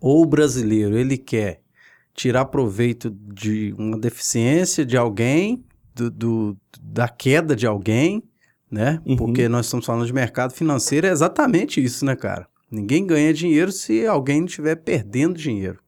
ou 0.00 0.22
o 0.22 0.26
brasileiro 0.26 0.96
ele 0.96 1.16
quer 1.18 1.63
tirar 2.14 2.44
proveito 2.46 3.10
de 3.10 3.74
uma 3.78 3.98
deficiência 3.98 4.84
de 4.86 4.96
alguém, 4.96 5.64
do, 5.94 6.10
do- 6.10 6.56
da 6.80 7.08
queda 7.08 7.54
de 7.56 7.66
alguém, 7.66 8.22
né? 8.70 9.00
Uhum. 9.04 9.16
Porque 9.16 9.48
nós 9.48 9.66
estamos 9.66 9.84
falando 9.86 10.06
de 10.06 10.12
mercado 10.12 10.52
financeiro, 10.52 11.06
é 11.06 11.10
exatamente 11.10 11.82
isso, 11.82 12.04
né, 12.04 12.16
cara? 12.16 12.46
Ninguém 12.70 13.06
ganha 13.06 13.32
dinheiro 13.32 13.70
se 13.70 14.06
alguém 14.06 14.44
estiver 14.44 14.76
perdendo 14.76 15.38
dinheiro, 15.38 15.78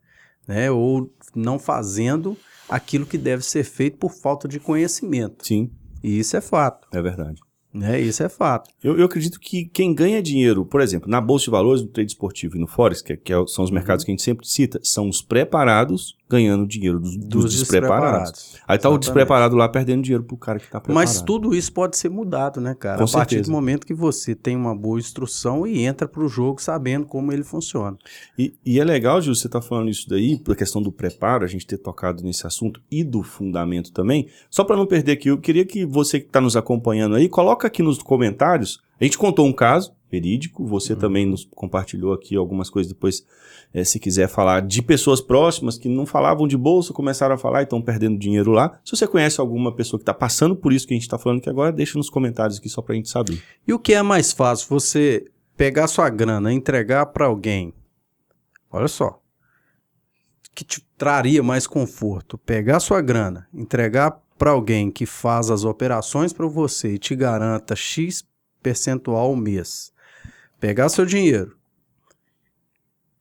né? 0.47 0.71
Ou 0.71 1.13
não 1.35 1.59
fazendo 1.59 2.37
aquilo 2.69 3.07
que 3.07 3.19
deve 3.19 3.45
ser 3.45 3.65
feito 3.65 3.97
por 3.99 4.13
falta 4.13 4.47
de 4.47 4.59
conhecimento. 4.61 5.47
Sim, 5.47 5.71
E 6.03 6.19
isso 6.19 6.37
é 6.37 6.41
fato, 6.41 6.87
é 6.93 7.01
verdade. 7.03 7.41
Né? 7.77 8.01
Isso 8.01 8.23
é 8.23 8.29
fato. 8.29 8.71
Eu, 8.83 8.99
eu 8.99 9.05
acredito 9.07 9.39
que 9.39 9.67
quem 9.67 9.95
ganha 9.95 10.23
dinheiro, 10.23 10.65
por 10.65 10.81
exemplo, 10.81 11.09
na 11.11 11.21
Bolsa 11.21 11.45
de 11.47 11.51
Valores, 11.51 11.83
no 11.83 11.89
trade 11.89 12.11
esportivo 12.11 12.57
e 12.57 12.61
no 12.61 12.67
Forex, 12.67 13.03
que, 13.03 13.13
é- 13.13 13.17
que 13.17 13.33
é- 13.33 13.47
são 13.47 13.65
os 13.65 13.71
mercados 13.71 14.05
que 14.05 14.11
a 14.11 14.13
gente 14.13 14.23
sempre 14.23 14.47
cita, 14.49 14.81
são 14.83 15.09
os 15.09 15.21
preparados 15.23 16.17
ganhando 16.29 16.67
dinheiro 16.67 16.99
dos, 16.99 17.17
dos 17.17 17.59
despreparados. 17.59 18.57
Aí 18.67 18.79
tá 18.79 18.89
o 18.89 18.93
Exatamente. 18.93 19.01
despreparado 19.01 19.57
lá 19.57 19.69
perdendo 19.69 20.03
dinheiro 20.03 20.25
pro 20.25 20.37
cara 20.37 20.59
que 20.59 20.67
tá 20.67 20.81
preparado. 20.81 20.95
Mas 20.95 21.23
tudo 21.23 21.55
isso 21.55 21.73
pode 21.73 21.97
ser 21.97 22.09
mudado, 22.09 22.61
né, 22.61 22.75
cara? 22.75 22.99
Com 22.99 23.05
a 23.05 23.09
partir 23.09 23.37
certeza. 23.37 23.51
do 23.51 23.53
momento 23.53 23.87
que 23.87 23.95
você 23.95 24.35
tem 24.35 24.57
uma 24.57 24.75
boa 24.75 24.99
instrução 24.99 25.67
e 25.67 25.83
entra 25.83 26.09
pro 26.09 26.29
jogo 26.29 26.61
sabendo 26.61 27.07
como 27.07 27.33
ele 27.33 27.45
funciona. 27.45 27.97
E, 28.37 28.55
e 28.65 28.81
é 28.81 28.85
legal, 28.85 29.21
Gil, 29.21 29.35
você 29.35 29.49
tá 29.49 29.61
falando 29.61 29.89
isso 29.89 30.09
daí, 30.09 30.39
por 30.39 30.57
questão 30.57 30.83
do 30.83 30.91
preparo, 30.91 31.45
a 31.45 31.49
gente 31.49 31.67
ter 31.67 31.79
tocado 31.79 32.23
nesse 32.23 32.47
assunto 32.47 32.81
e 32.91 33.05
do 33.05 33.23
fundamento 33.23 33.93
também. 33.93 34.29
Só 34.51 34.65
para 34.65 34.77
não 34.77 34.87
perder 34.87 35.13
aqui, 35.13 35.29
eu 35.29 35.39
queria 35.39 35.65
que 35.65 35.87
você 35.87 36.19
que 36.19 36.27
está 36.27 36.41
nos 36.41 36.57
acompanhando 36.57 37.15
aí, 37.15 37.29
coloca 37.29 37.67
aqui 37.67 37.83
nos 37.83 37.99
comentários. 37.99 38.85
A 39.01 39.05
gente 39.05 39.19
contou 39.19 39.47
um 39.47 39.53
caso 39.53 39.95
verídico, 40.11 40.65
você 40.65 40.93
Uhum. 40.93 40.99
também 40.99 41.27
nos 41.27 41.45
compartilhou 41.45 42.13
aqui 42.13 42.37
algumas 42.37 42.71
coisas 42.71 42.91
depois, 42.93 43.27
eh, 43.75 43.85
se 43.85 43.99
quiser 43.99 44.29
falar 44.29 44.63
de 44.63 44.81
pessoas 44.81 45.21
próximas 45.21 45.77
que 45.77 45.89
não 45.89 46.07
falavam 46.07 46.47
de 46.47 46.57
bolsa, 46.57 46.93
começaram 46.93 47.35
a 47.35 47.39
falar 47.39 47.61
e 47.61 47.65
estão 47.65 47.83
perdendo 47.83 48.17
dinheiro 48.19 48.53
lá. 48.53 48.79
Se 48.85 48.97
você 48.97 49.07
conhece 49.07 49.41
alguma 49.41 49.75
pessoa 49.75 49.99
que 49.99 50.03
está 50.03 50.15
passando 50.15 50.55
por 50.57 50.73
isso 50.73 50.87
que 50.87 50.95
a 50.95 50.97
gente 50.97 51.03
está 51.03 51.19
falando 51.19 51.39
aqui 51.39 51.51
agora, 51.51 51.73
deixa 51.73 51.99
nos 51.99 52.09
comentários 52.09 52.59
aqui 52.59 52.69
só 52.69 52.81
para 52.81 52.93
a 52.93 52.97
gente 52.97 53.09
saber. 53.11 53.43
E 53.67 53.73
o 53.75 53.79
que 53.79 53.93
é 53.95 54.03
mais 54.03 54.33
fácil? 54.33 54.69
Você 54.71 55.25
pegar 55.57 55.89
sua 55.89 56.09
grana, 56.09 56.53
entregar 56.53 57.07
para 57.07 57.27
alguém. 57.27 57.75
Olha 58.71 58.89
só. 58.89 59.21
Que 60.55 60.65
te 60.65 60.81
traria 60.97 61.43
mais 61.43 61.67
conforto. 61.67 62.39
Pegar 62.39 62.81
sua 62.81 63.01
grana, 63.03 63.47
entregar 63.53 64.23
para 64.39 64.53
alguém 64.53 64.91
que 64.91 65.05
faz 65.05 65.51
as 65.51 65.65
operações 65.65 66.33
para 66.33 66.47
você 66.47 66.95
e 66.95 66.99
te 66.99 67.15
garanta 67.17 67.75
X 67.75 68.25
percentual 68.67 69.27
ao 69.27 69.37
mês. 69.37 69.93
Pegar 70.59 70.89
seu 70.89 71.07
dinheiro, 71.07 71.57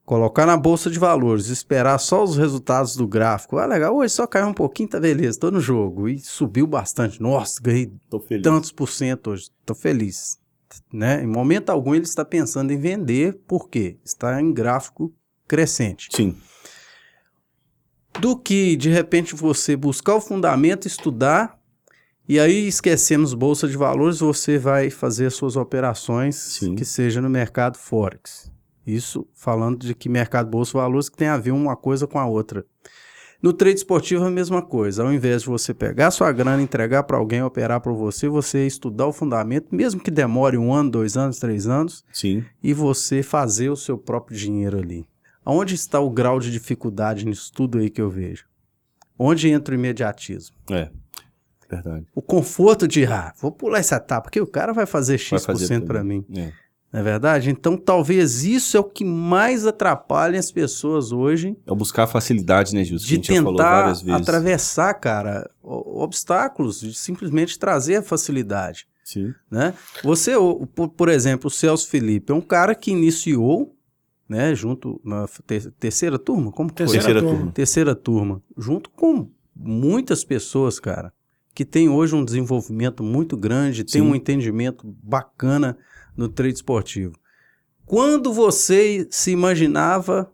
colocar 0.03 0.47
na 0.47 0.58
bolsa 0.58 0.89
de 0.89 0.97
valores, 0.97 1.49
esperar 1.49 1.99
só 1.99 2.23
os 2.23 2.36
resultados 2.36 2.95
do 2.95 3.08
gráfico. 3.08 3.60
Ah, 3.60 3.67
legal, 3.67 3.95
hoje 3.95 4.12
só 4.12 4.25
caiu 4.25 4.47
um 4.47 4.53
pouquinho, 4.55 4.89
tá 4.89 4.99
beleza, 4.99 5.39
tô 5.39 5.51
no 5.51 5.60
jogo. 5.60 6.10
E 6.10 6.17
subiu 6.17 6.65
bastante. 6.65 7.21
Nossa, 7.21 7.62
ganhei 7.62 7.93
tantos 8.41 8.71
por 8.71 8.89
cento 8.89 9.29
hoje, 9.29 9.51
tô 9.63 9.75
feliz. 9.75 10.39
Né? 10.91 11.21
Em 11.23 11.27
momento 11.27 11.69
algum 11.69 11.93
ele 11.93 12.05
está 12.05 12.25
pensando 12.25 12.73
em 12.73 12.77
vender, 12.79 13.39
por 13.47 13.69
quê? 13.69 13.99
Está 14.03 14.41
em 14.41 14.51
gráfico 14.51 15.13
crescente. 15.47 16.10
Sim, 16.12 16.36
Do 18.19 18.36
que, 18.36 18.75
de 18.75 18.89
repente, 18.89 19.36
você 19.36 19.75
buscar 19.75 20.15
o 20.15 20.21
fundamento, 20.21 20.88
estudar, 20.88 21.54
e 22.27 22.39
aí, 22.39 22.67
esquecemos 22.67 23.33
bolsa 23.33 23.67
de 23.67 23.77
valores, 23.77 24.19
você 24.19 24.57
vai 24.57 24.89
fazer 24.89 25.27
as 25.27 25.35
suas 25.35 25.55
operações 25.55 26.35
Sim. 26.35 26.75
que 26.75 26.85
seja 26.85 27.21
no 27.21 27.29
mercado 27.29 27.77
Forex. 27.77 28.51
Isso 28.85 29.27
falando 29.33 29.79
de 29.79 29.95
que 29.95 30.07
mercado 30.07 30.49
bolsa 30.49 30.71
de 30.71 30.77
valores 30.77 31.09
que 31.09 31.17
tem 31.17 31.27
a 31.27 31.38
ver 31.38 31.51
uma 31.51 31.75
coisa 31.75 32.05
com 32.05 32.19
a 32.19 32.25
outra. 32.25 32.65
No 33.41 33.53
trade 33.53 33.77
esportivo 33.77 34.23
é 34.23 34.27
a 34.27 34.31
mesma 34.31 34.61
coisa. 34.61 35.03
Ao 35.03 35.13
invés 35.13 35.43
de 35.43 35.49
você 35.49 35.73
pegar 35.73 36.09
sua 36.09 36.31
grana, 36.31 36.61
entregar 36.61 37.03
para 37.03 37.17
alguém 37.17 37.43
operar 37.43 37.79
para 37.79 37.91
você, 37.91 38.27
você 38.27 38.65
estudar 38.65 39.05
o 39.05 39.13
fundamento, 39.13 39.75
mesmo 39.75 40.01
que 40.01 40.09
demore 40.09 40.57
um 40.57 40.73
ano, 40.73 40.89
dois 40.89 41.15
anos, 41.15 41.38
três 41.38 41.67
anos, 41.67 42.03
Sim. 42.11 42.43
e 42.63 42.73
você 42.73 43.21
fazer 43.21 43.69
o 43.69 43.75
seu 43.75 43.97
próprio 43.97 44.38
dinheiro 44.38 44.79
ali. 44.79 45.05
Aonde 45.43 45.75
está 45.75 45.99
o 45.99 46.09
grau 46.09 46.39
de 46.39 46.51
dificuldade 46.51 47.23
nisso 47.23 47.51
tudo 47.53 47.77
aí 47.77 47.89
que 47.89 48.01
eu 48.01 48.09
vejo? 48.09 48.45
Onde 49.17 49.47
entra 49.49 49.75
o 49.75 49.77
imediatismo? 49.77 50.55
É. 50.71 50.89
Verdade. 51.69 52.06
O 52.13 52.21
conforto 52.21 52.88
de, 52.88 53.06
ah, 53.06 53.34
vou 53.41 53.51
pular 53.51 53.80
essa 53.80 53.95
etapa, 53.95 54.23
porque 54.23 54.39
o 54.41 54.47
cara 54.47 54.71
vai 54.73 54.86
fazer 54.86 55.17
X% 55.17 55.86
para 55.86 56.04
mim. 56.04 56.23
É. 56.36 56.51
Não 56.93 56.99
é 57.01 57.04
verdade? 57.04 57.49
Então, 57.49 57.75
talvez 57.75 58.45
isso 58.45 58.78
é 58.78 58.80
o 58.80 58.84
que 58.84 59.04
mais 59.04 59.65
atrapalha 59.67 60.39
as 60.39 60.49
pessoas 60.51 61.12
hoje 61.12 61.58
É 61.67 61.73
buscar 61.75 62.08
facilidade, 62.08 62.73
né, 62.73 62.84
Gilson? 62.86 63.06
de 63.06 63.10
que 63.10 63.13
a 63.13 63.15
gente 63.17 63.36
já 63.36 63.43
falou 63.43 63.58
tentar 63.58 63.82
várias 63.82 64.01
vezes. 64.01 64.21
atravessar, 64.21 64.93
cara, 64.93 65.49
obstáculos, 65.62 66.80
de 66.80 66.93
simplesmente 66.93 67.58
trazer 67.60 67.97
a 67.97 68.01
facilidade, 68.01 68.88
Sim. 69.04 69.34
né? 69.49 69.73
Você, 70.04 70.34
por, 70.95 71.10
exemplo, 71.10 71.47
o 71.47 71.51
Celso 71.51 71.88
Felipe 71.89 72.32
é 72.32 72.36
um 72.36 72.41
cara 72.41 72.73
que 72.75 72.91
iniciou, 72.91 73.75
né, 74.30 74.56
junto 74.56 74.99
na 75.04 75.28
te- 75.45 75.71
terceira 75.71 76.17
turma, 76.17 76.51
como 76.51 76.71
que 76.71 76.84
foi? 76.86 76.93
Terceira 76.93 77.21
turma. 77.21 77.51
terceira 77.51 77.95
turma, 77.95 78.41
junto 78.58 78.89
com 78.91 79.30
muitas 79.56 80.23
pessoas, 80.23 80.80
cara, 80.80 81.12
que 81.55 81.63
tem 81.63 81.87
hoje 81.87 82.13
um 82.13 82.25
desenvolvimento 82.25 83.01
muito 83.01 83.37
grande, 83.37 83.85
tem 83.85 84.01
Sim. 84.01 84.09
um 84.09 84.13
entendimento 84.13 84.85
bacana 85.01 85.77
no 86.15 86.27
trade 86.27 86.55
esportivo. 86.55 87.17
Quando 87.85 88.33
você 88.33 89.07
se 89.09 89.31
imaginava, 89.31 90.29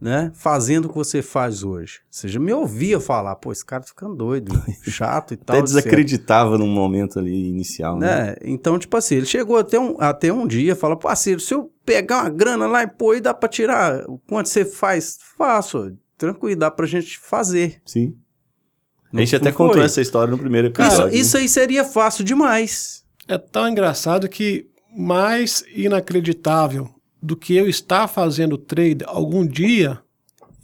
né, 0.00 0.32
fazendo 0.34 0.86
o 0.86 0.88
que 0.88 0.96
você 0.96 1.22
faz 1.22 1.62
hoje? 1.62 2.00
Você 2.10 2.26
já 2.26 2.40
me 2.40 2.52
ouvia 2.52 2.98
falar, 2.98 3.36
pô, 3.36 3.52
esse 3.52 3.64
cara 3.64 3.82
tá 3.82 3.88
ficando 3.88 4.16
doido, 4.16 4.52
chato 4.90 5.34
e 5.34 5.36
tal. 5.36 5.56
Até 5.56 5.64
desacreditava 5.64 6.58
num 6.58 6.66
momento 6.66 7.20
ali 7.20 7.48
inicial, 7.48 7.96
né? 7.96 8.06
Né? 8.06 8.36
Então, 8.42 8.76
tipo 8.76 8.96
assim, 8.96 9.14
ele 9.16 9.26
chegou 9.26 9.58
até 9.58 9.78
um, 9.78 9.94
até 10.00 10.32
um 10.32 10.48
dia, 10.48 10.74
fala, 10.74 10.96
parceiro, 10.96 11.38
se 11.38 11.54
eu 11.54 11.70
pegar 11.84 12.22
uma 12.22 12.30
grana 12.30 12.66
lá 12.66 12.82
e 12.82 12.88
pôr 12.88 13.14
aí, 13.14 13.20
dá 13.20 13.32
pra 13.32 13.48
tirar. 13.48 14.04
Quanto 14.28 14.48
você 14.48 14.64
faz? 14.64 15.18
Faço. 15.38 15.96
Tranquilo, 16.18 16.58
dá 16.58 16.72
pra 16.72 16.86
gente 16.86 17.18
fazer. 17.18 17.80
Sim. 17.84 18.16
A 19.12 19.18
gente 19.18 19.36
até 19.36 19.52
foi? 19.52 19.66
contou 19.66 19.82
essa 19.82 20.00
história 20.00 20.30
no 20.30 20.38
primeiro 20.38 20.68
Isso, 20.68 20.80
episódio. 20.82 21.12
né? 21.12 21.16
isso 21.18 21.36
aí 21.36 21.48
seria 21.48 21.84
fácil 21.84 22.24
demais. 22.24 23.02
É 23.28 23.38
tão 23.38 23.68
engraçado 23.68 24.28
que 24.28 24.66
mais 24.96 25.64
inacreditável 25.74 26.88
do 27.22 27.36
que 27.36 27.56
eu 27.56 27.68
estar 27.68 28.08
fazendo 28.08 28.56
trade 28.56 29.04
algum 29.06 29.46
dia 29.46 29.98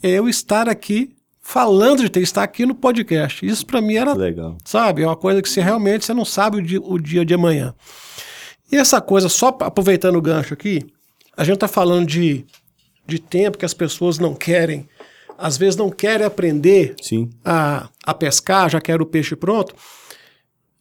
é 0.03 0.11
eu 0.11 0.29
estar 0.29 0.69
aqui 0.69 1.15
falando 1.41 2.03
de 2.03 2.09
trade, 2.09 2.25
estar 2.25 2.43
aqui 2.43 2.65
no 2.65 2.75
podcast. 2.75 3.45
Isso 3.45 3.67
para 3.67 3.81
mim 3.81 3.95
era, 3.97 4.15
Legal. 4.15 4.57
sabe, 4.65 5.03
é 5.03 5.07
uma 5.07 5.17
coisa 5.17 5.43
que 5.43 5.49
você 5.49 5.61
realmente 5.61 6.05
você 6.05 6.15
não 6.15 6.25
sabe 6.25 6.59
o 6.59 6.63
dia, 6.63 6.81
o 6.81 6.99
dia 6.99 7.25
de 7.25 7.35
amanhã. 7.35 7.75
E 8.71 8.77
essa 8.77 9.01
coisa, 9.01 9.29
só 9.29 9.49
aproveitando 9.61 10.17
o 10.17 10.23
gancho 10.23 10.55
aqui, 10.55 10.87
a 11.37 11.45
gente 11.45 11.55
está 11.55 11.69
falando 11.69 12.07
de, 12.07 12.47
de 13.07 13.19
tempo 13.19 13.59
que 13.59 13.65
as 13.65 13.75
pessoas 13.75 14.19
não 14.19 14.35
querem, 14.35 14.89
às 15.39 15.57
vezes 15.57 15.77
não 15.77 15.91
querem 15.91 16.27
aprender 16.27 16.95
Sim. 17.01 17.31
a, 17.45 17.89
a 18.05 18.15
pescar, 18.15 18.71
já 18.71 18.81
quero 18.81 19.05
o 19.05 19.07
peixe 19.07 19.35
pronto. 19.37 19.75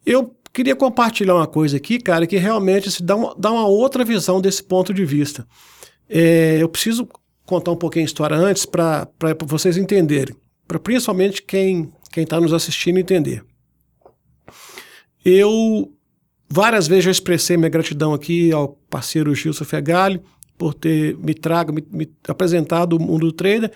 Eu 0.06 0.36
queria 0.54 0.76
compartilhar 0.76 1.36
uma 1.36 1.48
coisa 1.48 1.78
aqui, 1.78 2.00
cara, 2.00 2.28
que 2.28 2.38
realmente 2.38 2.92
se 2.92 3.04
dá, 3.04 3.16
uma, 3.16 3.36
dá 3.38 3.52
uma 3.52 3.68
outra 3.68 4.04
visão 4.04 4.42
desse 4.42 4.64
ponto 4.64 4.94
de 4.94 5.06
vista. 5.06 5.48
É, 6.10 6.58
eu 6.60 6.68
preciso 6.68 7.08
contar 7.46 7.72
um 7.72 7.78
pouquinho 7.78 8.04
a 8.04 8.06
história 8.06 8.36
antes 8.38 8.66
para 8.66 9.08
vocês 9.46 9.78
entenderem, 9.78 10.36
para 10.68 10.80
principalmente 10.80 11.42
quem 11.42 11.92
quem 12.12 12.24
está 12.24 12.40
nos 12.40 12.54
assistindo 12.54 13.00
entender. 13.00 13.44
Eu 15.24 15.92
várias 16.50 16.88
vezes 16.88 17.06
já 17.06 17.12
expressei 17.12 17.56
minha 17.56 17.70
gratidão 17.70 18.14
aqui 18.14 18.52
ao 18.52 18.70
parceiro 18.90 19.34
Gilson 19.34 19.64
Fegali 19.64 20.22
por 20.58 20.74
ter 20.74 21.18
me 21.18 21.34
trago, 21.34 21.72
me, 21.72 21.84
me 21.90 22.12
apresentado 22.28 22.94
o 22.94 23.00
mundo 23.00 23.28
do 23.28 23.32
trader 23.32 23.72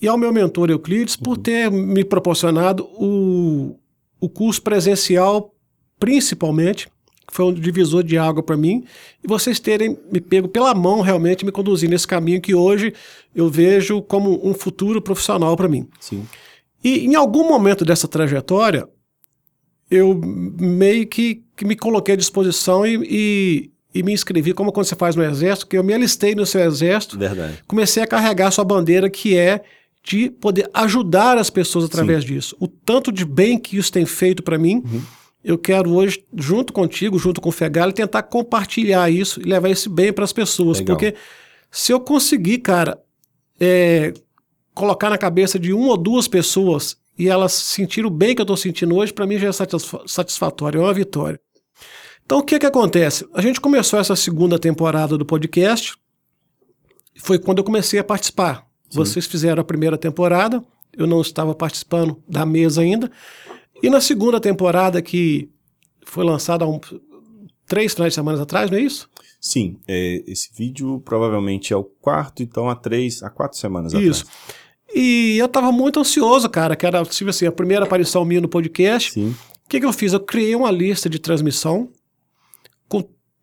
e 0.00 0.06
ao 0.06 0.16
meu 0.16 0.32
mentor 0.32 0.70
Euclides 0.70 1.16
por 1.16 1.36
ter 1.36 1.70
me 1.70 2.04
proporcionado 2.04 2.84
o, 2.94 3.76
o 4.20 4.28
curso 4.28 4.62
presencial, 4.62 5.54
principalmente, 5.98 6.88
que 7.26 7.34
foi 7.34 7.44
um 7.44 7.52
divisor 7.52 8.02
de 8.02 8.16
água 8.16 8.42
para 8.42 8.56
mim, 8.56 8.84
e 9.22 9.28
vocês 9.28 9.60
terem 9.60 9.98
me 10.10 10.20
pego 10.20 10.48
pela 10.48 10.74
mão 10.74 11.00
realmente 11.00 11.44
me 11.44 11.52
conduzir 11.52 11.90
nesse 11.90 12.06
caminho 12.06 12.40
que 12.40 12.54
hoje 12.54 12.94
eu 13.34 13.48
vejo 13.50 14.00
como 14.00 14.40
um 14.48 14.54
futuro 14.54 15.02
profissional 15.02 15.56
para 15.56 15.68
mim. 15.68 15.86
Sim. 16.00 16.26
E 16.82 17.04
em 17.04 17.14
algum 17.14 17.46
momento 17.46 17.84
dessa 17.84 18.06
trajetória, 18.06 18.88
eu 19.90 20.18
meio 20.58 21.06
que, 21.06 21.42
que 21.56 21.64
me 21.64 21.74
coloquei 21.74 22.14
à 22.14 22.16
disposição 22.16 22.86
e, 22.86 23.00
e, 23.04 23.70
e 23.94 24.02
me 24.02 24.12
inscrevi, 24.12 24.52
como 24.54 24.72
quando 24.72 24.86
você 24.86 24.96
faz 24.96 25.16
no 25.16 25.24
exército, 25.24 25.66
que 25.66 25.76
eu 25.76 25.84
me 25.84 25.92
alistei 25.92 26.34
no 26.34 26.46
seu 26.46 26.60
exército, 26.62 27.18
Verdade. 27.18 27.62
comecei 27.66 28.02
a 28.02 28.06
carregar 28.06 28.50
sua 28.50 28.64
bandeira, 28.64 29.10
que 29.10 29.36
é 29.36 29.62
de 30.02 30.30
poder 30.30 30.70
ajudar 30.72 31.36
as 31.36 31.50
pessoas 31.50 31.84
através 31.84 32.24
disso. 32.24 32.56
O 32.58 32.66
tanto 32.66 33.12
de 33.12 33.24
bem 33.24 33.58
que 33.58 33.76
isso 33.76 33.92
tem 33.92 34.06
feito 34.06 34.42
para 34.42 34.58
mim, 34.58 34.82
eu 35.44 35.58
quero 35.58 35.90
hoje, 35.92 36.24
junto 36.34 36.72
contigo, 36.72 37.18
junto 37.18 37.40
com 37.40 37.48
o 37.50 37.52
Fegali, 37.52 37.92
tentar 37.92 38.22
compartilhar 38.22 39.10
isso 39.10 39.40
e 39.40 39.44
levar 39.44 39.68
esse 39.70 39.88
bem 39.88 40.12
para 40.12 40.24
as 40.24 40.32
pessoas. 40.32 40.78
Legal. 40.78 40.96
Porque 40.96 41.14
se 41.70 41.92
eu 41.92 42.00
conseguir, 42.00 42.58
cara, 42.58 42.98
é, 43.60 44.14
colocar 44.74 45.10
na 45.10 45.18
cabeça 45.18 45.58
de 45.58 45.72
uma 45.72 45.88
ou 45.88 45.96
duas 45.96 46.26
pessoas 46.28 46.96
e 47.18 47.28
elas 47.28 47.52
sentirem 47.52 48.08
o 48.08 48.12
bem 48.12 48.34
que 48.34 48.40
eu 48.40 48.44
estou 48.44 48.56
sentindo 48.56 48.94
hoje, 48.96 49.12
para 49.12 49.26
mim 49.26 49.38
já 49.38 49.48
é 49.48 49.52
satisfa- 49.52 50.04
satisfatório, 50.06 50.80
é 50.80 50.84
uma 50.84 50.94
vitória. 50.94 51.40
Então 52.24 52.38
o 52.38 52.42
que 52.42 52.58
que 52.58 52.66
acontece? 52.66 53.26
A 53.34 53.40
gente 53.40 53.60
começou 53.60 53.98
essa 53.98 54.14
segunda 54.14 54.58
temporada 54.58 55.18
do 55.18 55.24
podcast, 55.24 55.96
foi 57.16 57.38
quando 57.38 57.58
eu 57.58 57.64
comecei 57.64 57.98
a 57.98 58.04
participar. 58.04 58.67
Vocês 58.90 59.26
fizeram 59.26 59.60
a 59.60 59.64
primeira 59.64 59.98
temporada, 59.98 60.64
eu 60.96 61.06
não 61.06 61.20
estava 61.20 61.54
participando 61.54 62.22
da 62.28 62.44
mesa 62.46 62.80
ainda. 62.82 63.10
E 63.82 63.88
na 63.90 64.00
segunda 64.00 64.40
temporada, 64.40 65.00
que 65.00 65.48
foi 66.04 66.24
lançada 66.24 66.64
há 66.64 66.68
um, 66.68 66.80
três 67.66 67.94
finais 67.94 68.12
de 68.12 68.14
semana 68.16 68.42
atrás, 68.42 68.70
não 68.70 68.78
é 68.78 68.80
isso? 68.80 69.08
Sim, 69.40 69.76
é, 69.86 70.24
esse 70.26 70.50
vídeo 70.52 71.00
provavelmente 71.04 71.72
é 71.72 71.76
o 71.76 71.84
quarto, 71.84 72.42
então 72.42 72.68
há 72.68 72.74
três, 72.74 73.22
há 73.22 73.30
quatro 73.30 73.56
semanas 73.56 73.92
Isso. 73.92 74.24
atrás. 74.24 74.68
E 74.92 75.36
eu 75.38 75.46
estava 75.46 75.70
muito 75.70 76.00
ansioso, 76.00 76.48
cara, 76.48 76.74
que 76.74 76.84
era 76.84 77.04
tipo 77.04 77.30
assim, 77.30 77.46
a 77.46 77.52
primeira 77.52 77.84
aparição 77.84 78.24
minha 78.24 78.40
no 78.40 78.48
podcast. 78.48 79.12
Sim. 79.12 79.30
O 79.64 79.68
que, 79.68 79.78
que 79.78 79.86
eu 79.86 79.92
fiz? 79.92 80.12
Eu 80.12 80.20
criei 80.20 80.56
uma 80.56 80.70
lista 80.70 81.08
de 81.08 81.18
transmissão 81.18 81.90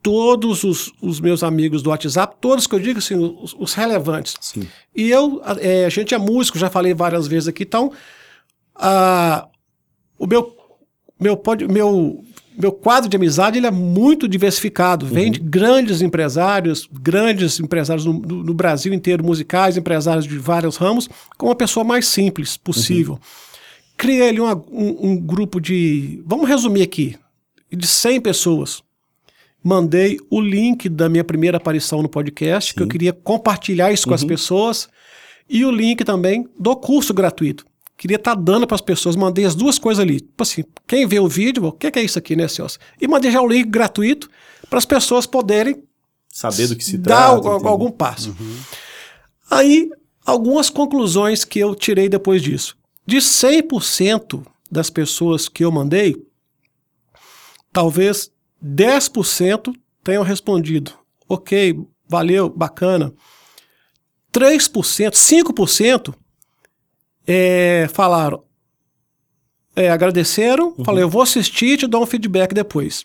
todos 0.06 0.63
os, 0.63 0.94
os 1.02 1.20
meus 1.20 1.41
amigos 1.41 1.82
do 1.82 1.89
WhatsApp, 1.89 2.36
todos 2.39 2.68
que 2.68 2.76
eu 2.76 2.80
digo 2.80 3.00
assim, 3.00 3.15
os, 3.15 3.56
os 3.58 3.74
relevantes. 3.74 4.36
Sim. 4.39 4.68
E 4.96 5.10
eu, 5.10 5.41
a, 5.44 5.54
é, 5.60 5.84
a 5.86 5.89
gente 5.89 6.13
é 6.13 6.18
músico, 6.20 6.60
já 6.60 6.70
falei 6.70 6.94
várias 6.94 7.26
vezes 7.28 7.48
aqui, 7.48 7.63
então 7.63 7.91
a, 8.76 9.48
o 10.20 10.28
meu, 10.28 10.56
meu, 11.20 11.36
pod- 11.36 11.68
meu, 11.68 12.24
meu 12.56 12.72
quadro 12.72 13.10
de 13.10 13.18
amizade 13.18 13.58
ele 13.58 13.65
é 13.65 13.72
muito 13.72 14.28
diversificado. 14.28 15.08
Vem 15.08 15.32
de 15.32 15.39
grandes 15.39 16.04
empresários, 16.04 16.88
grandes 16.91 17.60
empresários 17.60 18.06
no, 18.06 18.13
no- 18.13 18.44
no 18.44 18.54
Brasil 18.54 18.94
inteiro, 18.94 19.24
musicais, 19.26 19.76
empresários 19.76 20.26
de 20.28 20.38
vários 20.38 20.78
ramos, 20.78 21.10
com 21.36 21.48
uma 21.48 21.56
pessoa 21.56 21.84
mais 21.84 22.08
simples 22.08 22.58
possível. 22.58 23.20
Criei 23.98 24.30
ali 24.30 24.39
uma- 24.39 24.56
um, 24.72 25.10
um 25.12 25.18
grupo 25.18 25.60
de, 25.60 26.22
vamos 26.28 26.48
resumir 26.48 26.84
aqui, 26.84 27.15
de 27.74 27.88
100 27.88 28.22
pessoas. 28.22 28.84
Mandei 29.67 30.19
o 30.30 30.39
link 30.39 30.88
da 30.88 31.10
minha 31.10 31.23
primeira 31.23 31.58
aparição 31.58 32.04
no 32.04 32.08
podcast, 32.08 32.71
que 32.71 32.82
eu 32.82 32.86
Sim. 32.86 32.89
queria 32.89 33.12
compartilhar 33.12 33.91
isso 33.91 34.08
com 34.08 34.13
as 34.13 34.23
pessoas, 34.23 34.88
e 35.49 35.65
o 35.65 35.71
link 35.71 36.04
também 36.04 36.47
do 36.60 36.75
curso 36.75 37.12
gratuito. 37.15 37.65
Queria 37.97 38.17
estar 38.17 38.36
dando 38.36 38.67
para 38.67 38.75
as 38.75 38.82
pessoas, 38.82 39.15
mandei 39.15 39.43
as 39.43 39.56
duas 39.56 39.80
coisas 39.80 40.04
ali. 40.04 40.19
Tipo 40.21 40.43
assim, 40.43 40.63
quem 40.86 41.08
vê 41.08 41.19
o 41.19 41.28
vídeo, 41.28 41.65
o 41.65 41.71
que, 41.71 41.89
que 41.89 41.97
é 41.97 42.04
isso 42.04 42.19
aqui, 42.19 42.36
né, 42.36 42.47
Celso? 42.47 42.78
E 43.01 43.08
mandei 43.08 43.32
já 43.32 43.41
o 43.41 43.47
link 43.47 43.67
gratuito 43.67 44.30
para 44.69 44.78
as 44.78 44.86
pessoas 44.86 45.25
poderem 45.25 45.82
Saber 46.30 46.67
do 46.67 46.75
que 46.75 46.84
se 46.86 46.99
dar 46.99 47.32
trata. 47.32 47.47
entendeu? 47.47 47.67
algum 47.67 47.89
passo. 47.89 48.36
Aí, 49.49 49.89
algumas 50.23 50.69
conclusões 50.69 51.43
que 51.43 51.58
eu 51.58 51.73
tirei 51.73 52.08
depois 52.08 52.43
disso. 52.43 52.78
De 53.04 53.17
100% 53.17 54.45
das 54.69 54.91
pessoas 54.91 55.49
que 55.49 55.65
eu 55.65 55.71
mandei, 55.71 56.15
talvez 57.73 58.30
10% 58.63 59.76
tenham 60.04 60.24
respondido. 60.24 60.94
Ok, 61.28 61.80
valeu, 62.08 62.50
bacana. 62.50 63.13
3%, 64.32 65.12
5% 65.12 66.13
é, 67.26 67.88
falaram, 67.91 68.44
é, 69.76 69.89
agradeceram, 69.89 70.76
falei, 70.84 71.04
eu 71.04 71.10
vou 71.10 71.22
assistir 71.22 71.74
e 71.74 71.78
te 71.78 71.88
dou 71.88 72.04
um 72.04 72.06
feedback 72.06 72.54
depois. 72.54 73.04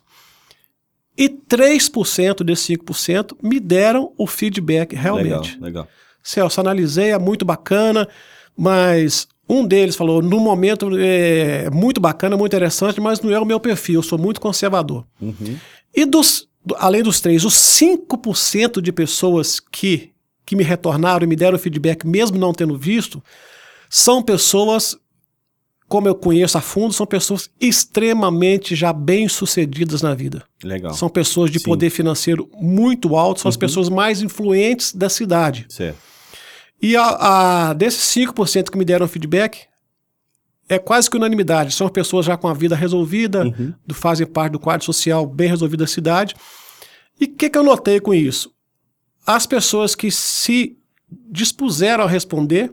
E 1.17 1.29
3% 1.29 2.45
desses 2.45 2.67
5% 2.79 3.37
me 3.43 3.59
deram 3.59 4.13
o 4.17 4.27
feedback 4.27 4.95
realmente. 4.95 5.55
Legal, 5.55 5.61
legal. 5.61 5.89
Celso, 6.23 6.61
analisei, 6.61 7.11
é 7.11 7.19
muito 7.19 7.45
bacana, 7.45 8.09
mas 8.57 9.27
Um 9.53 9.67
deles 9.67 9.97
falou: 9.97 10.23
no 10.23 10.39
momento 10.39 10.89
é 10.99 11.69
muito 11.71 12.01
bacana, 12.01 12.37
muito 12.37 12.53
interessante, 12.55 13.01
mas 13.01 13.21
não 13.21 13.31
é 13.33 13.39
o 13.41 13.45
meu 13.45 13.59
perfil, 13.59 13.97
eu 13.97 14.03
sou 14.03 14.17
muito 14.19 14.41
conservador. 14.41 15.05
Uhum. 15.21 15.57
E 15.95 16.05
dos, 16.05 16.49
do- 16.65 16.77
além 16.79 17.03
dos 17.03 17.21
três, 17.21 17.45
os 17.45 17.55
5% 17.55 18.81
de 18.81 18.93
pessoas 18.93 19.59
que, 19.59 20.11
que 20.47 20.55
me 20.55 20.63
retornaram 20.63 21.25
e 21.25 21.27
me 21.27 21.35
deram 21.35 21.59
feedback, 21.59 22.07
mesmo 22.07 22.39
não 22.39 22.53
tendo 22.53 22.79
visto, 22.79 23.21
são 23.89 24.23
pessoas, 24.23 24.97
como 25.89 26.07
eu 26.07 26.15
conheço 26.15 26.57
a 26.57 26.61
fundo, 26.61 26.95
são 26.95 27.05
pessoas 27.05 27.51
extremamente 27.61 28.77
já 28.77 28.93
bem-sucedidas 28.93 30.01
na 30.01 30.15
vida. 30.15 30.45
Legal. 30.63 30.95
São 30.95 31.09
pessoas 31.09 31.51
de 31.51 31.59
Sim. 31.59 31.65
poder 31.65 31.91
financeiro 31.91 32.49
muito 32.55 33.17
alto, 33.17 33.41
são 33.41 33.49
as 33.49 33.57
pessoas 33.57 33.89
mais 33.89 34.23
influentes 34.23 34.93
da 34.95 35.09
cidade. 35.09 35.67
Certo. 35.69 35.99
E 36.83 36.97
a, 36.97 37.69
a- 37.71 37.73
desses 37.75 38.03
5% 38.15 38.71
que 38.71 38.79
me 38.79 38.85
deram 38.85 39.07
feedback, 39.09 39.67
é 40.69 40.79
quase 40.79 41.11
que 41.11 41.17
unanimidade. 41.17 41.75
São 41.75 41.89
pessoas 41.89 42.25
já 42.27 42.37
com 42.37 42.49
a 42.49 42.55
vida 42.55 42.77
resolvida, 42.77 43.45
Uhum. 43.45 43.75
do, 43.87 43.95
fazem 43.95 44.27
parte 44.27 44.53
do 44.53 44.59
quadro 44.61 44.85
social 44.87 45.27
bem 45.27 45.49
resolvido 45.49 45.81
da 45.81 45.87
cidade. 45.87 46.35
E 47.21 47.25
o 47.25 47.29
que, 47.35 47.51
que 47.51 47.59
eu 47.59 47.63
notei 47.65 48.01
com 48.01 48.15
isso? 48.15 48.53
As 49.27 49.47
pessoas 49.47 49.95
que 49.95 50.11
se 50.11 50.79
dispuseram 51.31 52.05
a 52.05 52.09
responder 52.09 52.73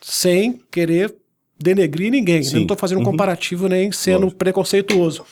sem 0.00 0.60
querer 0.70 1.14
denegrir 1.58 2.10
ninguém. 2.10 2.38
né? 2.38 2.42
Sim. 2.42 2.54
Não 2.56 2.62
estou 2.62 2.76
fazendo 2.76 2.98
um 2.98 3.00
Uhum. 3.04 3.12
comparativo 3.12 3.68
nem 3.68 3.90
sendo 3.92 4.22
Lógico. 4.22 4.38
preconceituoso. 4.38 5.24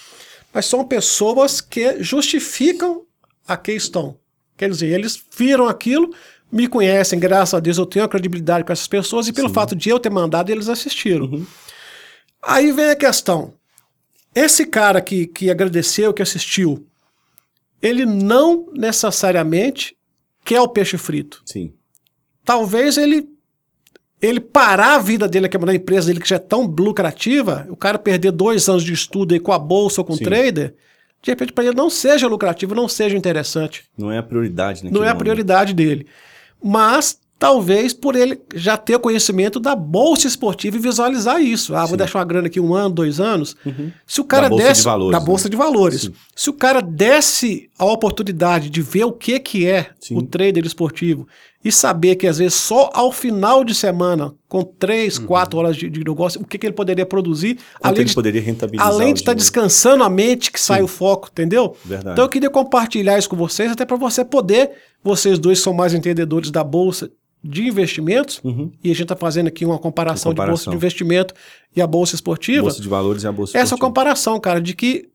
Mas 0.53 0.67
são 0.67 0.85
pessoas 0.87 1.61
que 1.61 2.03
justificam 2.03 3.03
a 3.47 3.57
questão. 3.57 4.17
Quer 4.57 4.71
dizer, 4.71 4.87
eles 4.87 5.21
viram 5.37 5.69
aquilo, 5.69 6.15
me 6.55 6.69
conhecem, 6.69 7.19
graças 7.19 7.53
a 7.53 7.59
Deus 7.59 7.79
eu 7.79 7.85
tenho 7.85 8.05
a 8.05 8.09
credibilidade 8.09 8.63
com 8.63 8.73
essas 8.73 8.87
pessoas, 8.87 9.27
e 9.27 9.33
pelo 9.33 9.49
fato 9.49 9.75
de 9.75 9.91
eu 9.91 9.99
ter 9.99 10.09
mandado, 10.09 10.51
eles 10.51 10.69
assistiram. 10.69 11.27
Uhum. 11.27 11.45
Aí 12.41 12.71
vem 12.71 12.91
a 12.91 12.95
questão. 12.95 13.55
Esse 14.33 14.65
cara 14.65 15.01
que, 15.01 15.27
que 15.27 15.51
agradeceu, 15.51 16.15
que 16.15 16.23
assistiu, 16.23 16.87
ele 17.83 18.07
não 18.07 18.69
necessariamente 18.73 19.97
quer 20.45 20.61
o 20.61 20.69
peixe 20.69 20.97
frito. 20.97 21.43
Sim. 21.45 21.73
Talvez 22.45 22.99
ele 22.99 23.29
ele 24.23 24.41
parar 24.41 24.95
a 24.95 24.99
vida 24.99 25.29
dele 25.29 25.47
aqui 25.47 25.59
na 25.59 25.75
empresa 25.75 26.07
dele 26.07 26.21
que 26.21 26.29
já 26.29 26.37
é 26.37 26.39
tão 26.39 26.63
lucrativa, 26.63 27.67
o 27.69 27.77
cara 27.77 27.99
perder 27.99 28.31
dois 28.31 28.69
anos 28.69 28.83
de 28.83 28.93
estudo 28.93 29.35
aí 29.35 29.41
com 29.41 29.53
a 29.53 29.59
bolsa 29.59 30.01
ou 30.01 30.05
com 30.05 30.15
o 30.15 30.17
Sim. 30.17 30.25
trader, 30.25 30.75
de 31.21 31.31
repente 31.31 31.53
para 31.53 31.65
ele 31.65 31.75
não 31.75 31.91
seja 31.91 32.27
lucrativo, 32.27 32.75
não 32.75 32.89
seja 32.89 33.17
interessante. 33.17 33.85
Não 33.99 34.11
é 34.11 34.19
a 34.19 34.23
prioridade, 34.23 34.85
né? 34.85 34.91
Não 34.91 35.05
é 35.05 35.11
a 35.11 35.15
prioridade 35.15 35.75
dele. 35.75 36.07
Mas 36.65 37.19
talvez 37.39 37.93
por 37.93 38.17
ele 38.17 38.41
já 38.55 38.77
ter 38.77 38.99
conhecimento 38.99 39.61
da 39.61 39.77
bolsa 39.77 40.27
esportiva 40.27 40.77
e 40.77 40.81
visualizar 40.81 41.43
isso. 41.43 41.75
Ah, 41.75 41.81
vou 41.81 41.89
Sim. 41.91 41.97
deixar 41.99 42.19
uma 42.21 42.25
grana 42.25 42.47
aqui 42.47 42.59
um 42.59 42.75
ano, 42.75 42.95
dois 42.95 43.21
anos. 43.21 43.55
Uhum. 43.67 43.91
Se 44.07 44.21
o 44.21 44.25
cara 44.25 44.45
Da 44.45 44.51
bolsa 44.51 44.65
desse 44.69 44.81
de 44.81 44.85
valores, 44.87 45.13
da 45.13 45.21
né? 45.21 45.27
bolsa 45.27 45.51
de 45.51 45.57
valores, 45.57 46.01
Sim. 46.03 46.13
se 46.35 46.49
o 46.49 46.53
cara 46.55 46.81
desse 46.81 47.69
a 47.79 47.85
oportunidade 47.85 48.71
de 48.71 48.81
ver 48.81 49.05
o 49.05 49.13
que 49.13 49.39
que 49.41 49.67
é 49.67 49.91
Sim. 50.01 50.17
o 50.17 50.23
trader 50.23 50.65
esportivo 50.65 51.27
e 51.63 51.73
saber 51.73 52.17
que 52.17 52.27
às 52.27 52.39
vezes 52.39 52.55
só 52.55 52.91
ao 52.95 53.11
final 53.11 53.65
de 53.65 53.75
semana, 53.75 54.33
com 54.49 54.63
três, 54.63 55.19
quatro 55.19 55.59
horas 55.59 55.77
de, 55.77 55.89
de 55.91 56.05
negócio, 56.05 56.41
o 56.41 56.47
que 56.47 56.59
que 56.59 56.67
ele 56.67 56.75
poderia 56.75 57.07
produzir, 57.07 57.57
Quanto 57.57 57.87
além 57.87 58.01
ele 58.01 58.09
de, 58.09 58.15
poderia 58.15 58.43
rentabilizar 58.43 58.87
além 58.87 59.13
de 59.15 59.21
estar 59.21 59.33
dinheiro. 59.33 59.39
descansando 59.39 60.05
a 60.05 60.09
mente 60.11 60.53
que 60.53 60.61
sai 60.61 60.83
o 60.83 60.87
foco, 60.87 61.29
entendeu? 61.33 61.75
Verdade. 61.85 62.13
Então 62.13 62.25
eu 62.25 62.29
queria 62.29 62.51
compartilhar 62.51 63.19
isso 63.19 63.29
com 63.31 63.37
vocês, 63.37 63.73
até 63.73 63.85
para 63.87 63.97
você 63.97 64.23
poder, 64.25 64.73
vocês 65.05 65.39
dois 65.39 65.61
são 65.61 65.73
mais 65.75 65.93
entendedores 65.95 66.51
da 66.51 66.65
bolsa 66.65 67.11
de 67.47 67.69
investimentos, 67.69 68.41
Uhum. 68.43 68.73
e 68.83 68.91
a 68.91 68.95
gente 68.95 69.03
está 69.03 69.15
fazendo 69.17 69.49
aqui 69.49 69.67
uma 69.67 69.79
comparação, 69.79 70.31
Uma 70.31 70.35
de 70.35 70.39
bolsa 70.39 70.65
comparação. 70.65 70.71
de 70.73 70.77
investimento 70.79 71.35
e 71.77 71.83
a 71.83 71.87
bolsa 71.87 72.15
esportiva. 72.15 72.63
Bolsa 72.63 72.81
de 72.81 72.89
valores 72.89 73.23
e 73.23 73.27
a 73.27 73.33
bolsa 73.33 73.51
Essa 73.59 73.65
esportiva. 73.75 73.87
comparação, 73.87 74.41
cara, 74.41 74.61
de 74.63 74.75
que 74.75 75.11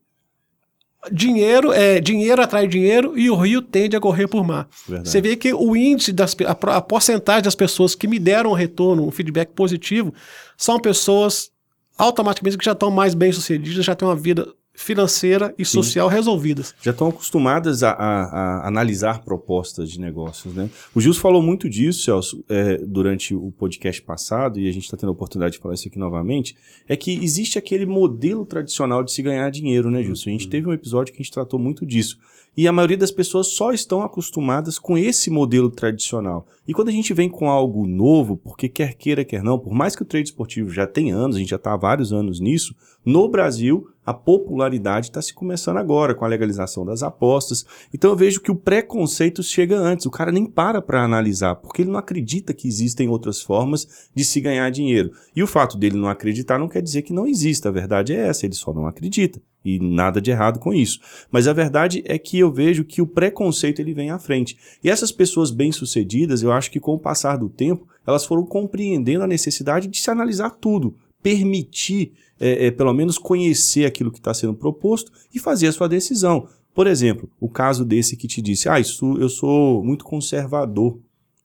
dinheiro 1.11 1.71
é 1.71 1.99
dinheiro 1.99 2.41
atrai 2.41 2.67
dinheiro 2.67 3.17
e 3.17 3.29
o 3.29 3.35
rio 3.35 3.61
tende 3.61 3.95
a 3.95 3.99
correr 4.01 4.27
por 4.27 4.45
mar. 4.45 4.67
Verdade. 4.87 5.09
Você 5.09 5.21
vê 5.21 5.35
que 5.35 5.53
o 5.53 5.75
índice 5.75 6.11
das 6.11 6.35
a, 6.45 6.51
a 6.77 6.81
porcentagem 6.81 7.41
das 7.43 7.55
pessoas 7.55 7.95
que 7.95 8.07
me 8.07 8.19
deram 8.19 8.51
um 8.51 8.53
retorno, 8.53 9.07
um 9.07 9.11
feedback 9.11 9.49
positivo, 9.53 10.13
são 10.57 10.77
pessoas 10.79 11.49
automaticamente 11.97 12.57
que 12.57 12.65
já 12.65 12.73
estão 12.73 12.91
mais 12.91 13.13
bem 13.13 13.31
sucedidas, 13.31 13.83
já 13.85 13.95
têm 13.95 14.07
uma 14.07 14.15
vida 14.15 14.47
financeira 14.83 15.53
e 15.57 15.65
social 15.65 16.07
resolvidas. 16.07 16.73
já 16.81 16.91
estão 16.91 17.09
acostumadas 17.09 17.83
a, 17.83 17.91
a- 17.91 18.23
a 18.63 18.67
analisar 18.67 19.23
propostas 19.23 19.91
de 19.91 19.99
negócios, 19.99 20.53
né? 20.55 20.69
O 20.95 21.01
Gilson 21.01 21.19
falou 21.19 21.41
muito 21.41 21.69
disso, 21.69 22.03
Celso, 22.05 22.43
é, 22.47 22.77
durante 22.77 23.35
o 23.35 23.51
podcast 23.51 24.01
passado, 24.01 24.57
e 24.57 24.69
a 24.69 24.71
gente 24.71 24.85
está 24.85 24.95
tendo 24.95 25.09
a 25.09 25.11
oportunidade 25.11 25.55
de 25.55 25.59
falar 25.59 25.73
isso 25.75 25.87
aqui 25.89 25.99
novamente, 25.99 26.55
é 26.87 26.95
que 26.95 27.11
existe 27.23 27.57
aquele 27.59 27.85
modelo 27.85 28.45
tradicional 28.45 29.03
de 29.03 29.11
se 29.11 29.21
ganhar 29.21 29.49
dinheiro, 29.51 29.91
né, 29.91 30.01
Gilson? 30.01 30.29
A 30.29 30.33
gente 30.33 30.47
teve 30.47 30.67
um 30.67 30.73
episódio 30.73 31.13
que 31.13 31.19
a 31.21 31.23
gente 31.23 31.31
tratou 31.33 31.59
muito 31.59 31.85
disso. 31.85 32.17
E 32.55 32.67
a 32.67 32.71
maioria 32.71 32.97
das 32.97 33.11
pessoas 33.11 33.47
só 33.47 33.71
estão 33.71 34.01
acostumadas 34.01 34.77
com 34.77 34.97
esse 34.97 35.29
modelo 35.29 35.69
tradicional. 35.69 36.45
E 36.67 36.73
quando 36.73 36.89
a 36.89 36.91
gente 36.91 37.13
vem 37.13 37.29
com 37.29 37.49
algo 37.49 37.87
novo, 37.87 38.37
porque 38.37 38.67
quer 38.67 38.95
queira, 38.95 39.23
quer 39.23 39.41
não, 39.43 39.57
por 39.57 39.73
mais 39.73 39.95
que 39.95 40.01
o 40.01 40.05
trade 40.05 40.29
esportivo 40.29 40.69
já 40.69 40.85
tenha 40.85 41.15
anos, 41.15 41.35
a 41.35 41.39
gente 41.39 41.49
já 41.49 41.55
está 41.55 41.73
há 41.73 41.77
vários 41.77 42.11
anos 42.11 42.39
nisso, 42.39 42.75
no 43.05 43.27
Brasil 43.29 43.87
a 44.09 44.13
popularidade 44.13 45.05
está 45.05 45.21
se 45.21 45.35
começando 45.35 45.77
agora 45.77 46.15
com 46.15 46.25
a 46.25 46.27
legalização 46.27 46.83
das 46.83 47.03
apostas. 47.03 47.63
Então 47.93 48.09
eu 48.09 48.15
vejo 48.15 48.41
que 48.41 48.49
o 48.49 48.55
preconceito 48.55 49.43
chega 49.43 49.77
antes. 49.77 50.07
O 50.07 50.09
cara 50.09 50.31
nem 50.31 50.47
para 50.47 50.81
para 50.81 51.03
analisar, 51.03 51.57
porque 51.57 51.83
ele 51.83 51.91
não 51.91 51.99
acredita 51.99 52.51
que 52.51 52.67
existem 52.67 53.07
outras 53.07 53.39
formas 53.39 54.09
de 54.15 54.25
se 54.25 54.41
ganhar 54.41 54.67
dinheiro. 54.71 55.11
E 55.35 55.43
o 55.43 55.47
fato 55.47 55.77
dele 55.77 55.95
não 55.95 56.09
acreditar 56.09 56.57
não 56.57 56.67
quer 56.67 56.81
dizer 56.81 57.03
que 57.03 57.13
não 57.13 57.27
exista. 57.27 57.69
A 57.69 57.71
verdade 57.71 58.11
é 58.11 58.27
essa, 58.27 58.47
ele 58.47 58.55
só 58.55 58.73
não 58.73 58.87
acredita. 58.87 59.39
E 59.63 59.79
nada 59.79 60.21
de 60.21 60.31
errado 60.31 60.59
com 60.59 60.73
isso. 60.73 60.99
Mas 61.29 61.47
a 61.47 61.53
verdade 61.53 62.01
é 62.05 62.17
que 62.17 62.39
eu 62.39 62.51
vejo 62.51 62.85
que 62.85 63.01
o 63.01 63.07
preconceito 63.07 63.79
ele 63.79 63.93
vem 63.93 64.09
à 64.09 64.17
frente. 64.17 64.57
E 64.83 64.89
essas 64.89 65.11
pessoas 65.11 65.51
bem-sucedidas, 65.51 66.41
eu 66.41 66.51
acho 66.51 66.71
que 66.71 66.79
com 66.79 66.93
o 66.93 66.99
passar 66.99 67.37
do 67.37 67.49
tempo, 67.49 67.87
elas 68.07 68.25
foram 68.25 68.45
compreendendo 68.45 69.23
a 69.23 69.27
necessidade 69.27 69.87
de 69.87 69.99
se 69.99 70.09
analisar 70.09 70.51
tudo, 70.51 70.95
permitir, 71.21 72.13
é, 72.39 72.67
é, 72.67 72.71
pelo 72.71 72.93
menos, 72.93 73.17
conhecer 73.17 73.85
aquilo 73.85 74.11
que 74.11 74.19
está 74.19 74.33
sendo 74.33 74.53
proposto 74.53 75.11
e 75.33 75.39
fazer 75.39 75.67
a 75.67 75.71
sua 75.71 75.89
decisão. 75.89 76.47
Por 76.73 76.87
exemplo, 76.87 77.29
o 77.39 77.49
caso 77.49 77.83
desse 77.83 78.15
que 78.15 78.27
te 78.27 78.41
disse, 78.41 78.69
ah, 78.69 78.79
isso, 78.79 79.17
eu 79.17 79.27
sou 79.27 79.83
muito 79.83 80.05
conservador 80.05 80.97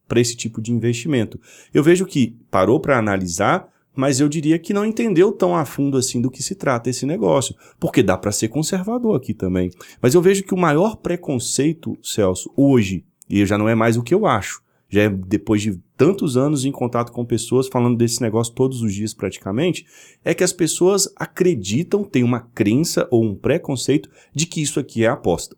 para 0.07 0.21
esse 0.21 0.37
tipo 0.37 0.61
de 0.61 0.73
investimento. 0.73 1.41
Eu 1.73 1.83
vejo 1.83 2.07
que 2.07 2.37
parou 2.51 2.79
para 2.79 2.99
analisar, 2.99 3.69
mas 3.95 4.21
eu 4.21 4.29
diria 4.29 4.59
que 4.59 4.73
não 4.73 4.85
entendeu 4.85 5.33
tão 5.33 5.55
a 5.55 5.65
fundo 5.65 5.97
assim 5.97 6.21
do 6.21 6.31
que 6.31 6.43
se 6.43 6.55
trata 6.55 6.91
esse 6.91 7.07
negócio, 7.07 7.55
porque 7.79 8.03
dá 8.03 8.17
para 8.17 8.33
ser 8.33 8.49
conservador 8.49 9.17
aqui 9.17 9.33
também. 9.33 9.71
Mas 10.01 10.15
eu 10.15 10.23
vejo 10.23 10.43
que 10.43 10.55
o 10.55 10.59
maior 10.59 10.97
preconceito, 10.97 11.97
Celso, 12.03 12.53
hoje, 12.57 13.05
e 13.29 13.45
já 13.47 13.57
não 13.57 13.69
é 13.69 13.75
mais 13.75 13.97
o 13.97 14.03
que 14.03 14.15
eu 14.15 14.27
acho, 14.27 14.63
já 14.89 15.03
é 15.03 15.09
depois 15.09 15.63
de 15.63 15.81
tantos 15.97 16.37
anos 16.37 16.65
em 16.65 16.73
contato 16.73 17.13
com 17.13 17.25
pessoas 17.25 17.69
falando 17.69 17.97
desse 17.97 18.21
negócio 18.21 18.55
todos 18.55 18.83
os 18.83 18.95
dias 18.95 19.15
praticamente, 19.15 19.87
é 20.25 20.35
que 20.35 20.45
as 20.45 20.53
pessoas 20.53 21.13
acreditam, 21.17 22.05
têm 22.05 22.23
uma 22.23 22.41
crença 22.41 23.09
ou 23.11 23.25
um 23.25 23.35
preconceito 23.35 24.09
de 24.33 24.47
que 24.47 24.63
isso 24.63 24.79
aqui 24.79 25.05
é 25.05 25.09
aposta. 25.09 25.57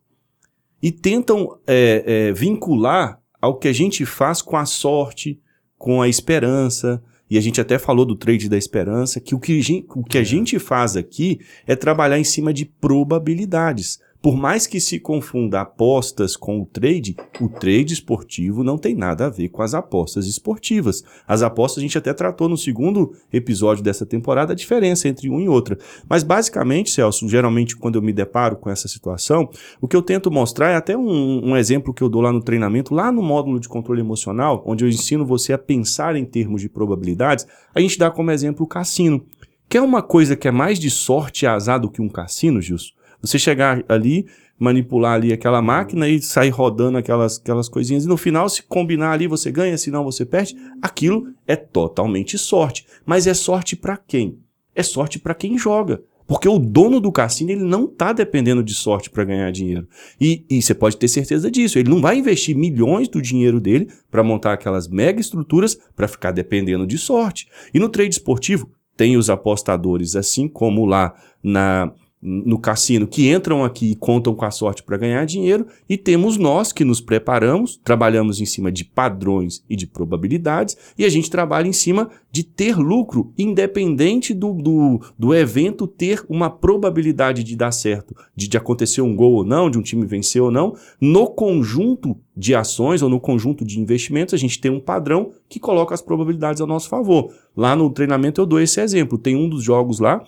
E 0.82 0.92
tentam 0.92 1.58
é, 1.66 2.04
é, 2.06 2.32
vincular 2.32 3.20
ao 3.40 3.58
que 3.58 3.68
a 3.68 3.72
gente 3.72 4.04
faz 4.04 4.42
com 4.42 4.56
a 4.56 4.64
sorte, 4.64 5.40
com 5.78 6.00
a 6.02 6.08
esperança. 6.08 7.02
E 7.28 7.36
a 7.36 7.40
gente 7.40 7.60
até 7.60 7.78
falou 7.78 8.04
do 8.04 8.14
trade 8.14 8.48
da 8.48 8.56
esperança, 8.56 9.20
que 9.20 9.34
o 9.34 9.40
que, 9.40 9.58
a 9.58 9.62
gente, 9.62 9.86
o 9.90 10.04
que 10.04 10.18
a 10.18 10.24
gente 10.24 10.58
faz 10.58 10.96
aqui 10.96 11.40
é 11.66 11.74
trabalhar 11.74 12.18
em 12.18 12.24
cima 12.24 12.52
de 12.52 12.64
probabilidades. 12.64 14.00
Por 14.20 14.36
mais 14.36 14.66
que 14.66 14.80
se 14.80 14.98
confunda 14.98 15.60
apostas 15.60 16.36
com 16.36 16.60
o 16.60 16.66
trade, 16.66 17.16
o 17.40 17.48
trade 17.48 17.94
esportivo 17.94 18.64
não 18.64 18.76
tem 18.76 18.94
nada 18.94 19.26
a 19.26 19.30
ver 19.30 19.48
com 19.48 19.62
as 19.62 19.74
apostas 19.74 20.26
esportivas. 20.26 21.04
As 21.26 21.42
apostas 21.42 21.78
a 21.78 21.82
gente 21.82 21.98
até 21.98 22.12
tratou 22.12 22.48
no 22.48 22.56
segundo 22.56 23.14
episódio 23.32 23.84
dessa 23.84 24.04
temporada 24.04 24.52
a 24.52 24.56
diferença 24.56 25.08
entre 25.08 25.30
um 25.30 25.40
e 25.40 25.48
outra. 25.48 25.78
Mas 26.08 26.22
basicamente, 26.22 26.90
Celso, 26.90 27.28
geralmente 27.28 27.76
quando 27.76 27.96
eu 27.96 28.02
me 28.02 28.12
deparo 28.12 28.56
com 28.56 28.70
essa 28.70 28.88
situação, 28.88 29.48
o 29.80 29.86
que 29.86 29.96
eu 29.96 30.02
tento 30.02 30.30
mostrar 30.30 30.70
é 30.70 30.76
até 30.76 30.96
um, 30.96 31.50
um 31.50 31.56
exemplo 31.56 31.94
que 31.94 32.02
eu 32.02 32.08
dou 32.08 32.22
lá 32.22 32.32
no 32.32 32.42
treinamento, 32.42 32.94
lá 32.94 33.12
no 33.12 33.22
módulo 33.22 33.60
de 33.60 33.68
controle 33.68 34.00
emocional, 34.00 34.62
onde 34.66 34.84
eu 34.84 34.88
ensino 34.88 35.24
você 35.24 35.52
a 35.52 35.58
pensar 35.58 36.16
em 36.16 36.24
termos 36.24 36.60
de 36.60 36.68
probabilidades, 36.68 37.46
a 37.74 37.80
gente 37.80 37.98
dá 37.98 38.10
como 38.10 38.30
exemplo 38.30 38.64
o 38.64 38.68
cassino. 38.68 39.24
Quer 39.68 39.82
uma 39.82 40.00
coisa 40.00 40.36
que 40.36 40.46
é 40.46 40.50
mais 40.52 40.78
de 40.78 40.90
sorte 40.90 41.44
e 41.44 41.48
azar 41.48 41.80
do 41.80 41.90
que 41.90 42.00
um 42.00 42.08
cassino, 42.08 42.62
Gilson? 42.62 42.95
Você 43.20 43.38
chegar 43.38 43.84
ali, 43.88 44.26
manipular 44.58 45.14
ali 45.14 45.32
aquela 45.32 45.60
máquina 45.60 46.08
e 46.08 46.20
sair 46.20 46.50
rodando 46.50 46.98
aquelas, 46.98 47.38
aquelas 47.38 47.68
coisinhas, 47.68 48.04
e 48.04 48.08
no 48.08 48.16
final, 48.16 48.48
se 48.48 48.62
combinar 48.62 49.12
ali, 49.12 49.26
você 49.26 49.50
ganha, 49.50 49.76
se 49.76 49.90
não, 49.90 50.04
você 50.04 50.24
perde. 50.24 50.56
Aquilo 50.80 51.28
é 51.46 51.56
totalmente 51.56 52.38
sorte. 52.38 52.86
Mas 53.04 53.26
é 53.26 53.34
sorte 53.34 53.76
para 53.76 53.96
quem? 53.96 54.38
É 54.74 54.82
sorte 54.82 55.18
para 55.18 55.34
quem 55.34 55.58
joga. 55.58 56.02
Porque 56.26 56.48
o 56.48 56.58
dono 56.58 56.98
do 56.98 57.12
cassino 57.12 57.52
ele 57.52 57.62
não 57.62 57.84
está 57.84 58.12
dependendo 58.12 58.62
de 58.62 58.74
sorte 58.74 59.08
para 59.08 59.24
ganhar 59.24 59.50
dinheiro. 59.52 59.86
E, 60.20 60.44
e 60.50 60.60
você 60.60 60.74
pode 60.74 60.96
ter 60.96 61.06
certeza 61.06 61.50
disso. 61.50 61.78
Ele 61.78 61.88
não 61.88 62.00
vai 62.00 62.18
investir 62.18 62.56
milhões 62.56 63.08
do 63.08 63.22
dinheiro 63.22 63.60
dele 63.60 63.88
para 64.10 64.24
montar 64.24 64.52
aquelas 64.52 64.88
mega 64.88 65.20
estruturas 65.20 65.78
para 65.94 66.08
ficar 66.08 66.32
dependendo 66.32 66.86
de 66.86 66.98
sorte. 66.98 67.48
E 67.72 67.78
no 67.78 67.88
trade 67.88 68.10
esportivo, 68.10 68.68
tem 68.96 69.16
os 69.16 69.30
apostadores, 69.30 70.16
assim 70.16 70.48
como 70.48 70.84
lá 70.84 71.14
na 71.42 71.92
no 72.28 72.58
cassino 72.58 73.06
que 73.06 73.30
entram 73.30 73.62
aqui 73.62 73.92
e 73.92 73.94
contam 73.94 74.34
com 74.34 74.44
a 74.44 74.50
sorte 74.50 74.82
para 74.82 74.96
ganhar 74.96 75.24
dinheiro, 75.24 75.64
e 75.88 75.96
temos 75.96 76.36
nós 76.36 76.72
que 76.72 76.84
nos 76.84 77.00
preparamos, 77.00 77.80
trabalhamos 77.84 78.40
em 78.40 78.44
cima 78.44 78.72
de 78.72 78.84
padrões 78.84 79.62
e 79.70 79.76
de 79.76 79.86
probabilidades, 79.86 80.76
e 80.98 81.04
a 81.04 81.08
gente 81.08 81.30
trabalha 81.30 81.68
em 81.68 81.72
cima 81.72 82.10
de 82.32 82.42
ter 82.42 82.76
lucro, 82.76 83.32
independente 83.38 84.34
do, 84.34 84.52
do, 84.54 85.00
do 85.16 85.32
evento 85.32 85.86
ter 85.86 86.24
uma 86.28 86.50
probabilidade 86.50 87.44
de 87.44 87.54
dar 87.54 87.70
certo, 87.70 88.14
de, 88.34 88.48
de 88.48 88.56
acontecer 88.56 89.02
um 89.02 89.14
gol 89.14 89.34
ou 89.34 89.44
não, 89.44 89.70
de 89.70 89.78
um 89.78 89.82
time 89.82 90.04
vencer 90.04 90.42
ou 90.42 90.50
não. 90.50 90.74
No 91.00 91.28
conjunto 91.28 92.16
de 92.36 92.54
ações 92.54 93.02
ou 93.02 93.08
no 93.08 93.20
conjunto 93.20 93.64
de 93.64 93.80
investimentos, 93.80 94.34
a 94.34 94.36
gente 94.36 94.60
tem 94.60 94.70
um 94.70 94.80
padrão 94.80 95.30
que 95.48 95.60
coloca 95.60 95.94
as 95.94 96.02
probabilidades 96.02 96.60
a 96.60 96.66
nosso 96.66 96.88
favor. 96.88 97.32
Lá 97.56 97.74
no 97.74 97.88
treinamento 97.88 98.40
eu 98.40 98.46
dou 98.46 98.60
esse 98.60 98.80
exemplo. 98.80 99.16
Tem 99.16 99.34
um 99.34 99.48
dos 99.48 99.62
jogos 99.62 99.98
lá 100.00 100.22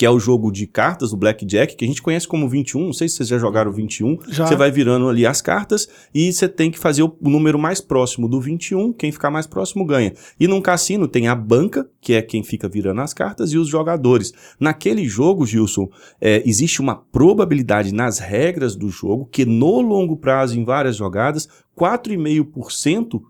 que 0.00 0.06
é 0.06 0.10
o 0.10 0.18
jogo 0.18 0.50
de 0.50 0.66
cartas, 0.66 1.12
o 1.12 1.16
Blackjack, 1.18 1.76
que 1.76 1.84
a 1.84 1.86
gente 1.86 2.00
conhece 2.00 2.26
como 2.26 2.48
21. 2.48 2.86
Não 2.86 2.92
sei 2.94 3.06
se 3.06 3.16
vocês 3.16 3.28
já 3.28 3.36
jogaram 3.36 3.70
21. 3.70 4.16
Já. 4.28 4.46
Você 4.46 4.56
vai 4.56 4.70
virando 4.70 5.06
ali 5.10 5.26
as 5.26 5.42
cartas 5.42 5.86
e 6.14 6.32
você 6.32 6.48
tem 6.48 6.70
que 6.70 6.78
fazer 6.78 7.02
o 7.02 7.14
número 7.20 7.58
mais 7.58 7.82
próximo 7.82 8.26
do 8.26 8.40
21. 8.40 8.94
Quem 8.94 9.12
ficar 9.12 9.30
mais 9.30 9.46
próximo 9.46 9.84
ganha. 9.84 10.14
E 10.40 10.48
num 10.48 10.62
cassino 10.62 11.06
tem 11.06 11.28
a 11.28 11.34
banca, 11.34 11.86
que 12.00 12.14
é 12.14 12.22
quem 12.22 12.42
fica 12.42 12.66
virando 12.66 13.02
as 13.02 13.12
cartas, 13.12 13.52
e 13.52 13.58
os 13.58 13.68
jogadores. 13.68 14.32
Naquele 14.58 15.06
jogo, 15.06 15.44
Gilson, 15.44 15.90
é, 16.18 16.42
existe 16.46 16.80
uma 16.80 16.96
probabilidade 16.96 17.92
nas 17.92 18.18
regras 18.18 18.74
do 18.74 18.88
jogo 18.88 19.28
que 19.30 19.44
no 19.44 19.82
longo 19.82 20.16
prazo, 20.16 20.58
em 20.58 20.64
várias 20.64 20.96
jogadas, 20.96 21.46
4,5% 21.78 23.20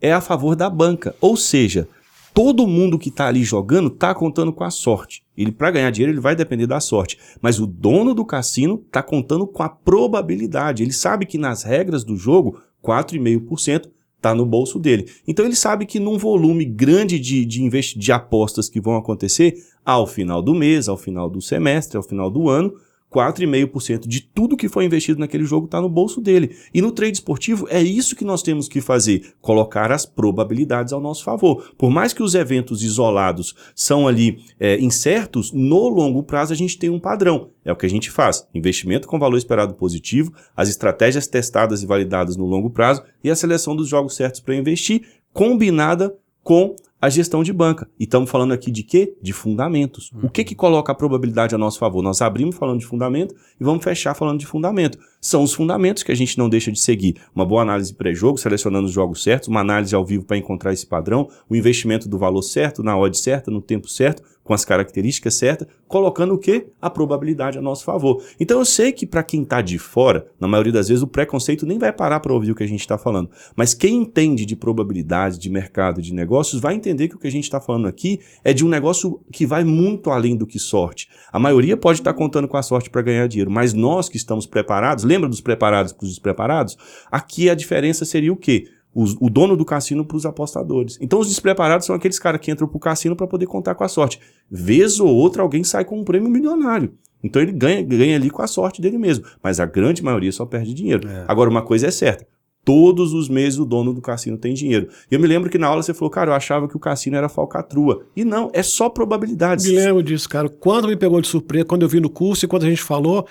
é 0.00 0.12
a 0.12 0.20
favor 0.20 0.56
da 0.56 0.68
banca. 0.68 1.14
Ou 1.20 1.36
seja, 1.36 1.86
todo 2.34 2.66
mundo 2.66 2.98
que 2.98 3.08
está 3.08 3.28
ali 3.28 3.42
jogando 3.42 3.88
está 3.88 4.14
contando 4.14 4.52
com 4.52 4.64
a 4.64 4.70
sorte. 4.70 5.22
Ele 5.36 5.52
para 5.52 5.70
ganhar 5.70 5.90
dinheiro 5.90 6.12
ele 6.12 6.20
vai 6.20 6.34
depender 6.34 6.66
da 6.66 6.80
sorte, 6.80 7.18
mas 7.40 7.58
o 7.58 7.66
dono 7.66 8.14
do 8.14 8.24
cassino 8.24 8.82
está 8.86 9.02
contando 9.02 9.46
com 9.46 9.62
a 9.62 9.68
probabilidade. 9.68 10.82
Ele 10.82 10.92
sabe 10.92 11.26
que 11.26 11.38
nas 11.38 11.62
regras 11.62 12.04
do 12.04 12.16
jogo 12.16 12.60
4,5% 12.82 13.88
está 14.16 14.34
no 14.34 14.46
bolso 14.46 14.78
dele. 14.78 15.10
Então 15.26 15.44
ele 15.44 15.56
sabe 15.56 15.84
que 15.84 15.98
num 15.98 16.16
volume 16.16 16.64
grande 16.64 17.18
de, 17.18 17.44
de, 17.44 17.68
de 17.68 18.12
apostas 18.12 18.68
que 18.68 18.80
vão 18.80 18.96
acontecer 18.96 19.56
ao 19.84 20.06
final 20.06 20.40
do 20.40 20.54
mês, 20.54 20.88
ao 20.88 20.96
final 20.96 21.28
do 21.28 21.40
semestre, 21.40 21.96
ao 21.96 22.02
final 22.02 22.30
do 22.30 22.48
ano, 22.48 22.72
4,5% 23.12 24.06
de 24.08 24.20
tudo 24.20 24.56
que 24.56 24.68
foi 24.68 24.84
investido 24.84 25.20
naquele 25.20 25.44
jogo 25.44 25.66
está 25.66 25.80
no 25.80 25.88
bolso 25.88 26.20
dele. 26.20 26.56
E 26.72 26.80
no 26.80 26.90
trade 26.90 27.14
esportivo 27.16 27.66
é 27.68 27.82
isso 27.82 28.16
que 28.16 28.24
nós 28.24 28.42
temos 28.42 28.68
que 28.68 28.80
fazer, 28.80 29.34
colocar 29.40 29.92
as 29.92 30.06
probabilidades 30.06 30.92
ao 30.92 31.00
nosso 31.00 31.22
favor. 31.22 31.72
Por 31.76 31.90
mais 31.90 32.12
que 32.12 32.22
os 32.22 32.34
eventos 32.34 32.82
isolados 32.82 33.54
são 33.74 34.08
ali 34.08 34.38
é, 34.58 34.78
incertos, 34.78 35.52
no 35.52 35.88
longo 35.88 36.22
prazo 36.22 36.52
a 36.52 36.56
gente 36.56 36.78
tem 36.78 36.88
um 36.88 37.00
padrão. 37.00 37.50
É 37.64 37.70
o 37.70 37.76
que 37.76 37.86
a 37.86 37.90
gente 37.90 38.10
faz: 38.10 38.46
investimento 38.54 39.06
com 39.06 39.18
valor 39.18 39.36
esperado 39.36 39.74
positivo, 39.74 40.32
as 40.56 40.68
estratégias 40.68 41.26
testadas 41.26 41.82
e 41.82 41.86
validadas 41.86 42.36
no 42.36 42.46
longo 42.46 42.70
prazo 42.70 43.02
e 43.22 43.30
a 43.30 43.36
seleção 43.36 43.76
dos 43.76 43.88
jogos 43.88 44.16
certos 44.16 44.40
para 44.40 44.56
investir, 44.56 45.02
combinada 45.32 46.14
com 46.42 46.74
a 47.02 47.08
gestão 47.08 47.42
de 47.42 47.52
banca. 47.52 47.90
E 47.98 48.04
estamos 48.04 48.30
falando 48.30 48.52
aqui 48.52 48.70
de 48.70 48.84
quê? 48.84 49.16
De 49.20 49.32
fundamentos. 49.32 50.12
Uhum. 50.12 50.26
O 50.26 50.30
que 50.30 50.44
que 50.44 50.54
coloca 50.54 50.92
a 50.92 50.94
probabilidade 50.94 51.52
a 51.52 51.58
nosso 51.58 51.76
favor? 51.76 52.00
Nós 52.00 52.22
abrimos 52.22 52.54
falando 52.54 52.78
de 52.78 52.86
fundamento 52.86 53.34
e 53.60 53.64
vamos 53.64 53.82
fechar 53.82 54.14
falando 54.14 54.38
de 54.38 54.46
fundamento. 54.46 54.96
São 55.20 55.42
os 55.42 55.52
fundamentos 55.52 56.04
que 56.04 56.12
a 56.12 56.14
gente 56.14 56.38
não 56.38 56.48
deixa 56.48 56.70
de 56.70 56.78
seguir. 56.78 57.16
Uma 57.34 57.44
boa 57.44 57.62
análise 57.62 57.92
pré-jogo, 57.92 58.38
selecionando 58.38 58.86
os 58.86 58.92
jogos 58.92 59.20
certos, 59.20 59.48
uma 59.48 59.60
análise 59.60 59.92
ao 59.96 60.06
vivo 60.06 60.24
para 60.24 60.36
encontrar 60.36 60.72
esse 60.72 60.86
padrão, 60.86 61.28
o 61.50 61.56
investimento 61.56 62.08
do 62.08 62.18
valor 62.18 62.42
certo, 62.42 62.84
na 62.84 62.96
odd 62.96 63.18
certa, 63.18 63.50
no 63.50 63.60
tempo 63.60 63.88
certo, 63.88 64.22
com 64.44 64.52
as 64.52 64.64
características 64.64 65.34
certas, 65.34 65.68
colocando 65.86 66.34
o 66.34 66.38
quê? 66.38 66.66
A 66.80 66.90
probabilidade 66.90 67.58
a 67.58 67.62
nosso 67.62 67.84
favor. 67.84 68.22
Então 68.40 68.58
eu 68.58 68.64
sei 68.64 68.92
que 68.92 69.06
para 69.06 69.22
quem 69.22 69.42
está 69.42 69.60
de 69.60 69.78
fora, 69.78 70.26
na 70.40 70.48
maioria 70.48 70.72
das 70.72 70.88
vezes 70.88 71.02
o 71.02 71.06
preconceito 71.06 71.64
nem 71.64 71.78
vai 71.78 71.92
parar 71.92 72.20
para 72.20 72.32
ouvir 72.32 72.50
o 72.50 72.54
que 72.54 72.64
a 72.64 72.66
gente 72.66 72.80
está 72.80 72.98
falando. 72.98 73.30
Mas 73.54 73.74
quem 73.74 73.96
entende 73.96 74.44
de 74.44 74.56
probabilidade, 74.56 75.38
de 75.38 75.48
mercado, 75.48 76.02
de 76.02 76.12
negócios, 76.12 76.60
vai 76.60 76.74
entender 76.74 76.91
que 77.08 77.16
o 77.16 77.18
que 77.18 77.26
a 77.26 77.30
gente 77.30 77.44
está 77.44 77.60
falando 77.60 77.86
aqui 77.86 78.20
é 78.44 78.52
de 78.52 78.64
um 78.64 78.68
negócio 78.68 79.20
que 79.32 79.46
vai 79.46 79.64
muito 79.64 80.10
além 80.10 80.36
do 80.36 80.46
que 80.46 80.58
sorte. 80.58 81.08
A 81.32 81.38
maioria 81.38 81.76
pode 81.76 82.00
estar 82.00 82.12
tá 82.12 82.18
contando 82.18 82.48
com 82.48 82.56
a 82.56 82.62
sorte 82.62 82.90
para 82.90 83.02
ganhar 83.02 83.26
dinheiro, 83.26 83.50
mas 83.50 83.72
nós 83.72 84.08
que 84.08 84.16
estamos 84.16 84.46
preparados, 84.46 85.04
lembra 85.04 85.28
dos 85.28 85.40
preparados 85.40 85.92
para 85.92 86.04
os 86.04 86.10
despreparados? 86.10 86.76
Aqui 87.10 87.50
a 87.50 87.54
diferença 87.54 88.04
seria 88.04 88.32
o 88.32 88.36
quê? 88.36 88.66
Os, 88.94 89.16
o 89.20 89.30
dono 89.30 89.56
do 89.56 89.64
cassino 89.64 90.04
para 90.04 90.16
os 90.16 90.26
apostadores. 90.26 90.98
Então, 91.00 91.18
os 91.18 91.28
despreparados 91.28 91.86
são 91.86 91.96
aqueles 91.96 92.18
caras 92.18 92.40
que 92.40 92.50
entram 92.50 92.68
para 92.68 92.76
o 92.76 92.80
cassino 92.80 93.16
para 93.16 93.26
poder 93.26 93.46
contar 93.46 93.74
com 93.74 93.84
a 93.84 93.88
sorte. 93.88 94.20
Vez 94.50 95.00
ou 95.00 95.08
outra, 95.08 95.42
alguém 95.42 95.64
sai 95.64 95.84
com 95.84 95.98
um 95.98 96.04
prêmio 96.04 96.28
milionário. 96.28 96.92
Então, 97.24 97.40
ele 97.40 97.52
ganha, 97.52 97.80
ganha 97.82 98.16
ali 98.16 98.28
com 98.28 98.42
a 98.42 98.46
sorte 98.46 98.82
dele 98.82 98.98
mesmo. 98.98 99.24
Mas 99.42 99.60
a 99.60 99.64
grande 99.64 100.02
maioria 100.02 100.30
só 100.30 100.44
perde 100.44 100.74
dinheiro. 100.74 101.08
É. 101.08 101.24
Agora, 101.26 101.48
uma 101.48 101.62
coisa 101.62 101.86
é 101.86 101.90
certa: 101.90 102.26
todos 102.64 103.12
os 103.12 103.28
meses 103.28 103.58
o 103.58 103.64
dono 103.64 103.92
do 103.92 104.00
cassino 104.00 104.38
tem 104.38 104.54
dinheiro. 104.54 104.88
E 105.10 105.14
eu 105.14 105.20
me 105.20 105.26
lembro 105.26 105.50
que 105.50 105.58
na 105.58 105.66
aula 105.66 105.82
você 105.82 105.92
falou, 105.92 106.10
cara, 106.10 106.30
eu 106.30 106.34
achava 106.34 106.68
que 106.68 106.76
o 106.76 106.80
cassino 106.80 107.16
era 107.16 107.28
falcatrua. 107.28 108.04
E 108.16 108.24
não, 108.24 108.50
é 108.52 108.62
só 108.62 108.88
probabilidades. 108.88 109.66
Me 109.66 109.72
lembro 109.72 110.02
disso, 110.02 110.28
cara. 110.28 110.48
Quando 110.48 110.88
me 110.88 110.96
pegou 110.96 111.20
de 111.20 111.28
surpresa, 111.28 111.64
quando 111.64 111.82
eu 111.82 111.88
vi 111.88 112.00
no 112.00 112.10
curso 112.10 112.44
e 112.44 112.48
quando 112.48 112.64
a 112.64 112.70
gente 112.70 112.82
falou, 112.82 113.26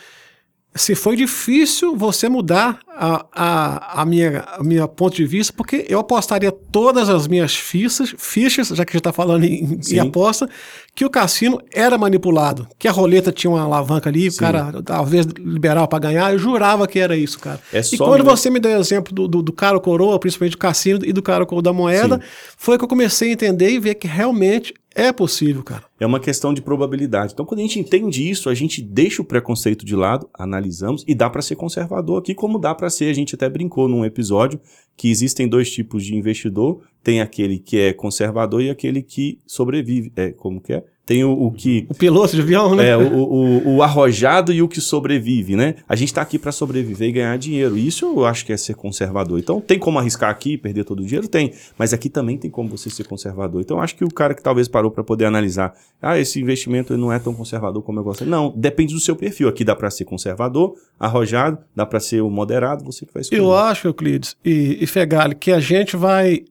se 0.74 0.96
foi 0.96 1.18
difícil 1.18 1.98
você 1.98 2.30
mudar 2.30 2.80
a, 2.88 3.26
a, 3.34 4.02
a, 4.02 4.06
minha, 4.06 4.40
a 4.58 4.64
minha 4.64 4.88
ponto 4.88 5.16
de 5.16 5.26
vista, 5.26 5.52
porque 5.52 5.86
eu 5.90 6.00
apostaria 6.00 6.52
todas 6.52 7.10
as 7.10 7.28
minhas 7.28 7.54
fichas, 7.54 8.16
fichas 8.18 8.70
já 8.70 8.86
que 8.86 8.92
a 8.92 8.94
gente 8.94 9.02
está 9.02 9.12
falando 9.12 9.44
em, 9.44 9.80
em, 9.90 10.00
aposta, 10.00 10.50
que 10.96 11.04
o 11.04 11.10
cassino 11.10 11.62
era 11.74 11.98
manipulado, 11.98 12.68
que 12.80 12.88
a 12.88 12.92
roleta 12.92 13.34
tinha 13.34 13.52
uma 13.52 13.62
alavanca 13.62 14.10
ali, 14.10 14.32
Sim. 14.32 14.38
o 14.38 14.40
cara 14.40 14.82
talvez 14.84 15.26
liberal 15.38 15.90
para 15.90 16.00
ganhar, 16.00 16.32
eu 16.32 16.40
jurava 16.40 16.88
que 16.88 17.00
era 17.00 17.18
isso, 17.18 17.38
cara. 17.38 17.60
É 17.74 17.82
e 17.92 17.98
quando 17.98 18.24
você 18.24 18.50
me 18.50 18.60
deu 18.60 18.78
o 18.78 18.80
exemplo 18.80 19.14
do, 19.14 19.28
do, 19.28 19.42
do 19.42 19.52
caro 19.52 19.82
coroa, 19.82 20.18
principalmente 20.20 20.54
do 20.54 20.58
cassino 20.58 21.00
e 21.04 21.12
do 21.12 21.22
caro 21.22 21.46
coroa 21.46 21.64
da 21.64 21.74
moeda, 21.74 22.16
Sim. 22.16 22.22
foi 22.56 22.78
que 22.78 22.84
eu 22.84 22.88
comecei 22.88 23.30
a 23.30 23.34
entender 23.34 23.72
e 23.72 23.80
ver 23.80 23.96
que 23.96 24.08
realmente 24.08 24.74
é 24.94 25.12
possível, 25.14 25.64
cara. 25.64 25.86
É 26.00 26.06
uma 26.06 26.20
questão 26.20 26.54
de 26.54 26.62
probabilidade. 26.62 27.32
Então, 27.34 27.46
quando 27.46 27.60
a 27.60 27.64
gente 27.64 27.80
entende 27.80 28.30
isso, 28.30 28.50
a 28.50 28.54
gente 28.54 28.82
deixa 28.82 29.22
o 29.22 29.26
preconceito 29.26 29.86
de 29.86 29.96
lado, 29.96 30.30
analisamos 30.34 31.06
e 31.08 31.16
dá 31.16 31.30
para 31.30 31.42
ser 31.42 31.56
conservador 31.56 32.20
aqui, 32.20 32.36
como 32.36 32.60
dá 32.60 32.76
para 32.76 32.90
ser. 32.90 33.06
A 33.06 33.14
gente 33.14 33.34
até 33.34 33.48
brincou 33.50 33.88
num 33.88 34.04
episódio 34.04 34.60
que 34.98 35.10
existem 35.10 35.48
dois 35.48 35.72
tipos 35.72 36.04
de 36.04 36.16
investidor: 36.16 36.82
tem 37.02 37.22
aquele 37.22 37.58
que 37.58 37.78
é 37.78 37.94
conservador 37.94 38.62
e 38.62 38.70
aquele 38.70 39.02
que 39.02 39.40
sobrevive. 39.48 40.12
É 40.16 40.32
como 40.32 40.60
que 40.60 40.74
é? 40.74 40.84
Tem 41.12 41.26
o, 41.26 41.32
o, 41.34 41.52
que. 41.52 41.86
O 41.90 41.94
piloto 41.94 42.34
de 42.34 42.42
avião, 42.42 42.74
né? 42.74 42.88
É, 42.88 42.98
o, 42.98 43.02
o, 43.02 43.76
o 43.76 43.84
arrojado 43.84 44.54
e 44.54 44.62
o 44.62 44.68
que 44.68 44.80
sobrevive, 44.80 45.58
né? 45.58 45.76
A 45.88 45.94
gente 45.94 46.08
está 46.08 46.22
aqui 46.22 46.40
para 46.40 46.54
sobreviver 46.54 47.10
e 47.10 47.12
ganhar 47.12 47.38
dinheiro. 47.38 47.78
Isso 47.78 48.06
eu 48.06 48.26
acho 48.26 48.46
que 48.46 48.54
é 48.54 48.58
ser 48.58 48.76
conservador. 48.76 49.38
Então, 49.38 49.60
tem 49.60 49.78
como 49.78 50.00
arriscar 50.00 50.30
aqui 50.30 50.54
e 50.54 50.58
perder 50.58 50.86
todo 50.86 51.02
o 51.02 51.06
dinheiro? 51.06 51.28
Tem. 51.28 51.52
Mas 51.78 51.92
aqui 51.94 52.10
também 52.10 52.38
tem 52.38 52.50
como 52.50 52.70
você 52.70 52.90
ser 52.90 53.04
conservador. 53.04 53.60
Então, 53.60 53.82
acho 53.82 53.94
que 53.98 54.06
o 54.06 54.10
cara 54.10 54.34
que 54.34 54.42
talvez 54.42 54.70
parou 54.70 54.90
para 54.90 55.04
poder 55.04 55.26
analisar, 55.26 55.74
ah, 56.02 56.18
esse 56.18 56.40
investimento 56.40 56.98
não 56.98 57.12
é 57.12 57.20
tão 57.20 57.34
conservador 57.34 57.84
como 57.84 58.00
eu 58.00 58.06
gosto. 58.06 58.26
Não, 58.26 58.54
depende 58.56 58.94
do 58.94 59.00
seu 59.02 59.14
perfil. 59.14 59.50
Aqui 59.50 59.66
dá 59.66 59.76
para 59.76 59.92
ser 59.92 60.06
conservador, 60.06 60.76
arrojado, 60.98 61.58
dá 61.76 61.86
para 61.86 62.00
ser 62.00 62.22
o 62.22 62.30
moderado, 62.30 62.86
você 62.86 63.06
que 63.06 63.14
vai 63.14 63.20
escolher. 63.20 63.42
Eu 63.42 63.54
acho, 63.54 63.86
Euclides 63.86 64.38
e, 64.46 64.78
e 64.80 64.88
Fegali, 64.88 65.36
que 65.36 65.52
a 65.52 65.60
gente 65.60 65.98
vai 65.98 66.46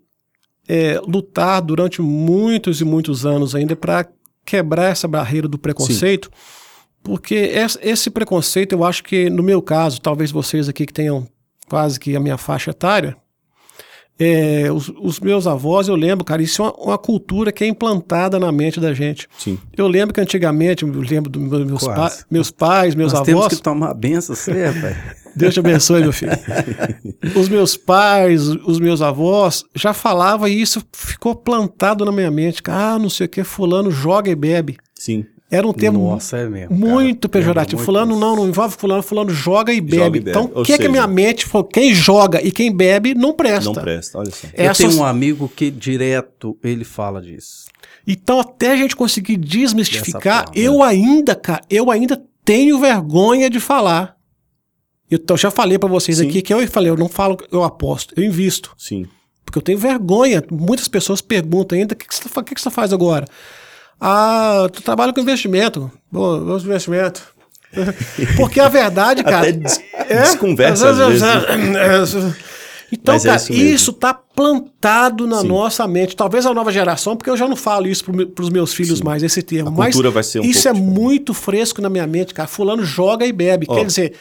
é, 0.69 1.01
lutar 1.01 1.63
durante 1.63 2.03
muitos 2.03 2.83
e 2.83 2.85
muitos 2.85 3.25
anos 3.25 3.55
ainda 3.55 3.75
para 3.75 4.07
quebrar 4.45 4.91
essa 4.91 5.07
barreira 5.07 5.49
do 5.49 5.59
preconceito, 5.59 6.27
Sim. 6.27 7.01
porque 7.03 7.35
esse 7.83 8.11
preconceito, 8.11 8.73
eu 8.73 8.85
acho 8.85 9.03
que 9.05 9.31
no 9.31 9.43
meu 9.43 9.63
caso, 9.63 10.01
talvez 10.01 10.31
vocês 10.31 10.69
aqui 10.69 10.87
que 10.87 10.93
tenham 10.93 11.27
quase 11.69 12.01
que 12.01 12.17
a 12.17 12.21
minha 12.21 12.37
faixa 12.37 12.71
etária, 12.71 13.17
é, 14.23 14.71
os, 14.71 14.93
os, 15.01 15.19
meus 15.19 15.47
avós, 15.47 15.89
eu 15.89 15.95
lembro, 15.97 16.27
cara, 16.27 16.43
isso 16.43 16.61
é 16.61 16.67
uma, 16.67 16.75
uma, 16.75 16.99
cultura 16.99 17.51
que 17.51 17.65
é 17.65 17.67
implantada 17.67 18.39
na 18.39 18.53
mente 18.53 18.79
da 18.79 18.93
gente. 18.93 19.27
Sim. 19.39 19.59
Eu 19.75 19.89
lembro 19.89 20.13
que 20.13 20.21
antigamente, 20.21 20.85
eu 20.85 21.01
lembro 21.01 21.31
dos 21.31 21.67
meus, 21.67 21.85
pa, 21.85 22.13
meus 22.31 22.51
pais, 22.51 22.95
meus 22.95 23.15
Nós 23.15 23.23
avós. 23.23 23.27
Temos 23.27 23.49
que 23.49 23.63
tomar 23.63 23.95
benção, 23.95 24.37
você, 24.37 24.53
pai. 24.53 25.17
Deus 25.35 25.55
te 25.55 25.61
abençoe, 25.61 26.03
meu 26.03 26.13
filho. 26.13 26.33
os 27.37 27.49
meus 27.49 27.77
pais, 27.77 28.49
os 28.49 28.79
meus 28.81 29.03
avós 29.03 29.65
já 29.75 29.93
falavam 29.93 30.49
e 30.49 30.61
isso 30.61 30.83
ficou 30.93 31.35
plantado 31.35 32.05
na 32.05 32.13
minha 32.13 32.31
mente. 32.31 32.63
Ah, 32.67 32.99
não 32.99 33.11
sei 33.11 33.27
o 33.27 33.29
que, 33.29 33.45
fulano 33.45 33.91
joga 33.91 34.31
e 34.31 34.35
bebe. 34.35 34.77
Sim. 34.95 35.25
Era 35.51 35.67
um 35.67 35.73
termo 35.73 36.11
Nossa, 36.11 36.37
é 36.37 36.49
mesmo, 36.49 36.77
muito 36.77 37.29
cara. 37.29 37.41
pejorativo. 37.41 37.83
fulano 37.83 38.17
não, 38.17 38.37
não 38.37 38.49
envolve 38.49 38.77
fulano, 38.79 39.03
fulano 39.03 39.31
joga 39.31 39.73
e 39.73 39.81
bebe. 39.81 39.97
Joga 39.97 40.17
e 40.17 40.21
bebe. 40.21 40.31
Então, 40.31 40.53
o 40.55 40.63
que 40.63 40.73
é 40.73 40.79
que 40.79 40.87
a 40.87 40.89
minha 40.89 41.09
mente 41.09 41.45
falou? 41.45 41.67
Quem 41.67 41.93
joga 41.93 42.41
e 42.41 42.53
quem 42.53 42.73
bebe 42.73 43.15
não 43.15 43.33
presta. 43.33 43.65
Não 43.65 43.75
presta, 43.75 44.19
olha 44.19 44.31
só. 44.31 44.47
Eu 44.55 44.73
tenho 44.73 45.01
um 45.01 45.05
amigo 45.05 45.51
que 45.55 45.69
direto 45.69 46.57
ele 46.63 46.85
fala 46.85 47.21
disso. 47.21 47.65
Então, 48.07 48.39
até 48.39 48.71
a 48.71 48.77
gente 48.77 48.95
conseguir 48.95 49.37
desmistificar, 49.37 50.47
forma. 50.47 50.61
eu 50.61 50.85
ainda, 50.85 51.35
cara, 51.35 51.63
eu 51.69 51.91
ainda 51.91 52.23
tenho 52.45 52.79
vergonha 52.79 53.51
de 53.51 53.59
falar. 53.59 54.17
Eu, 55.11 55.37
já 55.37 55.51
falei 55.51 55.79
pra 55.79 55.89
vocês 55.89 56.19
Sim. 56.19 56.29
aqui 56.29 56.41
que 56.43 56.55
eu 56.55 56.67
falei, 56.69 56.91
eu 56.91 56.97
não 56.97 57.09
falo, 57.09 57.37
eu 57.51 57.65
aposto, 57.65 58.15
eu 58.17 58.23
invisto. 58.23 58.73
Sim. 58.79 59.07
Porque 59.45 59.59
eu 59.59 59.63
tenho 59.63 59.79
vergonha. 59.79 60.43
Muitas 60.51 60.87
pessoas 60.87 61.21
perguntam 61.21 61.77
ainda: 61.77 61.95
o 61.95 61.97
que, 61.97 62.07
que, 62.07 62.15
você, 62.15 62.23
o 62.35 62.43
que, 62.45 62.55
que 62.55 62.61
você 62.61 62.71
faz 62.71 62.93
agora? 62.93 63.27
Ah, 64.01 64.69
tu 64.73 64.81
trabalha 64.81 65.13
com 65.13 65.21
investimento. 65.21 65.91
Bom, 66.11 66.39
vamos 66.45 66.65
investimento. 66.65 67.23
Porque 68.37 68.61
a 68.61 68.69
verdade, 68.69 69.23
cara. 69.23 69.49
Até 69.49 69.53
des- 69.53 69.81
desconversa 70.09 70.91
às 70.91 70.99
vezes. 70.99 71.23
Então, 72.93 73.15
Mas 73.15 73.25
é 73.25 73.29
cara, 73.29 73.41
isso 73.41 73.53
mesmo. 73.53 73.69
isso 73.69 73.93
tá 73.93 74.13
plantado 74.13 75.25
na 75.25 75.43
Sim. 75.43 75.47
nossa 75.47 75.87
mente. 75.87 76.17
Talvez 76.17 76.45
a 76.45 76.53
nova 76.53 76.73
geração, 76.73 77.17
porque 77.17 77.31
eu 77.31 77.37
já 77.37 77.47
não 77.47 77.55
falo 77.55 77.87
isso 77.87 78.05
para 78.05 78.43
os 78.43 78.51
meus 78.51 78.75
filhos 78.75 78.99
Sim. 78.99 79.05
mais, 79.05 79.23
esse 79.23 79.43
termo. 79.43 79.69
A 79.69 79.71
mas 79.71 79.95
cultura 79.95 80.11
vai 80.11 80.25
ser 80.25 80.41
um 80.41 80.43
isso 80.43 80.65
pouco 80.65 80.77
é 80.77 80.81
muito 80.83 81.33
fresco 81.33 81.81
na 81.81 81.89
minha 81.89 82.05
mente, 82.07 82.35
cara. 82.35 82.49
Fulano 82.49 82.85
joga 82.85 83.25
e 83.25 83.33
bebe. 83.33 83.65
Quer 83.67 83.85
dizer, 83.85 84.15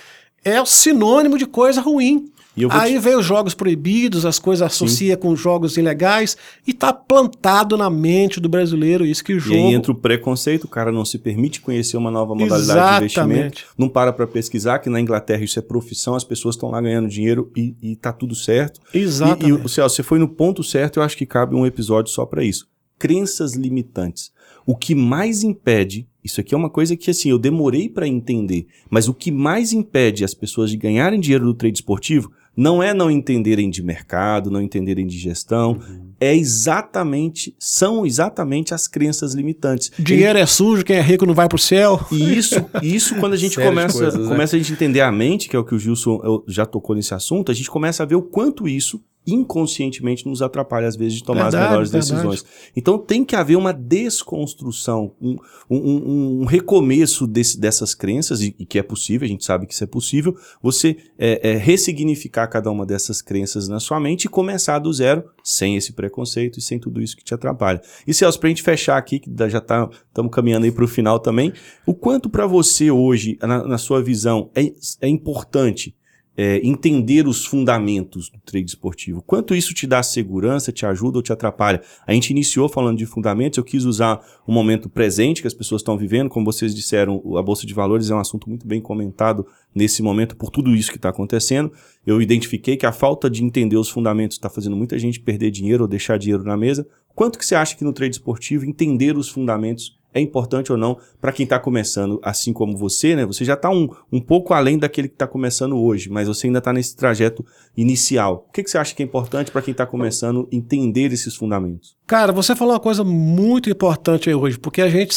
é 0.43 0.61
o 0.61 0.65
sinônimo 0.65 1.37
de 1.37 1.45
coisa 1.45 1.81
ruim. 1.81 2.31
E 2.57 2.67
Aí 2.71 2.99
veio 2.99 3.19
os 3.19 3.25
jogos 3.25 3.53
proibidos, 3.53 4.25
as 4.25 4.37
coisas 4.37 4.65
associa 4.65 5.15
com 5.15 5.33
jogos 5.33 5.77
ilegais 5.77 6.35
e 6.67 6.73
tá 6.73 6.91
plantado 6.91 7.77
na 7.77 7.89
mente 7.89 8.39
do 8.39 8.49
brasileiro 8.49 9.05
isso 9.05 9.23
que 9.23 9.33
o 9.33 9.37
E 9.37 9.39
jogo 9.39 9.55
aí 9.55 9.73
entra 9.73 9.93
o 9.93 9.95
preconceito, 9.95 10.65
o 10.65 10.67
cara 10.67 10.91
não 10.91 11.05
se 11.05 11.17
permite 11.17 11.61
conhecer 11.61 11.95
uma 11.95 12.11
nova 12.11 12.35
modalidade 12.35 12.89
de 12.89 12.97
investimento, 12.97 13.59
Exatamente. 13.59 13.65
não 13.77 13.87
para 13.87 14.11
para 14.11 14.27
pesquisar, 14.27 14.79
que 14.79 14.89
na 14.89 14.99
Inglaterra 14.99 15.41
isso 15.41 15.57
é 15.57 15.61
profissão, 15.61 16.15
as 16.15 16.25
pessoas 16.25 16.55
estão 16.55 16.69
lá 16.69 16.81
ganhando 16.81 17.07
dinheiro 17.07 17.49
e, 17.55 17.75
e 17.81 17.95
tá 17.95 18.11
tudo 18.11 18.35
certo. 18.35 18.81
E, 18.93 18.97
e 18.97 19.01
Exatamente. 19.03 19.65
o 19.65 19.69
Celso, 19.69 19.95
você 19.95 20.03
foi 20.03 20.19
no 20.19 20.27
ponto 20.27 20.61
certo, 20.61 20.99
eu 20.99 21.03
acho 21.03 21.15
que 21.15 21.25
cabe 21.25 21.55
um 21.55 21.65
episódio 21.65 22.11
só 22.11 22.25
para 22.25 22.43
isso. 22.43 22.67
Crenças 22.97 23.53
limitantes. 23.53 24.33
O 24.69 24.75
que 24.75 24.93
mais 24.93 25.41
impede, 25.41 26.07
isso 26.23 26.39
aqui 26.39 26.53
é 26.53 26.57
uma 26.57 26.69
coisa 26.69 26.95
que 26.95 27.09
assim, 27.09 27.31
eu 27.31 27.39
demorei 27.39 27.89
para 27.89 28.07
entender, 28.07 28.67
mas 28.87 29.07
o 29.07 29.15
que 29.15 29.31
mais 29.31 29.73
impede 29.73 30.23
as 30.23 30.35
pessoas 30.35 30.69
de 30.69 30.77
ganharem 30.77 31.19
dinheiro 31.19 31.43
do 31.43 31.55
trade 31.55 31.79
esportivo 31.79 32.31
não 32.55 32.83
é 32.83 32.93
não 32.93 33.09
entenderem 33.09 33.67
de 33.67 33.81
mercado, 33.81 34.51
não 34.51 34.61
entenderem 34.61 35.07
de 35.07 35.17
gestão, 35.17 35.79
é 36.19 36.35
exatamente, 36.35 37.55
são 37.59 38.05
exatamente 38.05 38.73
as 38.73 38.87
crenças 38.87 39.33
limitantes. 39.33 39.91
Dinheiro 39.97 40.37
é 40.37 40.45
sujo, 40.45 40.83
quem 40.83 40.97
é 40.97 41.01
rico 41.01 41.25
não 41.25 41.33
vai 41.33 41.47
pro 41.47 41.57
céu. 41.57 41.99
E 42.11 42.37
isso, 42.37 42.55
isso 42.81 43.15
quando 43.15 43.33
a 43.33 43.37
gente 43.37 43.55
começa, 43.61 43.97
coisas, 43.99 44.19
né? 44.19 44.27
começa 44.27 44.55
a 44.55 44.59
gente 44.59 44.73
entender 44.73 45.01
a 45.01 45.11
mente, 45.11 45.47
que 45.49 45.55
é 45.55 45.59
o 45.59 45.63
que 45.65 45.75
o 45.75 45.79
Gilson 45.79 46.43
já 46.47 46.65
tocou 46.65 46.95
nesse 46.95 47.13
assunto, 47.13 47.51
a 47.51 47.55
gente 47.55 47.69
começa 47.69 48.03
a 48.03 48.05
ver 48.05 48.15
o 48.15 48.21
quanto 48.21 48.67
isso 48.67 49.01
inconscientemente 49.27 50.25
nos 50.27 50.41
atrapalha 50.41 50.87
às 50.87 50.95
vezes 50.95 51.15
de 51.19 51.23
tomar 51.23 51.43
Verdade, 51.51 51.63
as 51.65 51.69
melhores 51.69 51.91
verdade. 51.91 52.11
decisões. 52.13 52.45
Então 52.75 52.97
tem 52.97 53.23
que 53.23 53.35
haver 53.35 53.57
uma 53.57 53.71
desconstrução, 53.73 55.11
um, 55.21 55.35
um- 55.69 55.77
um- 55.77 56.41
um 56.41 56.45
recomeço 56.45 57.27
desse- 57.27 57.59
dessas 57.59 57.93
crenças, 57.93 58.41
e, 58.41 58.55
e 58.57 58.65
que 58.65 58.79
é 58.79 58.83
possível, 58.83 59.25
a 59.25 59.29
gente 59.29 59.45
sabe 59.45 59.67
que 59.67 59.73
isso 59.73 59.83
é 59.83 59.87
possível, 59.87 60.35
você 60.61 60.97
é, 61.17 61.51
é, 61.51 61.57
ressignificar 61.57 62.47
cada 62.47 62.71
uma 62.71 62.85
dessas 62.85 63.21
crenças 63.21 63.67
na 63.67 63.79
sua 63.79 63.99
mente 63.99 64.25
e 64.25 64.29
começar 64.29 64.79
do 64.79 64.91
zero, 64.91 65.23
sem 65.49 65.75
esse 65.75 65.93
preconceito 65.93 66.59
e 66.59 66.61
sem 66.61 66.79
tudo 66.79 67.01
isso 67.01 67.17
que 67.17 67.23
te 67.23 67.33
atrapalha. 67.33 67.81
E 68.05 68.13
Celso, 68.13 68.39
pra 68.39 68.49
gente 68.49 68.61
fechar 68.61 68.97
aqui, 68.97 69.19
que 69.19 69.31
já 69.49 69.57
estamos 69.57 70.31
caminhando 70.31 70.65
aí 70.65 70.71
para 70.71 70.83
o 70.83 70.87
final 70.87 71.19
também, 71.19 71.51
o 71.85 71.93
quanto 71.93 72.29
para 72.29 72.45
você 72.45 72.91
hoje, 72.91 73.37
na, 73.41 73.65
na 73.65 73.77
sua 73.77 74.01
visão, 74.01 74.51
é, 74.55 74.71
é 75.01 75.07
importante 75.07 75.95
é, 76.41 76.65
entender 76.65 77.27
os 77.27 77.45
fundamentos 77.45 78.29
do 78.29 78.39
trade 78.39 78.69
esportivo? 78.69 79.21
Quanto 79.21 79.53
isso 79.53 79.73
te 79.73 79.85
dá 79.85 80.01
segurança, 80.01 80.71
te 80.71 80.85
ajuda 80.85 81.17
ou 81.17 81.21
te 81.21 81.33
atrapalha? 81.33 81.81
A 82.07 82.13
gente 82.13 82.29
iniciou 82.29 82.69
falando 82.69 82.97
de 82.97 83.05
fundamentos, 83.05 83.57
eu 83.57 83.63
quis 83.63 83.83
usar 83.83 84.21
o 84.47 84.51
momento 84.53 84.87
presente 84.87 85.41
que 85.41 85.47
as 85.47 85.53
pessoas 85.53 85.81
estão 85.81 85.97
vivendo, 85.97 86.29
como 86.29 86.45
vocês 86.45 86.73
disseram, 86.73 87.21
a 87.35 87.41
Bolsa 87.41 87.67
de 87.67 87.73
Valores 87.73 88.09
é 88.09 88.15
um 88.15 88.19
assunto 88.19 88.47
muito 88.47 88.65
bem 88.65 88.79
comentado 88.79 89.45
nesse 89.75 90.01
momento 90.01 90.33
por 90.37 90.49
tudo 90.49 90.73
isso 90.73 90.91
que 90.91 90.95
está 90.95 91.09
acontecendo. 91.09 91.73
Eu 92.07 92.21
identifiquei 92.21 92.77
que 92.77 92.85
a 92.85 92.93
falta 92.93 93.29
de 93.29 93.43
entender 93.43 93.75
os 93.75 93.89
fundamentos 93.89 94.37
está 94.37 94.49
fazendo 94.49 94.77
muita 94.77 94.97
gente 94.97 95.19
perder 95.19 95.51
dinheiro 95.51 95.83
ou 95.83 95.89
deixar 95.89 96.17
dinheiro 96.17 96.45
na 96.45 96.55
mesa. 96.55 96.87
Quanto 97.19 97.37
que 97.37 97.45
você 97.45 97.53
acha 97.53 97.75
que 97.75 97.83
no 97.83 97.91
trade 97.91 98.15
esportivo 98.15 98.63
entender 98.63 99.17
os 99.17 99.27
fundamentos 99.27 99.99
é 100.13 100.21
importante 100.21 100.71
ou 100.71 100.77
não 100.77 100.97
para 101.19 101.33
quem 101.33 101.43
está 101.43 101.59
começando, 101.59 102.17
assim 102.23 102.53
como 102.53 102.77
você, 102.77 103.13
né? 103.13 103.25
Você 103.25 103.43
já 103.43 103.55
está 103.55 103.69
um, 103.69 103.89
um 104.09 104.21
pouco 104.21 104.53
além 104.53 104.77
daquele 104.77 105.09
que 105.09 105.15
está 105.15 105.27
começando 105.27 105.77
hoje, 105.77 106.09
mas 106.09 106.29
você 106.29 106.47
ainda 106.47 106.59
está 106.59 106.71
nesse 106.71 106.95
trajeto 106.95 107.45
inicial. 107.75 108.45
O 108.47 108.53
que, 108.53 108.63
que 108.63 108.71
você 108.71 108.77
acha 108.77 108.95
que 108.95 109.03
é 109.03 109.05
importante 109.05 109.51
para 109.51 109.61
quem 109.61 109.73
está 109.73 109.85
começando 109.85 110.47
entender 110.49 111.11
esses 111.11 111.35
fundamentos? 111.35 111.97
Cara, 112.07 112.31
você 112.31 112.55
falou 112.55 112.73
uma 112.73 112.79
coisa 112.79 113.03
muito 113.03 113.69
importante 113.69 114.29
aí 114.29 114.35
hoje, 114.35 114.57
porque 114.57 114.81
a 114.81 114.87
gente 114.87 115.13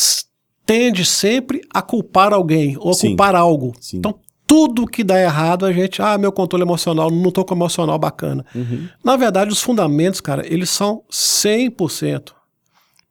tende 0.67 1.05
sempre 1.05 1.61
a 1.73 1.81
culpar 1.83 2.33
alguém 2.33 2.77
ou 2.81 2.91
a 2.91 2.95
Sim. 2.95 3.11
culpar 3.11 3.37
algo. 3.37 3.75
Sim. 3.81 3.99
Então, 3.99 4.19
tudo 4.53 4.87
que 4.87 5.03
dá 5.03 5.19
errado, 5.19 5.65
a 5.65 5.73
gente, 5.73 6.03
ah, 6.03 6.19
meu 6.19 6.31
controle 6.31 6.63
emocional, 6.63 7.11
não 7.11 7.31
tô 7.31 7.43
com 7.43 7.55
emocional 7.55 7.99
bacana. 7.99 8.45
Uhum. 8.55 8.87
Na 9.03 9.17
verdade, 9.17 9.51
os 9.51 9.63
fundamentos, 9.63 10.21
cara, 10.21 10.47
eles 10.47 10.69
são 10.69 11.03
100%. 11.11 12.33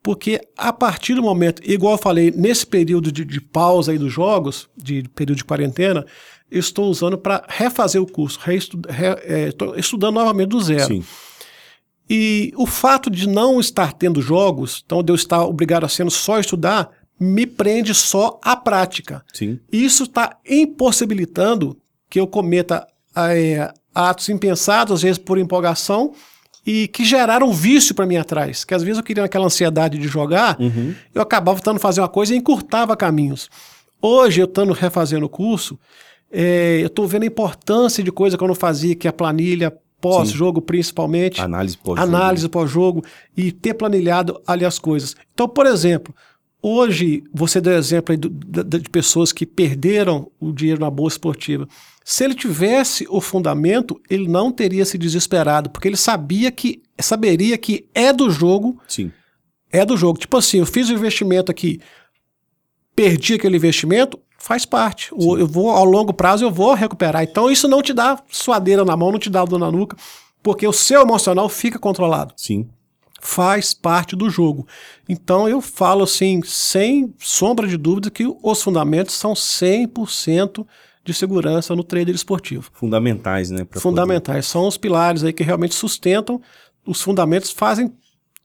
Porque 0.04 0.40
a 0.56 0.72
partir 0.72 1.16
do 1.16 1.24
momento, 1.24 1.60
igual 1.66 1.94
eu 1.94 1.98
falei, 1.98 2.30
nesse 2.30 2.66
período 2.68 3.12
de, 3.12 3.26
de 3.26 3.42
pausa 3.42 3.92
aí 3.92 3.98
dos 3.98 4.14
jogos, 4.14 4.70
de 4.78 5.02
período 5.16 5.38
de 5.40 5.44
quarentena, 5.46 6.06
eu 6.52 6.60
estou 6.60 6.90
usando 6.92 7.18
para 7.18 7.44
refazer 7.48 8.00
o 8.00 8.06
curso, 8.06 8.40
reestu- 8.44 8.80
re- 8.88 9.20
é, 9.24 9.50
estudando 9.78 10.14
novamente 10.16 10.50
do 10.50 10.62
zero. 10.62 10.86
Sim, 10.86 11.04
E 12.10 12.52
o 12.56 12.68
fato 12.68 13.10
de 13.10 13.28
não 13.28 13.60
estar 13.60 13.94
tendo 13.94 14.22
jogos, 14.22 14.84
então 14.86 15.02
de 15.02 15.12
eu 15.12 15.16
estar 15.16 15.44
obrigado 15.44 15.86
a 15.86 15.90
sendo 15.90 16.12
só 16.12 16.40
estudar, 16.40 16.90
me 17.24 17.46
prende 17.46 17.94
só 17.94 18.40
à 18.44 18.56
prática. 18.56 19.24
sim, 19.32 19.60
Isso 19.72 20.04
está 20.06 20.38
impossibilitando 20.50 21.78
que 22.10 22.20
eu 22.20 22.26
cometa 22.26 22.86
é, 23.16 23.72
atos 23.94 24.28
impensados, 24.30 24.96
às 24.96 25.02
vezes 25.04 25.18
por 25.20 25.38
empolgação, 25.38 26.14
e 26.66 26.88
que 26.88 27.06
geraram 27.06 27.54
vício 27.54 27.94
para 27.94 28.06
mim 28.06 28.18
atrás. 28.18 28.64
Que 28.64 28.74
às 28.74 28.82
vezes 28.84 28.98
eu 28.98 29.04
queria 29.04 29.24
aquela 29.24 29.46
ansiedade 29.46 29.98
de 30.00 30.08
jogar, 30.08 30.60
Uhum. 30.60 30.94
eu 31.14 31.22
acabava 31.22 31.60
tentando 31.60 31.80
fazer 31.80 32.02
uma 32.02 32.10
coisa 32.10 32.34
e 32.34 32.38
encurtava 32.38 32.96
caminhos. 32.98 33.50
Hoje, 34.02 34.42
eu 34.42 34.46
estando 34.46 34.74
refazendo 34.74 35.26
o 35.28 35.30
curso, 35.30 35.80
é, 36.32 36.80
eu 36.82 36.88
estou 36.88 37.08
vendo 37.08 37.24
a 37.24 37.28
importância 37.28 38.04
de 38.04 38.12
coisa 38.12 38.36
que 38.38 38.44
eu 38.44 38.48
não 38.48 38.56
fazia, 38.56 38.96
que 38.96 39.08
é 39.08 39.10
a 39.10 39.14
planilha 39.14 39.72
pós-jogo, 40.00 40.60
principalmente 40.60 41.40
análise 41.40 41.78
pós 41.78 42.00
análise 42.00 42.50
pós-jogo 42.50 43.04
e 43.38 43.52
ter 43.52 43.76
planilhado 43.76 44.42
ali 44.48 44.66
as 44.66 44.80
coisas. 44.80 45.16
Então, 45.34 45.48
por 45.48 45.68
exemplo, 45.68 46.16
hoje 46.62 47.24
você 47.34 47.60
deu 47.60 47.74
exemplo 47.74 48.16
da- 48.18 48.64
de 48.78 48.90
pessoas 48.90 49.32
que 49.32 49.46
perderam 49.46 50.30
o 50.40 50.52
dinheiro 50.52 50.80
na 50.82 50.90
bolsa 50.90 51.16
esportiva. 51.16 51.68
Se 52.04 52.24
ele 52.24 52.34
tivesse 52.36 53.06
o 53.10 53.22
fundamento, 53.22 54.00
ele 54.10 54.28
não 54.28 54.52
teria 54.52 54.86
se 54.86 54.98
desesperado, 54.98 55.70
porque 55.70 55.88
ele 55.88 55.98
sabia 55.98 56.52
que 56.52 56.82
saberia 57.00 57.58
que 57.58 57.86
é 57.94 58.12
do 58.14 58.30
jogo, 58.30 58.80
Sim, 58.88 59.12
é 59.72 59.86
do 59.86 59.96
jogo. 59.98 60.20
Tipo 60.20 60.38
assim, 60.38 60.58
eu 60.60 60.66
fiz 60.66 60.90
o 60.90 60.94
investimento 60.94 61.52
aqui, 61.52 61.80
perdi 62.96 63.36
aquele 63.36 63.58
investimento, 63.58 64.20
faz 64.38 64.66
parte. 64.66 65.10
O- 65.14 65.38
eu 65.38 65.48
vou 65.48 65.70
ao 65.70 65.86
longo 65.86 66.14
prazo 66.14 66.44
eu 66.44 66.52
vou 66.52 66.74
recuperar. 66.74 67.24
Então 67.24 67.50
isso 67.50 67.68
não 67.68 67.82
te 67.82 67.94
dá 67.94 68.22
suadeira 68.30 68.84
na 68.84 68.98
mão, 68.98 69.12
não 69.12 69.20
te 69.20 69.30
dá 69.30 69.44
dor 69.46 69.60
na 69.60 69.72
nuca, 69.72 69.96
porque 70.44 70.66
o 70.68 70.74
seu 70.74 71.02
emocional 71.02 71.48
fica 71.50 71.78
controlado. 71.80 72.34
sim. 72.38 72.68
Faz 73.24 73.74
parte 73.74 74.16
do 74.16 74.30
jogo. 74.30 74.68
Então 75.08 75.48
eu 75.48 75.62
falo 75.62 76.04
assim, 76.04 76.42
sem 76.44 77.14
sombra 77.20 77.68
de 77.68 77.78
dúvida, 77.78 78.10
que 78.10 78.26
os 78.42 78.62
fundamentos 78.62 79.14
são 79.16 79.34
100% 79.36 80.66
de 81.04 81.14
segurança 81.14 81.76
no 81.76 81.84
trader 81.84 82.14
esportivo. 82.14 82.70
Fundamentais, 82.74 83.50
né? 83.50 83.66
Fundamentais. 83.72 84.46
São 84.48 84.68
os 84.68 84.78
pilares 84.78 85.24
aí 85.24 85.32
que 85.34 85.44
realmente 85.44 85.74
sustentam. 85.76 86.42
Os 86.86 87.02
fundamentos 87.02 87.52
fazem 87.52 87.94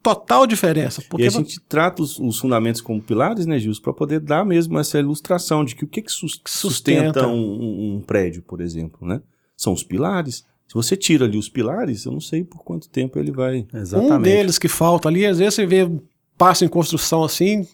total 0.02 0.46
diferença. 0.46 1.00
poder- 1.02 1.08
Porque 1.08 1.24
E 1.24 1.26
a 1.26 1.30
gente 1.30 1.60
trata 1.68 2.02
os, 2.02 2.18
os 2.18 2.38
fundamentos 2.38 2.80
como 2.80 3.02
pilares, 3.02 3.44
né, 3.46 3.58
Gilson, 3.58 3.82
para 3.82 3.92
poder 3.92 4.20
dar 4.20 4.44
mesmo 4.44 4.78
essa 4.78 4.98
ilustração 4.98 5.64
de 5.64 5.74
que 5.74 5.84
o 5.84 5.88
que, 5.88 6.00
que 6.02 6.12
sus- 6.12 6.40
sustenta, 6.46 7.20
Sustenta. 7.20 7.26
um- 7.28 7.96
um 7.96 8.00
prédio, 8.06 8.42
por 8.42 8.60
exemplo, 8.60 9.06
né? 9.06 9.20
São 9.56 9.72
os 9.72 9.82
pilares. 9.82 10.44
Se 10.66 10.74
você 10.74 10.96
tira 10.96 11.24
ali 11.24 11.38
os 11.38 11.48
pilares, 11.48 12.04
eu 12.04 12.12
não 12.12 12.20
sei 12.20 12.44
por 12.44 12.64
quanto 12.64 12.88
tempo 12.88 13.18
ele 13.18 13.30
vai. 13.30 13.66
Exatamente. 13.72 14.12
Um 14.12 14.20
deles 14.22 14.58
que 14.58 14.68
falta 14.68 15.08
ali, 15.08 15.24
às 15.24 15.38
vezes 15.38 15.54
você 15.54 15.66
vê 15.66 15.88
passa 16.36 16.64
em 16.64 16.68
construção 16.68 17.24
assim, 17.24 17.66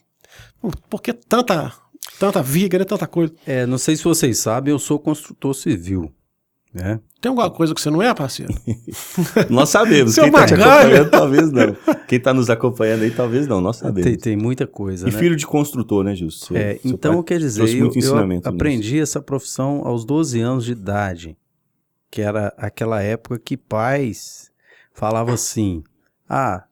porque 0.89 1.13
tanta, 1.13 1.73
tanta 2.19 2.43
viga, 2.43 2.79
né, 2.79 2.85
tanta 2.85 3.07
coisa. 3.07 3.33
É, 3.47 3.67
não 3.67 3.79
sei 3.79 3.97
se 3.97 4.05
vocês 4.05 4.39
sabem, 4.39 4.73
eu 4.73 4.79
sou 4.79 4.99
construtor 4.99 5.55
civil. 5.55 6.13
Né? 6.73 7.01
Tem 7.21 7.29
alguma 7.29 7.51
coisa 7.51 7.75
que 7.75 7.81
você 7.81 7.91
não 7.91 8.01
é, 8.01 8.15
parceiro? 8.15 8.53
Nós 9.51 9.69
sabemos. 9.69 10.15
Seu 10.15 10.25
Quem 10.25 10.33
tá 10.33 10.47
te 10.47 10.55
acompanhando, 10.55 11.11
talvez 11.11 11.53
não. 11.53 11.77
Quem 12.09 12.19
tá 12.19 12.33
nos 12.33 12.49
acompanhando 12.49 13.03
aí, 13.03 13.11
talvez 13.11 13.47
não. 13.47 13.61
Nós 13.61 13.77
sabemos. 13.77 14.05
Tem, 14.05 14.17
tem 14.17 14.37
muita 14.37 14.67
coisa. 14.67 15.07
E 15.07 15.13
né? 15.13 15.19
filho 15.19 15.37
de 15.37 15.47
construtor, 15.47 16.03
né? 16.03 16.15
Seu- 16.31 16.57
É, 16.57 16.81
então, 16.83 17.23
quer 17.23 17.39
dizer, 17.39 17.69
eu, 17.69 17.93
eu 17.95 18.41
aprendi 18.43 18.99
essa 18.99 19.21
profissão 19.21 19.83
aos 19.85 20.05
12 20.07 20.41
anos 20.41 20.65
de 20.65 20.73
idade, 20.73 21.37
que 22.13 22.21
era 22.21 22.53
aquela 22.59 23.03
época 23.03 23.39
que 23.39 23.57
pais 23.57 24.51
falavam 24.93 25.33
assim: 25.35 25.83
ah, 26.29 26.65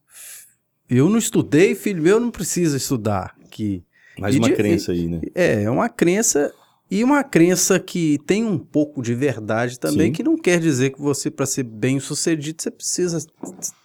eu 0.88 1.08
não 1.08 1.18
estudei, 1.18 1.74
filho 1.74 2.02
meu 2.02 2.20
não 2.20 2.30
precisa 2.30 2.76
estudar. 2.76 3.34
Que, 3.50 3.82
Mais 4.18 4.36
uma 4.36 4.48
de- 4.48 4.54
crença 4.54 4.92
aí, 4.92 5.08
né? 5.08 5.20
é, 5.34 5.62
é 5.64 5.70
uma 5.70 5.88
crença 5.88 6.52
e 6.90 7.02
uma 7.02 7.22
crença 7.24 7.78
que 7.80 8.18
tem 8.26 8.44
um 8.44 8.58
pouco 8.58 9.00
de 9.00 9.14
verdade 9.14 9.78
também, 9.78 10.08
Sim. 10.08 10.12
que 10.12 10.22
não 10.24 10.36
quer 10.36 10.60
dizer 10.60 10.90
que 10.90 11.00
você, 11.00 11.30
para 11.30 11.46
ser 11.46 11.62
bem 11.62 11.98
sucedido, 12.00 12.60
você 12.60 12.70
precisa 12.70 13.24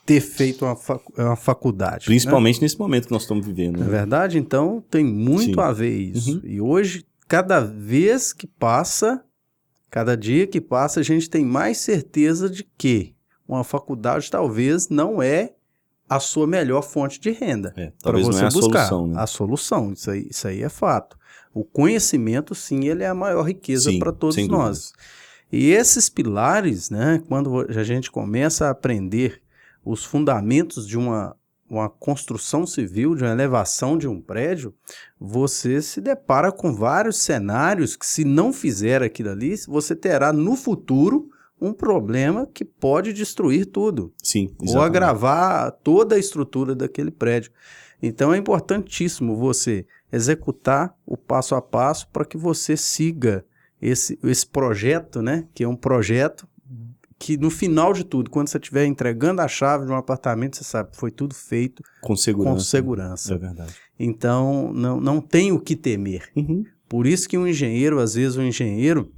ter 0.06 0.20
feito 0.20 0.66
uma, 0.66 0.76
facu- 0.76 1.14
uma 1.18 1.36
faculdade. 1.36 2.00
né? 2.02 2.06
Principalmente 2.08 2.60
nesse 2.62 2.78
momento 2.80 3.06
que 3.06 3.12
nós 3.14 3.22
estamos 3.22 3.46
vivendo. 3.46 3.78
É 3.78 3.84
Né? 3.86 3.90
verdade? 3.90 4.38
Então 4.40 4.84
tem 4.90 5.06
muito 5.06 5.54
Sim. 5.56 5.60
a 5.62 5.72
ver 5.72 5.96
isso. 5.96 6.34
Uhum. 6.38 6.42
E 6.44 6.60
hoje, 6.60 7.06
cada 7.28 7.60
vez 7.62 8.34
que 8.34 8.46
passa, 8.48 9.24
cada 9.96 10.18
dia 10.18 10.46
que 10.46 10.60
passa, 10.60 11.00
a 11.00 11.04
gente 11.04 11.30
tem 11.30 11.46
mais 11.46 11.78
certeza 11.78 12.50
de 12.50 12.66
que 12.78 13.16
uma 13.48 13.64
faculdade 13.64 14.30
talvez 14.30 14.90
não 14.90 15.24
é 15.24 15.54
a 16.10 16.20
sua 16.20 16.46
melhor 16.46 16.82
fonte 16.82 17.18
de 17.18 17.32
renda 17.32 17.74
É, 17.78 17.94
para 18.04 18.20
você 18.20 18.44
é 18.44 18.48
a 18.48 18.50
buscar. 18.50 18.88
solução, 18.90 19.08
né? 19.08 19.22
A 19.22 19.26
solução, 19.26 19.94
isso 19.94 20.12
aí, 20.12 20.28
isso 20.30 20.48
aí 20.50 20.62
é 20.62 20.68
fato. 20.68 21.18
O 21.54 21.64
conhecimento, 21.64 22.54
sim, 22.54 22.84
ele 22.84 23.04
é 23.04 23.08
a 23.08 23.16
maior 23.16 23.44
riqueza 23.44 23.90
para 23.98 24.12
todos 24.12 24.36
nós. 24.50 24.92
E 25.50 25.72
esses 25.72 26.10
pilares, 26.10 26.90
né, 26.90 27.24
quando 27.30 27.62
a 27.62 27.84
gente 27.86 28.12
começa 28.12 28.68
a 28.68 28.72
aprender 28.72 29.42
os 29.86 30.04
fundamentos 30.04 30.86
de 30.86 30.98
uma, 30.98 31.38
uma 31.70 31.90
construção 31.90 32.66
civil, 32.66 33.16
de 33.16 33.24
uma 33.24 33.32
elevação 33.32 33.98
de 33.98 34.08
um 34.08 34.22
prédio, 34.22 34.74
você 35.20 35.82
se 35.82 36.00
depara 36.00 36.52
com 36.52 36.74
vários 36.74 37.18
cenários 37.18 37.96
que, 37.96 38.06
se 38.06 38.24
não 38.24 38.54
fizer 38.54 39.02
aquilo 39.02 39.32
ali, 39.32 39.56
você 39.68 39.96
terá 39.96 40.32
no 40.32 40.56
futuro 40.56 41.30
um 41.60 41.74
problema 41.74 42.46
que 42.46 42.64
pode 42.64 43.14
destruir 43.14 43.66
tudo 43.66 44.14
Sim, 44.22 44.54
ou 44.60 44.66
exatamente. 44.66 44.86
agravar 44.86 45.72
toda 45.84 46.16
a 46.16 46.20
estrutura 46.20 46.76
daquele 46.76 47.12
prédio. 47.12 47.52
Então 48.02 48.34
é 48.34 48.38
importantíssimo 48.38 49.36
você 49.36 49.86
executar 50.12 50.96
o 51.06 51.18
passo 51.18 51.56
a 51.56 51.62
passo 51.62 52.08
para 52.10 52.26
que 52.26 52.38
você 52.38 52.78
siga 52.78 53.46
esse, 53.82 54.20
esse 54.24 54.46
projeto, 54.46 55.22
né? 55.22 55.48
Que 55.54 55.64
é 55.64 55.68
um 55.68 55.76
projeto 55.76 56.48
que 57.18 57.38
no 57.38 57.50
final 57.50 57.94
de 57.94 58.04
tudo, 58.04 58.30
quando 58.30 58.48
você 58.50 58.58
estiver 58.58 58.86
entregando 58.86 59.42
a 59.42 59.48
chave 59.48 59.86
de 59.86 59.92
um 59.92 59.96
apartamento, 59.96 60.58
você 60.58 60.64
sabe 60.64 60.90
foi 60.94 61.12
tudo 61.12 61.34
feito 61.34 61.82
Com 62.02 62.16
segurança. 62.16 62.56
com 62.56 62.60
segurança. 62.60 63.34
É 63.34 63.38
verdade. 63.38 63.74
Então 64.00 64.72
não, 64.74 65.00
não 65.00 65.22
tem 65.22 65.52
o 65.52 65.60
que 65.60 65.76
temer. 65.76 66.30
Uhum. 66.36 66.64
Por 66.88 67.08
isso 67.08 67.28
que 67.28 67.38
um 67.38 67.48
engenheiro, 67.48 68.00
às 68.00 68.14
vezes, 68.16 68.38
um 68.38 68.44
engenheiro, 68.44 69.12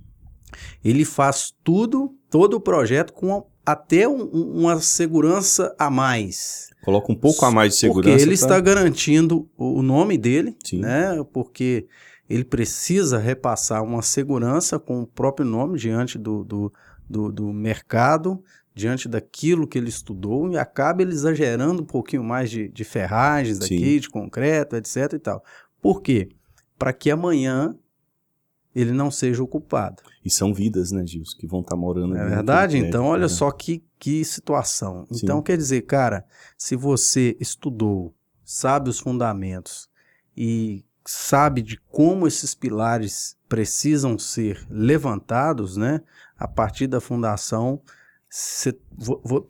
ele 0.83 1.03
faz 1.03 1.53
tudo, 1.63 2.15
todo 2.29 2.53
o 2.55 2.59
projeto 2.61 3.11
com 3.13 3.45
até 3.65 4.07
um- 4.07 4.23
um- 4.33 4.59
uma 4.61 4.79
segurança 4.79 5.75
a 5.77 5.89
mais. 5.89 6.69
Coloca 6.85 7.11
um 7.11 7.15
pouco 7.15 7.43
a 7.43 7.51
mais 7.51 7.73
de 7.73 7.79
segurança. 7.79 8.09
Porque 8.11 8.21
ele 8.21 8.37
pra- 8.37 8.45
está 8.45 8.59
garantindo 8.61 9.49
o 9.57 9.79
o 9.79 9.81
nome 9.81 10.17
dele, 10.17 10.55
Sim. 10.63 10.79
né? 10.79 11.21
Porque 11.33 11.85
ele 12.29 12.45
precisa 12.45 13.17
repassar 13.17 13.83
uma 13.83 14.01
segurança 14.01 14.79
com 14.79 15.01
o 15.01 15.07
próprio 15.07 15.45
nome 15.45 15.77
diante 15.77 16.17
do, 16.17 16.43
do, 16.45 16.73
do, 17.09 17.31
do 17.31 17.53
mercado, 17.53 18.43
diante 18.73 19.07
daquilo 19.07 19.67
que 19.67 19.77
ele 19.77 19.89
estudou, 19.89 20.51
e 20.51 20.57
acaba 20.57 21.01
ele 21.01 21.11
exagerando 21.11 21.81
um 21.81 21.85
pouquinho 21.85 22.23
mais 22.23 22.49
de, 22.49 22.69
de 22.69 22.83
ferragens 22.83 23.57
Sim. 23.57 23.75
aqui, 23.75 23.99
de 23.99 24.09
concreto, 24.09 24.75
etc 24.75 25.13
e 25.13 25.19
tal. 25.19 25.43
Por 25.81 26.01
quê? 26.01 26.29
Para 26.77 26.93
que 26.93 27.09
amanhã 27.09 27.75
ele 28.75 28.91
não 28.91 29.09
seja 29.09 29.41
ocupado. 29.41 30.03
E 30.23 30.29
são 30.29 30.53
vidas, 30.53 30.91
né, 30.91 31.03
Gils, 31.05 31.33
que 31.33 31.47
vão 31.47 31.61
estar 31.61 31.75
morando 31.75 32.13
Não 32.13 32.21
ali 32.21 32.31
é 32.31 32.35
verdade? 32.35 32.77
Então, 32.77 33.05
olha 33.05 33.23
né? 33.23 33.27
só 33.27 33.49
que, 33.49 33.83
que 33.97 34.23
situação. 34.23 35.07
Sim. 35.11 35.21
Então, 35.23 35.41
quer 35.41 35.57
dizer, 35.57 35.81
cara, 35.81 36.23
se 36.55 36.75
você 36.75 37.35
estudou, 37.39 38.13
sabe 38.45 38.89
os 38.89 38.99
fundamentos 38.99 39.89
e 40.35 40.85
sabe 41.03 41.63
de 41.63 41.77
como 41.89 42.27
esses 42.27 42.53
pilares 42.53 43.35
precisam 43.49 44.19
ser 44.19 44.63
levantados, 44.69 45.75
né? 45.75 46.01
A 46.37 46.47
partir 46.47 46.87
da 46.87 46.99
fundação, 47.01 47.81
cê- 48.29 48.77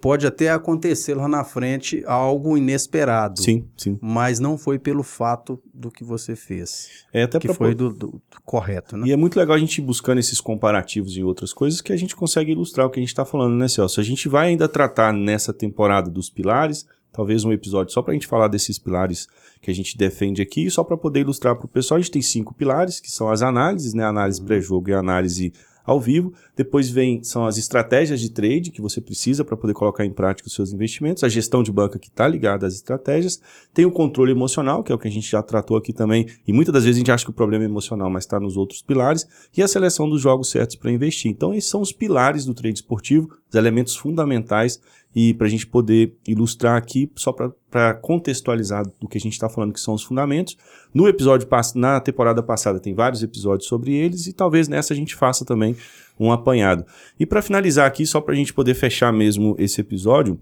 pode 0.01 0.27
até 0.27 0.49
acontecer 0.51 1.15
lá 1.15 1.27
na 1.27 1.43
frente 1.43 2.03
algo 2.05 2.57
inesperado. 2.57 3.41
Sim, 3.41 3.67
sim. 3.75 3.97
Mas 4.01 4.39
não 4.39 4.57
foi 4.57 4.77
pelo 4.77 5.03
fato 5.03 5.61
do 5.73 5.89
que 5.91 6.03
você 6.03 6.35
fez, 6.35 6.87
É 7.13 7.23
até 7.23 7.39
que 7.39 7.47
pra 7.47 7.55
foi 7.55 7.73
do, 7.75 7.89
do- 7.89 8.07
do 8.11 8.21
correto, 8.45 8.95
né? 8.95 9.07
E 9.07 9.11
é 9.11 9.15
muito 9.17 9.37
legal 9.37 9.55
a 9.55 9.59
gente 9.59 9.79
ir 9.79 9.81
buscando 9.83 10.19
esses 10.19 10.39
comparativos 10.39 11.15
e 11.17 11.23
outras 11.23 11.53
coisas 11.53 11.81
que 11.81 11.91
a 11.91 11.97
gente 11.97 12.15
consegue 12.15 12.51
ilustrar 12.51 12.85
o 12.85 12.89
que 12.89 12.99
a 12.99 13.01
gente 13.01 13.09
está 13.09 13.25
falando, 13.25 13.55
né, 13.55 13.67
Celso? 13.67 13.99
A 13.99 14.03
gente 14.03 14.29
vai 14.29 14.47
ainda 14.49 14.67
tratar 14.69 15.11
nessa 15.11 15.51
temporada 15.53 16.09
dos 16.09 16.29
pilares, 16.29 16.85
talvez 17.11 17.43
um 17.43 17.51
episódio 17.51 17.91
só 17.93 18.01
para 18.01 18.11
a 18.11 18.13
gente 18.13 18.27
falar 18.27 18.47
desses 18.47 18.77
pilares 18.77 19.27
que 19.61 19.71
a 19.71 19.73
gente 19.73 19.97
defende 19.97 20.41
aqui, 20.41 20.69
só 20.69 20.83
para 20.83 20.95
poder 20.95 21.21
ilustrar 21.21 21.55
para 21.55 21.65
o 21.65 21.69
pessoal. 21.69 21.97
A 21.97 22.01
gente 22.01 22.11
tem 22.11 22.21
cinco 22.21 22.53
pilares, 22.53 22.99
que 22.99 23.09
são 23.09 23.29
as 23.29 23.41
análises, 23.41 23.93
né? 23.95 24.03
Análise 24.05 24.39
pré-jogo 24.41 24.89
e 24.89 24.93
análise 24.93 25.51
ao 25.87 26.01
vivo. 26.01 26.33
Depois 26.55 26.89
vem 26.89 27.23
são 27.23 27.45
as 27.45 27.57
estratégias 27.57 28.19
de 28.19 28.29
trade 28.29 28.69
que 28.69 28.81
você 28.81 28.99
precisa 28.99 29.45
para 29.45 29.55
poder 29.55 29.73
colocar 29.73 30.05
em 30.05 30.11
prática 30.11 30.47
os 30.47 30.53
seus 30.53 30.73
investimentos, 30.73 31.23
a 31.23 31.29
gestão 31.29 31.63
de 31.63 31.71
banca 31.71 31.97
que 31.97 32.09
está 32.09 32.27
ligada 32.27 32.67
às 32.67 32.73
estratégias, 32.73 33.41
tem 33.73 33.85
o 33.85 33.91
controle 33.91 34.31
emocional, 34.31 34.83
que 34.83 34.91
é 34.91 34.95
o 34.95 34.99
que 34.99 35.07
a 35.07 35.11
gente 35.11 35.31
já 35.31 35.41
tratou 35.41 35.77
aqui 35.77 35.93
também, 35.93 36.27
e 36.45 36.51
muitas 36.51 36.73
das 36.73 36.83
vezes 36.83 36.97
a 36.97 36.99
gente 36.99 37.11
acha 37.11 37.23
que 37.23 37.31
o 37.31 37.33
problema 37.33 37.63
é 37.63 37.67
emocional, 37.67 38.09
mas 38.09 38.25
está 38.25 38.39
nos 38.39 38.57
outros 38.57 38.81
pilares, 38.81 39.25
e 39.55 39.63
a 39.63 39.67
seleção 39.67 40.09
dos 40.09 40.21
jogos 40.21 40.49
certos 40.49 40.75
para 40.75 40.91
investir. 40.91 41.31
Então, 41.31 41.53
esses 41.53 41.69
são 41.69 41.81
os 41.81 41.93
pilares 41.93 42.43
do 42.43 42.53
trade 42.53 42.79
esportivo, 42.79 43.29
os 43.49 43.55
elementos 43.55 43.95
fundamentais, 43.95 44.81
e 45.15 45.33
para 45.33 45.47
a 45.47 45.49
gente 45.49 45.65
poder 45.65 46.15
ilustrar 46.27 46.77
aqui, 46.77 47.11
só 47.15 47.31
para 47.31 47.93
contextualizar 47.95 48.85
do 48.99 49.07
que 49.07 49.17
a 49.17 49.21
gente 49.21 49.33
está 49.33 49.49
falando, 49.49 49.73
que 49.73 49.79
são 49.79 49.93
os 49.93 50.03
fundamentos. 50.03 50.55
No 50.93 51.07
episódio, 51.07 51.47
na 51.75 51.99
temporada 51.99 52.43
passada, 52.43 52.79
tem 52.79 52.93
vários 52.93 53.23
episódios 53.23 53.67
sobre 53.67 53.95
eles, 53.95 54.27
e 54.27 54.33
talvez 54.33 54.67
nessa 54.67 54.93
a 54.93 54.95
gente 54.95 55.15
faça 55.15 55.43
também 55.43 55.75
um 56.19 56.31
apanhado. 56.31 56.85
E 57.19 57.25
para 57.25 57.41
finalizar 57.41 57.87
aqui, 57.87 58.05
só 58.05 58.21
para 58.21 58.33
a 58.33 58.37
gente 58.37 58.53
poder 58.53 58.75
fechar 58.75 59.11
mesmo 59.11 59.55
esse 59.57 59.81
episódio, 59.81 60.39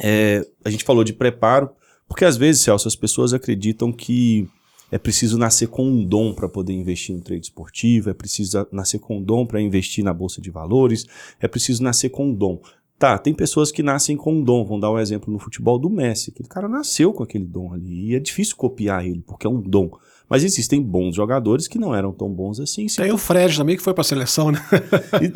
é, 0.00 0.46
a 0.64 0.70
gente 0.70 0.84
falou 0.84 1.02
de 1.02 1.12
preparo, 1.12 1.70
porque 2.06 2.24
às 2.24 2.36
vezes, 2.36 2.62
Celso, 2.62 2.88
as 2.88 2.96
pessoas 2.96 3.34
acreditam 3.34 3.92
que 3.92 4.48
é 4.90 4.98
preciso 4.98 5.38
nascer 5.38 5.68
com 5.68 5.84
um 5.84 6.04
dom 6.04 6.32
para 6.32 6.48
poder 6.48 6.72
investir 6.72 7.14
no 7.14 7.20
trade 7.20 7.44
esportivo, 7.46 8.10
é 8.10 8.14
preciso 8.14 8.66
nascer 8.72 8.98
com 8.98 9.18
um 9.18 9.22
dom 9.22 9.46
para 9.46 9.60
investir 9.60 10.04
na 10.04 10.12
bolsa 10.12 10.40
de 10.40 10.50
valores, 10.50 11.06
é 11.40 11.46
preciso 11.46 11.82
nascer 11.82 12.08
com 12.08 12.26
um 12.26 12.34
dom. 12.34 12.60
Tá, 12.98 13.16
tem 13.16 13.32
pessoas 13.32 13.70
que 13.70 13.80
nascem 13.80 14.16
com 14.16 14.32
um 14.32 14.42
dom. 14.42 14.64
Vamos 14.64 14.80
dar 14.80 14.90
um 14.90 14.98
exemplo 14.98 15.32
no 15.32 15.38
futebol 15.38 15.78
do 15.78 15.88
Messi. 15.88 16.30
Aquele 16.30 16.48
cara 16.48 16.68
nasceu 16.68 17.12
com 17.12 17.22
aquele 17.22 17.44
dom 17.44 17.72
ali. 17.72 18.10
E 18.10 18.14
é 18.16 18.18
difícil 18.18 18.56
copiar 18.56 19.06
ele, 19.06 19.22
porque 19.24 19.46
é 19.46 19.50
um 19.50 19.60
dom. 19.60 19.88
Mas 20.28 20.44
existem 20.44 20.82
bons 20.82 21.16
jogadores 21.16 21.66
que 21.66 21.78
não 21.78 21.94
eram 21.94 22.12
tão 22.12 22.28
bons 22.28 22.60
assim. 22.60 22.86
Tem 22.86 23.10
o 23.10 23.18
Fred 23.18 23.56
também 23.56 23.76
que 23.76 23.82
foi 23.82 23.94
pra 23.94 24.04
seleção, 24.04 24.52
né? 24.52 24.60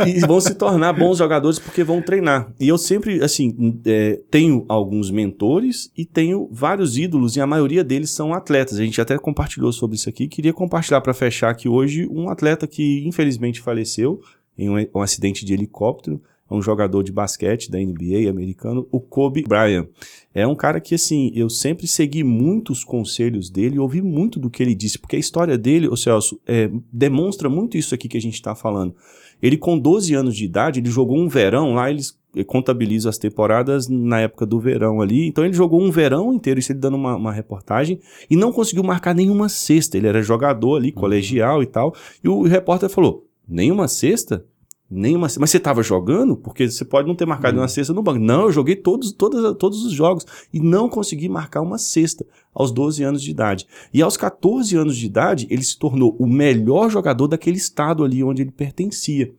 e, 0.07 0.18
e 0.18 0.20
vão 0.20 0.40
se 0.40 0.55
tornar 0.55 0.93
bons 0.93 1.18
jogadores 1.18 1.59
porque 1.59 1.82
vão 1.82 2.03
treinar. 2.03 2.53
E 2.61 2.68
eu 2.68 2.76
sempre, 2.76 3.22
assim, 3.22 3.80
é, 3.86 4.20
tenho 4.30 4.64
alguns 4.68 5.11
mentores 5.11 5.90
e 5.97 6.05
tenho 6.05 6.49
vários 6.53 6.99
ídolos, 6.99 7.36
e 7.36 7.40
a 7.40 7.47
maioria 7.47 7.82
deles 7.82 8.11
são 8.11 8.34
atletas. 8.34 8.78
A 8.78 8.84
gente 8.84 9.01
até 9.01 9.16
compartilhou 9.16 9.72
sobre 9.72 9.97
isso 9.97 10.09
aqui. 10.09 10.28
Queria 10.28 10.53
compartilhar 10.53 11.01
para 11.01 11.14
fechar 11.14 11.51
aqui 11.51 11.68
hoje 11.68 12.07
um 12.11 12.28
atleta 12.28 12.66
que 12.66 13.07
infelizmente 13.07 13.61
faleceu 13.61 14.20
em 14.59 14.68
um, 14.68 14.86
um 14.95 15.01
acidente 15.01 15.45
de 15.45 15.55
helicóptero. 15.55 16.20
Um 16.53 16.62
jogador 16.62 17.03
de 17.03 17.12
basquete 17.12 17.70
da 17.70 17.78
NBA 17.78 18.28
americano, 18.28 18.86
o 18.90 19.00
Kobe 19.00 19.42
Bryant. 19.42 19.86
É 20.34 20.46
um 20.46 20.55
cara 20.55 20.80
que, 20.80 20.94
assim, 20.94 21.30
eu 21.34 21.50
sempre 21.50 21.86
segui 21.86 22.24
muitos 22.24 22.84
conselhos 22.84 23.50
dele 23.50 23.76
e 23.76 23.78
ouvi 23.78 24.00
muito 24.00 24.38
do 24.38 24.48
que 24.48 24.62
ele 24.62 24.74
disse, 24.74 24.98
porque 24.98 25.16
a 25.16 25.18
história 25.18 25.59
dele, 25.59 25.88
ô 25.88 25.96
Celso, 25.96 26.40
é, 26.46 26.70
demonstra 26.92 27.48
muito 27.48 27.76
isso 27.76 27.94
aqui 27.94 28.09
que 28.09 28.16
a 28.16 28.20
gente 28.20 28.34
está 28.34 28.55
falando. 28.55 28.94
Ele, 29.42 29.57
com 29.57 29.78
12 29.78 30.14
anos 30.14 30.36
de 30.36 30.44
idade, 30.44 30.80
ele 30.80 30.90
jogou 30.90 31.18
um 31.18 31.28
verão 31.28 31.74
lá, 31.74 31.90
eles 31.90 32.16
contabilizam 32.46 33.11
as 33.11 33.18
temporadas 33.18 33.88
na 33.88 34.20
época 34.20 34.46
do 34.46 34.59
verão 34.59 35.03
ali. 35.03 35.26
Então 35.26 35.44
ele 35.44 35.53
jogou 35.53 35.82
um 35.82 35.90
verão 35.90 36.32
inteiro, 36.32 36.59
isso 36.59 36.72
ele 36.72 36.78
dando 36.78 36.96
uma, 36.96 37.16
uma 37.16 37.32
reportagem, 37.32 38.00
e 38.30 38.36
não 38.36 38.53
conseguiu 38.53 38.82
marcar 38.82 39.14
nenhuma 39.14 39.48
cesta. 39.48 39.98
Ele 39.98 40.07
era 40.07 40.22
jogador 40.22 40.76
ali, 40.76 40.92
colegial 40.92 41.62
e 41.62 41.66
tal. 41.66 41.94
E 42.24 42.28
o 42.28 42.42
repórter 42.42 42.88
falou: 42.88 43.26
nenhuma 43.46 43.88
cesta? 43.88 44.44
Nenhuma, 44.95 45.22
mas 45.22 45.51
você 45.51 45.57
estava 45.57 45.82
jogando? 45.82 46.36
Porque 46.36 46.70
você 46.70 46.84
pode 46.84 47.09
não 47.09 47.14
ter 47.14 47.24
marcado 47.24 47.59
uma 47.59 47.66
cesta 47.66 47.95
no 47.95 48.03
banco. 48.03 48.18
Não, 48.18 48.43
eu 48.43 48.53
joguei 48.53 48.76
todos, 48.76 49.11
todas, 49.11 49.57
todos 49.57 49.86
os 49.86 49.93
jogos 49.93 50.26
e 50.53 50.61
não 50.61 50.86
consegui 50.86 51.30
marcar 51.30 51.62
uma 51.62 51.78
cesta 51.78 52.26
aos 52.55 52.70
12 52.70 53.03
anos 53.03 53.22
de 53.22 53.30
idade. 53.30 53.66
E 53.95 54.03
aos 54.03 54.18
14 54.18 54.76
anos 54.76 54.95
de 54.99 55.07
idade, 55.07 55.47
ele 55.49 55.62
se 55.62 55.78
tornou 55.78 56.14
o 56.18 56.26
melhor 56.26 56.90
jogador 56.90 57.26
daquele 57.26 57.57
estado 57.57 58.05
ali 58.05 58.22
onde 58.22 58.43
ele 58.43 58.51
pertencia. 58.51 59.32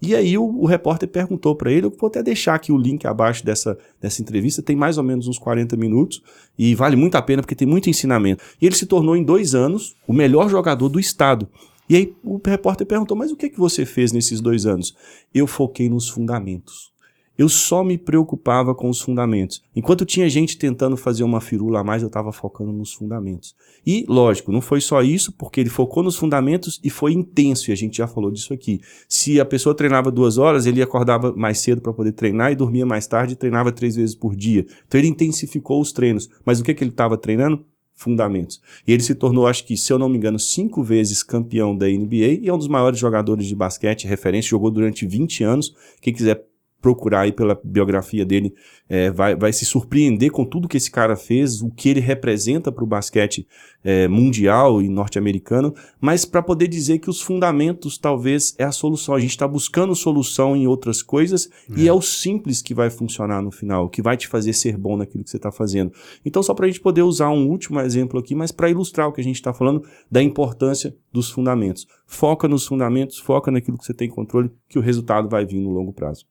E 0.00 0.14
aí 0.14 0.38
o, 0.38 0.44
o 0.44 0.64
repórter 0.64 1.08
perguntou 1.08 1.56
para 1.56 1.72
ele, 1.72 1.86
eu 1.86 1.90
vou 1.90 2.06
até 2.06 2.22
deixar 2.22 2.54
aqui 2.54 2.70
o 2.70 2.78
link 2.78 3.04
abaixo 3.04 3.44
dessa, 3.44 3.76
dessa 4.00 4.22
entrevista, 4.22 4.62
tem 4.62 4.76
mais 4.76 4.96
ou 4.96 5.04
menos 5.04 5.26
uns 5.26 5.38
40 5.38 5.76
minutos, 5.76 6.22
e 6.56 6.74
vale 6.74 6.96
muito 6.96 7.16
a 7.16 7.22
pena 7.22 7.42
porque 7.42 7.56
tem 7.56 7.68
muito 7.68 7.90
ensinamento. 7.90 8.42
E 8.62 8.66
ele 8.66 8.76
se 8.76 8.86
tornou 8.86 9.16
em 9.16 9.24
dois 9.24 9.54
anos 9.54 9.96
o 10.06 10.12
melhor 10.12 10.48
jogador 10.48 10.88
do 10.88 11.00
estado. 11.00 11.48
E 11.90 11.96
aí 11.96 12.14
o 12.22 12.40
repórter 12.42 12.86
perguntou, 12.86 13.16
mas 13.16 13.32
o 13.32 13.36
que, 13.36 13.50
que 13.50 13.58
você 13.58 13.84
fez 13.84 14.12
nesses 14.12 14.40
dois 14.40 14.64
anos? 14.64 14.94
Eu 15.34 15.48
foquei 15.48 15.90
nos 15.90 16.08
fundamentos. 16.08 16.92
eu 17.36 17.48
só 17.48 17.82
me 17.82 17.96
preocupava 17.96 18.74
com 18.74 18.90
os 18.90 19.00
fundamentos. 19.00 19.62
Enquanto 19.74 20.04
tinha 20.04 20.28
gente 20.28 20.58
tentando 20.58 20.94
fazer 20.94 21.24
uma 21.24 21.40
firula 21.40 21.80
a 21.80 21.84
mais, 21.84 22.02
eu 22.02 22.08
estava 22.08 22.30
focando 22.32 22.70
nos 22.70 22.92
fundamentos. 22.92 23.56
E, 23.84 24.04
lógico, 24.06 24.52
não 24.52 24.60
foi 24.60 24.78
só 24.80 25.02
isso, 25.02 25.32
porque 25.32 25.58
ele 25.58 25.70
focou 25.70 26.02
nos 26.02 26.16
fundamentos 26.16 26.78
e 26.84 26.90
foi 26.90 27.14
intenso, 27.14 27.70
e 27.70 27.72
a 27.72 27.76
gente 27.76 27.96
já 27.96 28.06
falou 28.06 28.30
disso 28.30 28.52
aqui. 28.52 28.82
Se 29.08 29.40
a 29.40 29.44
pessoa 29.46 29.74
treinava 29.74 30.10
duas 30.10 30.36
horas, 30.36 30.66
ele 30.66 30.82
acordava 30.82 31.32
mais 31.34 31.58
cedo 31.60 31.80
para 31.80 31.94
poder 31.94 32.12
treinar 32.12 32.52
e 32.52 32.54
dormia 32.54 32.84
mais 32.84 33.06
tarde 33.06 33.32
e 33.32 33.36
treinava 33.36 33.72
três 33.72 33.96
vezes 33.96 34.14
por 34.14 34.36
dia. 34.36 34.66
Então 34.86 35.00
ele 35.00 35.08
intensificou 35.08 35.80
os 35.80 35.92
treinos. 35.92 36.28
Mas 36.44 36.60
o 36.60 36.62
que, 36.62 36.74
que 36.74 36.84
ele 36.84 36.90
estava 36.90 37.16
treinando? 37.16 37.64
Fundamentos. 38.00 38.62
E 38.86 38.92
ele 38.92 39.02
se 39.02 39.14
tornou, 39.14 39.46
acho 39.46 39.62
que, 39.66 39.76
se 39.76 39.92
eu 39.92 39.98
não 39.98 40.08
me 40.08 40.16
engano, 40.16 40.38
cinco 40.38 40.82
vezes 40.82 41.22
campeão 41.22 41.76
da 41.76 41.86
NBA 41.86 42.40
e 42.40 42.48
é 42.48 42.52
um 42.52 42.56
dos 42.56 42.66
maiores 42.66 42.98
jogadores 42.98 43.46
de 43.46 43.54
basquete, 43.54 44.06
referência, 44.06 44.48
jogou 44.48 44.70
durante 44.70 45.06
20 45.06 45.44
anos. 45.44 45.76
Quem 46.00 46.14
quiser 46.14 46.46
procurar 46.80 47.22
aí 47.22 47.32
pela 47.32 47.60
biografia 47.62 48.24
dele, 48.24 48.54
é, 48.88 49.10
vai, 49.10 49.36
vai 49.36 49.52
se 49.52 49.64
surpreender 49.64 50.30
com 50.30 50.44
tudo 50.44 50.66
que 50.66 50.76
esse 50.76 50.90
cara 50.90 51.14
fez, 51.14 51.62
o 51.62 51.70
que 51.70 51.88
ele 51.88 52.00
representa 52.00 52.72
para 52.72 52.82
o 52.82 52.86
basquete 52.86 53.46
é, 53.84 54.08
mundial 54.08 54.82
e 54.82 54.88
norte-americano, 54.88 55.74
mas 56.00 56.24
para 56.24 56.42
poder 56.42 56.68
dizer 56.68 56.98
que 56.98 57.08
os 57.08 57.20
fundamentos 57.20 57.98
talvez 57.98 58.54
é 58.58 58.64
a 58.64 58.72
solução. 58.72 59.14
A 59.14 59.20
gente 59.20 59.30
está 59.30 59.46
buscando 59.46 59.94
solução 59.94 60.56
em 60.56 60.66
outras 60.66 61.02
coisas 61.02 61.48
é. 61.70 61.80
e 61.80 61.88
é 61.88 61.92
o 61.92 62.00
simples 62.00 62.60
que 62.60 62.74
vai 62.74 62.90
funcionar 62.90 63.42
no 63.42 63.50
final, 63.50 63.88
que 63.88 64.02
vai 64.02 64.16
te 64.16 64.26
fazer 64.26 64.52
ser 64.52 64.76
bom 64.76 64.96
naquilo 64.96 65.22
que 65.22 65.30
você 65.30 65.36
está 65.36 65.52
fazendo. 65.52 65.92
Então, 66.24 66.42
só 66.42 66.54
para 66.54 66.66
a 66.66 66.68
gente 66.68 66.80
poder 66.80 67.02
usar 67.02 67.30
um 67.30 67.48
último 67.48 67.80
exemplo 67.80 68.18
aqui, 68.18 68.34
mas 68.34 68.50
para 68.50 68.70
ilustrar 68.70 69.08
o 69.08 69.12
que 69.12 69.20
a 69.20 69.24
gente 69.24 69.36
está 69.36 69.52
falando 69.52 69.82
da 70.10 70.22
importância 70.22 70.94
dos 71.12 71.30
fundamentos. 71.30 71.86
Foca 72.06 72.48
nos 72.48 72.66
fundamentos, 72.66 73.18
foca 73.18 73.50
naquilo 73.50 73.78
que 73.78 73.84
você 73.84 73.94
tem 73.94 74.08
controle, 74.08 74.50
que 74.68 74.78
o 74.78 74.82
resultado 74.82 75.28
vai 75.28 75.44
vir 75.44 75.60
no 75.60 75.70
longo 75.70 75.92
prazo. 75.92 76.24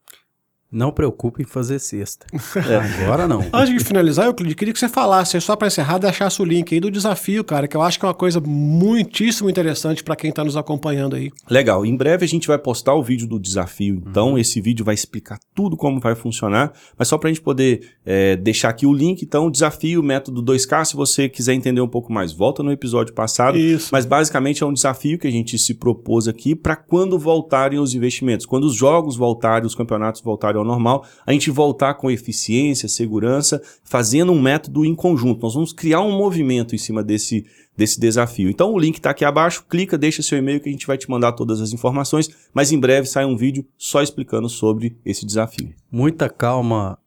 Não 0.72 0.92
preocupe 0.92 1.42
em 1.42 1.46
fazer 1.46 1.80
sexta. 1.80 2.26
É. 2.70 3.04
Agora 3.04 3.28
não. 3.28 3.46
Antes 3.54 3.74
de 3.74 3.84
finalizar, 3.84 4.26
eu 4.26 4.34
queria 4.34 4.74
que 4.74 4.80
você 4.80 4.90
falasse, 4.90 5.40
só 5.40 5.56
para 5.56 5.68
encerrar, 5.68 5.98
deixasse 5.98 6.42
o 6.42 6.46
link 6.46 6.74
aí 6.74 6.80
do 6.80 6.92
desafio, 6.92 7.44
cara, 7.44 7.68
que 7.68 7.78
eu 7.78 7.82
acho 7.82 7.98
que 7.98 8.06
é 8.06 8.08
uma 8.08 8.14
coisa 8.14 8.40
muitíssimo 8.40 9.50
interessante 9.50 10.04
para 10.04 10.16
quem 10.16 10.30
está 10.30 10.44
nos 10.44 10.58
acompanhando 10.58 11.16
aí. 11.16 11.32
Legal. 11.50 11.86
Em 11.86 11.96
breve 11.96 12.26
a 12.26 12.28
gente 12.28 12.48
vai 12.48 12.58
postar 12.58 12.94
o 12.96 13.02
vídeo 13.02 13.28
do 13.28 13.40
desafio. 13.40 14.04
Então, 14.06 14.32
uhum. 14.32 14.38
esse 14.38 14.60
vídeo 14.60 14.84
vai 14.84 14.94
explicar 14.94 15.40
tudo 15.56 15.78
como 15.78 16.00
vai 16.00 16.16
funcionar. 16.16 16.74
Mas 16.98 17.08
só 17.08 17.18
para 17.18 17.30
a 17.30 17.34
gente 17.34 17.42
poder 17.42 17.96
é, 18.06 18.36
deixar 18.36 18.70
aqui 18.70 18.86
o 18.86 18.94
link, 18.94 19.22
então, 19.22 19.50
desafio, 19.50 20.04
método 20.04 20.44
2K. 20.44 20.86
Se 20.86 20.96
você 20.96 21.30
quiser 21.30 21.54
entender 21.54 21.82
um 21.82 21.88
pouco 21.88 22.12
mais, 22.12 22.34
volta 22.34 22.62
no 22.62 22.72
episódio 22.72 23.14
passado. 23.14 23.58
Isso. 23.58 23.90
Mas 23.92 24.06
basicamente 24.06 24.64
é 24.64 24.66
um 24.66 24.74
desafio 24.74 25.18
que 25.18 25.28
a 25.28 25.32
gente 25.32 25.58
se 25.58 25.74
propôs 25.74 26.28
aqui 26.28 26.56
para 26.56 26.76
quando 26.76 27.18
voltarem 27.18 27.80
os 27.80 27.96
investimentos, 27.96 28.46
quando 28.46 28.66
os 28.66 28.76
jogos 28.76 29.16
voltarem, 29.16 29.66
os 29.66 29.76
campeonatos 29.76 30.22
voltarem 30.22 30.59
ao 30.60 30.66
normal, 30.66 31.06
a 31.26 31.32
gente 31.32 31.50
voltar 31.50 31.96
com 31.96 32.12
eficiência, 32.12 32.88
segurança, 32.88 33.62
fazendo 33.84 34.32
um 34.32 34.42
método 34.42 34.86
em 34.86 34.94
conjunto. 34.94 35.42
Nós 35.42 35.54
vamos 35.54 35.74
criar 35.74 36.02
um 36.02 36.12
movimento 36.12 36.76
em 36.76 36.78
cima 36.78 37.04
desse, 37.04 37.46
desse 37.76 38.00
desafio. 38.00 38.50
Então 38.50 38.74
o 38.74 38.80
link 38.80 38.98
está 38.98 39.10
aqui 39.12 39.26
abaixo, 39.26 39.66
clica, 39.70 39.98
deixa 39.98 40.22
seu 40.22 40.38
e-mail 40.38 40.60
que 40.60 40.70
a 40.70 40.72
gente 40.72 40.88
vai 40.88 40.98
te 40.98 41.10
mandar 41.10 41.32
todas 41.34 41.62
as 41.62 41.74
informações, 41.74 42.30
mas 42.54 42.72
em 42.72 42.80
breve 42.80 43.08
sai 43.08 43.26
um 43.26 43.38
vídeo 43.38 43.66
só 43.78 44.02
explicando 44.02 44.50
sobre 44.50 44.98
esse 45.06 45.26
desafio. 45.26 45.74
Muita 45.92 46.30
calma 46.30 46.98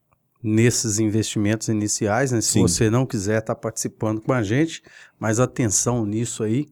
nesses 0.43 0.99
investimentos 0.99 1.69
iniciais, 1.69 2.33
né? 2.33 2.41
Se 2.41 2.53
Sim. 2.55 2.63
você 2.63 2.91
não 2.91 3.07
quiser 3.07 3.39
estar 3.39 3.55
tá 3.55 3.61
participando 3.61 4.21
com 4.21 4.33
a 4.33 4.43
gente, 4.43 4.83
mas 5.19 5.39
atenção 5.39 6.05
nisso 6.05 6.43
aí 6.43 6.67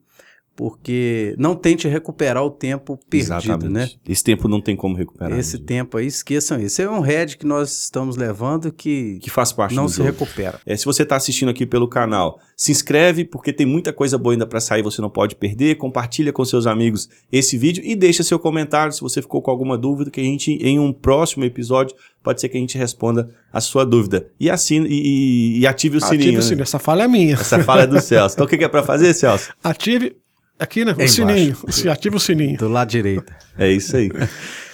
porque 0.55 1.33
não 1.37 1.55
tente 1.55 1.87
recuperar 1.87 2.43
o 2.43 2.51
tempo 2.51 2.99
perdido, 3.09 3.33
Exatamente. 3.35 3.69
né? 3.69 3.89
Esse 4.07 4.23
tempo 4.23 4.47
não 4.47 4.61
tem 4.61 4.75
como 4.75 4.95
recuperar. 4.95 5.37
Esse 5.39 5.53
mesmo. 5.53 5.65
tempo 5.65 5.97
aí, 5.97 6.05
esqueçam 6.05 6.57
isso. 6.57 6.67
Esse 6.67 6.81
é 6.83 6.89
um 6.89 6.99
head 6.99 7.37
que 7.37 7.45
nós 7.45 7.81
estamos 7.83 8.15
levando 8.17 8.71
que, 8.71 9.17
que 9.21 9.29
faz 9.29 9.51
parte 9.51 9.73
não 9.73 9.87
se 9.87 9.97
jogo. 9.97 10.09
recupera. 10.09 10.59
É, 10.65 10.75
se 10.75 10.85
você 10.85 11.03
está 11.03 11.15
assistindo 11.15 11.49
aqui 11.49 11.65
pelo 11.65 11.87
canal, 11.87 12.39
se 12.55 12.71
inscreve 12.71 13.25
porque 13.25 13.51
tem 13.51 13.65
muita 13.65 13.91
coisa 13.91 14.17
boa 14.17 14.33
ainda 14.33 14.45
para 14.45 14.59
sair, 14.59 14.83
você 14.83 15.01
não 15.01 15.09
pode 15.09 15.35
perder. 15.35 15.75
Compartilha 15.75 16.31
com 16.31 16.43
seus 16.45 16.67
amigos 16.67 17.09
esse 17.31 17.57
vídeo 17.57 17.83
e 17.85 17.95
deixa 17.95 18.23
seu 18.23 18.37
comentário 18.37 18.93
se 18.93 19.01
você 19.01 19.21
ficou 19.21 19.41
com 19.41 19.49
alguma 19.51 19.77
dúvida 19.77 20.11
que 20.11 20.19
a 20.19 20.23
gente 20.23 20.51
em 20.51 20.77
um 20.79 20.93
próximo 20.93 21.43
episódio 21.43 21.95
pode 22.21 22.39
ser 22.39 22.49
que 22.49 22.57
a 22.57 22.59
gente 22.59 22.77
responda 22.77 23.29
a 23.51 23.59
sua 23.59 23.85
dúvida. 23.85 24.27
E 24.39 24.49
assine 24.49 24.87
e, 24.89 25.59
e 25.59 25.67
ative 25.67 25.97
o 25.97 25.97
ative 25.97 26.09
sininho. 26.09 26.21
Ative 26.21 26.37
o 26.37 26.41
sininho. 26.41 26.57
Né? 26.57 26.63
Essa 26.63 26.79
fala 26.79 27.03
é 27.03 27.07
minha. 27.07 27.33
Essa 27.33 27.63
fala 27.63 27.81
é 27.81 27.87
do 27.87 27.99
Celso. 28.01 28.35
Então 28.35 28.45
o 28.45 28.49
que 28.49 28.63
é 28.63 28.67
para 28.67 28.83
fazer, 28.83 29.13
Celso? 29.13 29.51
Ative 29.63 30.17
Aqui, 30.61 30.85
né? 30.85 30.93
O 30.95 31.07
sininho. 31.07 31.57
Se 31.69 31.89
ativa 31.89 32.17
o 32.17 32.19
sininho. 32.19 32.55
Do 32.55 32.67
lado 32.67 32.87
direito. 32.87 33.33
É 33.57 33.71
isso 33.71 33.97
aí. 33.97 34.11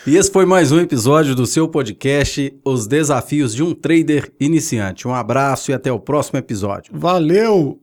e 0.06 0.18
esse 0.18 0.30
foi 0.30 0.46
mais 0.46 0.70
um 0.70 0.82
episódio 0.82 1.34
do 1.34 1.48
seu 1.48 1.66
podcast 1.66 2.54
Os 2.66 2.88
Desafios 2.88 3.56
de 3.56 3.64
um 3.64 3.74
Trader 3.74 4.30
Iniciante. 4.38 5.08
Um 5.08 5.16
abraço 5.16 5.72
e 5.72 5.74
até 5.74 5.90
o 5.90 5.98
próximo 5.98 6.38
episódio. 6.40 6.92
Valeu! 6.94 7.80